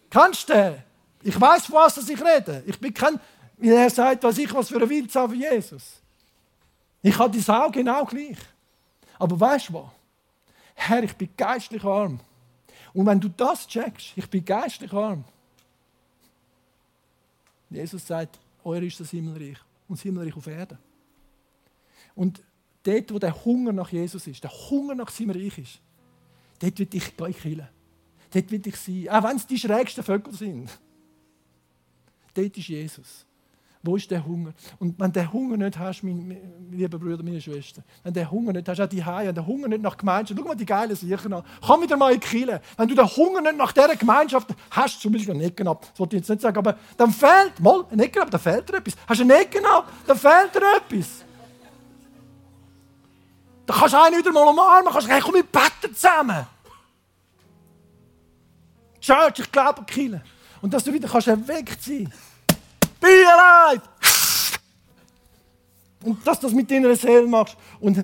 Kennst 0.09 0.49
du 0.49 0.53
den? 0.53 0.83
Ich 1.23 1.39
weiß, 1.39 1.65
von 1.65 1.75
was 1.75 1.97
ich 1.97 2.21
rede. 2.23 2.63
Ich 2.65 2.79
bin 2.79 2.93
kein, 2.93 3.19
wie 3.57 3.69
er 3.69 3.89
sagt, 3.89 4.23
was 4.23 4.37
ich 4.37 4.53
was 4.53 4.69
für 4.69 4.81
ein 4.81 4.89
Wildsau 4.89 5.31
wie 5.31 5.41
Jesus. 5.41 6.01
Ich 7.01 7.17
habe 7.17 7.31
die 7.31 7.39
Sau 7.39 7.69
genau 7.69 8.05
gleich. 8.05 8.37
Aber 9.19 9.39
weißt 9.39 9.69
du 9.69 9.73
was? 9.73 9.89
Herr, 10.75 11.03
ich 11.03 11.15
bin 11.15 11.29
geistlich 11.35 11.83
arm. 11.83 12.19
Und 12.93 13.05
wenn 13.05 13.19
du 13.19 13.29
das 13.29 13.67
checkst, 13.67 14.13
ich 14.15 14.29
bin 14.29 14.45
geistlich 14.45 14.93
arm. 14.93 15.23
Jesus 17.69 18.05
sagt, 18.05 18.39
euer 18.67 18.83
ist 18.83 18.99
das 18.99 19.11
Himmelreich 19.11 19.57
und 19.87 19.97
das 19.97 20.03
Himmelreich 20.03 20.35
auf 20.35 20.47
Erden. 20.47 20.77
Und 22.15 22.43
dort, 22.83 23.13
wo 23.13 23.19
der 23.19 23.45
Hunger 23.45 23.71
nach 23.71 23.91
Jesus 23.91 24.27
ist, 24.27 24.43
der 24.43 24.51
Hunger 24.51 24.95
nach 24.95 25.09
seinem 25.09 25.31
Reich 25.31 25.57
ist, 25.57 25.79
dort 26.59 26.79
will 26.79 26.89
ich 26.91 27.15
gleich 27.15 27.37
killen. 27.37 27.67
Dort 28.31 28.51
will 28.51 28.67
ich 28.67 28.75
sein, 28.75 29.09
auch 29.09 29.23
wenn 29.23 29.37
es 29.37 29.47
die 29.47 29.57
schrägsten 29.57 30.03
Vögel 30.03 30.33
sind. 30.33 30.69
Dort 32.33 32.57
ist 32.57 32.67
Jesus. 32.67 33.26
Wo 33.83 33.95
ist 33.95 34.09
der 34.09 34.25
Hunger? 34.25 34.53
Und 34.79 34.99
wenn 34.99 35.11
den 35.11 35.31
Hunger 35.31 35.57
nicht 35.57 35.77
hast, 35.77 36.03
mein, 36.03 36.35
liebe 36.71 36.97
Brüder, 36.97 37.23
meine 37.23 37.39
Schwestern, 37.39 37.83
wenn 38.03 38.13
den 38.13 38.29
Hunger 38.29 38.53
nicht 38.53 38.67
hast, 38.67 38.81
auch 38.81 38.87
die 38.87 39.03
Hause, 39.03 39.33
den 39.33 39.45
Hunger 39.45 39.67
nicht 39.67 39.81
nach 39.81 39.97
Gemeinschaft, 39.97 40.39
schau 40.39 40.47
mal 40.47 40.55
die 40.55 40.65
geilen 40.65 40.95
Sachen 40.95 41.33
an. 41.33 41.43
Komm 41.65 41.83
wieder 41.83 41.95
mal 41.95 42.13
in 42.13 42.19
die 42.19 42.27
Kirche. 42.27 42.61
Wenn 42.75 42.87
du 42.87 42.95
den 42.95 43.05
Hunger 43.05 43.41
nicht 43.41 43.57
nach 43.57 43.71
dieser 43.71 43.95
Gemeinschaft 43.95 44.47
hast, 44.71 45.01
zum 45.01 45.13
Beispiel 45.13 45.33
einen 45.33 45.43
Ecken 45.43 45.67
ab, 45.67 45.85
das 45.91 45.99
wollte 45.99 46.15
ich 46.15 46.21
jetzt 46.21 46.29
nicht 46.29 46.41
sagen, 46.41 46.57
aber 46.57 46.75
dann 46.97 47.11
fehlt, 47.11 47.59
mal, 47.59 47.85
ein 47.91 47.99
Ecken 47.99 48.21
ab, 48.21 48.31
dann 48.31 48.41
fehlt 48.41 48.67
dir 48.67 48.77
etwas. 48.77 48.95
Hast 49.07 49.19
du 49.19 49.23
einen 49.23 49.31
Ecken 49.31 49.65
ab, 49.65 49.91
dann 50.05 50.17
fehlt 50.17 50.55
dir 50.55 50.61
etwas. 50.75 51.23
Da 53.65 53.73
kannst 53.73 53.93
du 53.93 54.01
einen 54.01 54.17
wieder 54.17 54.31
mal 54.31 54.47
umarmen, 54.47 54.91
kannst 54.91 55.07
du 55.07 55.11
sagen, 55.11 55.23
komm, 55.23 55.35
wir 55.35 55.43
beten 55.43 55.93
zusammen. 55.93 56.47
Church, 58.99 59.39
ich 59.39 59.51
glaube 59.51 59.79
an 59.79 59.85
Kirche. 59.85 60.21
Und 60.61 60.73
dass 60.73 60.83
du 60.83 60.93
wieder 60.93 61.07
kannst 61.07 61.27
erweckt 61.27 61.83
sein 61.83 62.05
kannst. 62.05 62.26
Be 63.07 63.25
alive! 63.25 63.81
Und 66.03 66.27
dass 66.27 66.39
du 66.39 66.47
das 66.47 66.53
mit 66.53 66.69
deiner 66.69 66.95
Seele 66.95 67.25
machst. 67.25 67.55
Und 67.79 68.03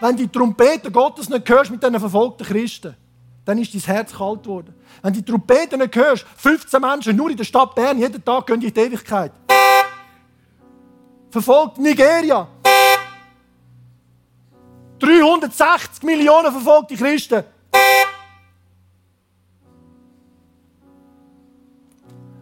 wenn 0.00 0.16
die 0.16 0.28
Trompete 0.28 0.90
Gottes 0.90 1.28
nicht 1.28 1.48
hörst 1.48 1.70
mit 1.70 1.82
diesen 1.82 1.98
verfolgten 1.98 2.46
Christen, 2.46 2.96
dann 3.44 3.58
ist 3.58 3.74
dein 3.74 3.80
Herz 3.80 4.12
kalt 4.12 4.42
geworden. 4.42 4.74
Wenn 5.02 5.12
die 5.12 5.24
Trompete 5.24 5.76
nicht 5.76 5.96
hörst, 5.96 6.24
15 6.36 6.80
Menschen 6.80 7.16
nur 7.16 7.30
in 7.30 7.36
der 7.36 7.44
Stadt 7.44 7.74
Bern, 7.74 7.98
jeden 7.98 8.24
Tag 8.24 8.46
gehen 8.46 8.60
die 8.60 8.68
in 8.68 8.74
die 8.74 8.80
Ewigkeit. 8.80 9.32
Verfolgt 11.30 11.78
Nigeria. 11.78 12.46
360 15.00 16.02
Millionen 16.04 16.52
verfolgte 16.52 16.94
Christen. 16.94 17.42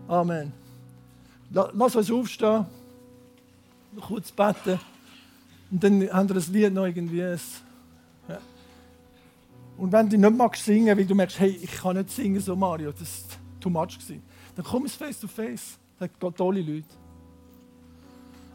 Amen. 0.07 0.68
Lass 1.51 1.97
uns 1.97 2.11
aufstehen, 2.11 2.67
kurz 4.01 4.31
beten. 4.31 4.79
Und 5.71 5.83
dann 5.83 6.09
haben 6.13 6.29
wir 6.29 6.37
ein 6.37 6.53
Lied 6.53 6.73
noch 6.73 6.87
irgendwie. 6.87 7.19
Ja. 7.19 8.39
Und 9.77 9.93
wenn 9.93 10.09
du 10.09 10.19
nicht 10.19 10.37
magst 10.37 10.65
singen, 10.65 10.97
weil 10.97 11.07
du 11.07 11.15
merkst, 11.15 11.39
hey, 11.41 11.59
ich 11.63 11.73
kann 11.73 11.97
nicht 11.97 12.11
singen 12.11 12.41
so 12.41 12.57
Mario, 12.57 12.93
das 12.93 13.03
ist 13.03 13.39
too 13.61 13.71
much 13.71 13.99
dann 14.57 14.65
komm 14.65 14.83
ins 14.83 14.97
Face 14.97 15.21
to 15.21 15.29
Face. 15.29 15.79
Das 16.01 16.11
sind 16.21 16.37
tolle 16.37 16.61
Leute. 16.61 16.87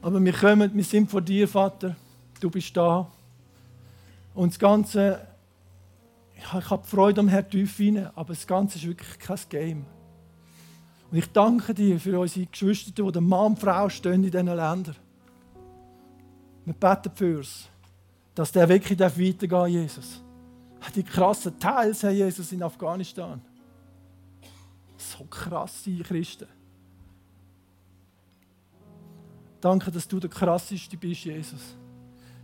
Aber 0.02 0.24
wir 0.24 0.34
kommen, 0.34 0.70
wir 0.74 0.84
sind 0.84 1.10
vor 1.10 1.22
dir, 1.22 1.48
Vater. 1.48 1.96
Du 2.42 2.50
bist 2.50 2.76
da. 2.76 3.10
Und 4.34 4.52
das 4.52 4.60
Ganze, 4.60 5.26
ich 6.36 6.70
habe 6.70 6.86
Freude 6.86 7.22
am 7.22 7.30
Herrn 7.30 7.50
tief 7.50 7.80
rein, 7.80 8.10
aber 8.16 8.34
das 8.34 8.46
Ganze 8.46 8.78
ist 8.78 8.86
wirklich 8.86 9.18
kein 9.18 9.40
Game. 9.48 9.86
Und 11.14 11.20
ich 11.20 11.32
danke 11.32 11.76
dir 11.76 12.00
für 12.00 12.20
unsere 12.20 12.48
Geschwister, 12.48 12.92
die 12.92 13.12
der 13.12 13.22
Mann 13.22 13.52
und 13.52 13.60
Frau 13.60 13.88
stehen 13.88 14.24
in 14.24 14.32
diesen 14.32 14.48
Ländern. 14.48 14.96
Wir 16.66 16.74
beten 16.74 17.12
für's, 17.14 17.70
dass 18.34 18.52
der 18.52 18.68
wirklich 18.68 19.00
weitergehen 19.00 19.48
darf, 19.48 19.68
Jesus. 19.68 20.24
Die 20.96 21.04
krassen 21.04 21.60
Teils, 21.60 22.02
Herr 22.02 22.10
Jesus, 22.10 22.52
in 22.52 22.64
Afghanistan. 22.64 23.40
So 24.98 25.26
krasse 25.26 25.96
Christen. 26.00 26.48
Danke, 29.62 29.92
dass 29.92 30.08
du 30.08 30.20
der 30.20 30.32
krasseste 30.32 30.98
bist, 30.98 31.26
Jesus. 31.26 31.78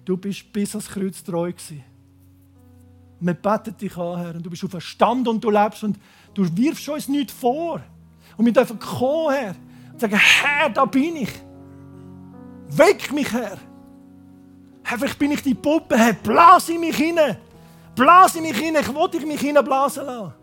Du 0.05 0.15
bist 0.15 0.53
bis 0.53 0.76
ans 0.76 0.88
Kreuz 0.88 1.24
treu 1.24 1.51
gewesen. 1.51 1.84
Wir 3.20 3.34
beten 3.34 3.76
dich 3.76 3.97
an, 3.97 4.20
Herr, 4.20 4.36
und 4.36 4.43
du 4.43 4.49
bist 4.51 4.63
auf 4.63 4.80
Stand 4.80 5.28
und 5.28 5.43
du 5.43 5.49
lebst 5.49 5.84
und 5.84 5.97
du 6.36 6.45
wirfst 6.55 6.88
uns 6.88 7.07
nichts 7.07 7.34
vor. 7.34 7.82
Und 8.40 8.46
wir 8.46 8.54
dürfen 8.54 8.80
kommen, 8.80 9.36
Herr, 9.36 9.54
und 9.92 10.00
sagen, 10.00 10.16
Herr, 10.16 10.70
da 10.70 10.86
bin 10.86 11.18
ich. 11.18 11.30
Weck 12.70 13.12
mich, 13.12 13.30
Herr. 13.34 13.58
Herr, 14.82 14.98
vielleicht 14.98 15.20
bin 15.20 15.32
ich 15.32 15.44
die 15.44 15.54
Puppe, 15.54 15.98
Herr, 15.98 16.14
blas 16.14 16.70
in 16.70 16.80
mich 16.80 16.96
hinein. 16.96 17.36
Blas 17.96 18.36
in 18.36 18.44
mich 18.44 18.58
hinein, 18.58 18.82
ich 18.82 18.96
will 18.96 19.10
dich 19.10 19.26
mich 19.26 19.42
hineinblasen 19.42 20.06
lassen. 20.06 20.34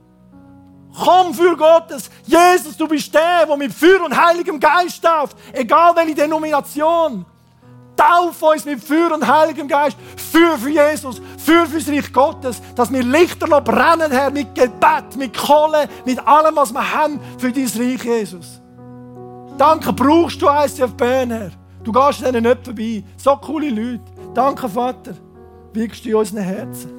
Komm 0.95 1.33
für 1.33 1.57
Gottes. 1.57 2.11
Jesus, 2.25 2.77
du 2.77 2.87
bist 2.87 3.15
der, 3.15 3.47
der 3.47 3.57
mit 3.57 3.73
Feuer 3.73 4.05
und 4.05 4.15
Heiligem 4.15 4.61
Geist 4.61 5.03
tauft. 5.03 5.35
Egal 5.55 5.97
welche 5.97 6.17
Denomination. 6.17 7.25
Tauf 7.97 8.43
uns 8.43 8.65
mit 8.65 8.83
Feuer 8.83 9.15
und 9.15 9.27
Heiligem 9.27 9.69
Geist. 9.69 9.97
Für 10.17 10.59
für 10.59 10.71
Jesus, 10.71 11.21
für 11.39 11.67
für 11.67 11.79
das 11.79 11.89
Reich 11.89 12.13
Gottes. 12.13 12.61
Dass 12.75 12.93
wir 12.93 13.03
Lichter 13.03 13.47
brennen, 13.61 14.11
Herr, 14.11 14.31
mit 14.31 14.55
Gebet, 14.55 15.17
mit 15.17 15.37
Kohle, 15.37 15.89
mit 16.05 16.19
allem, 16.27 16.57
was 16.57 16.73
wir 16.73 16.95
haben 16.95 17.21
für 17.39 17.51
dein 17.51 17.65
Reich, 17.65 18.05
Jesus. 18.05 18.61
Danke, 19.57 19.93
brauchst 19.93 20.41
du 20.43 20.49
ICF 20.49 20.95
Bern, 20.95 21.31
Herr. 21.31 21.51
Du 21.83 21.93
gehst 21.93 22.21
denen 22.21 22.43
nicht 22.43 22.65
vorbei. 22.65 23.05
So 23.17 23.37
coole 23.37 23.71
Leute. 23.71 24.01
Danke, 24.35 24.69
Vater. 24.69 25.15
Wirkst 25.73 26.05
du 26.05 26.11
in 26.11 26.15
unseren 26.17 26.43
Herzen. 26.43 26.91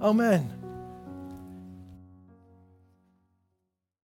Amen. 0.00 0.59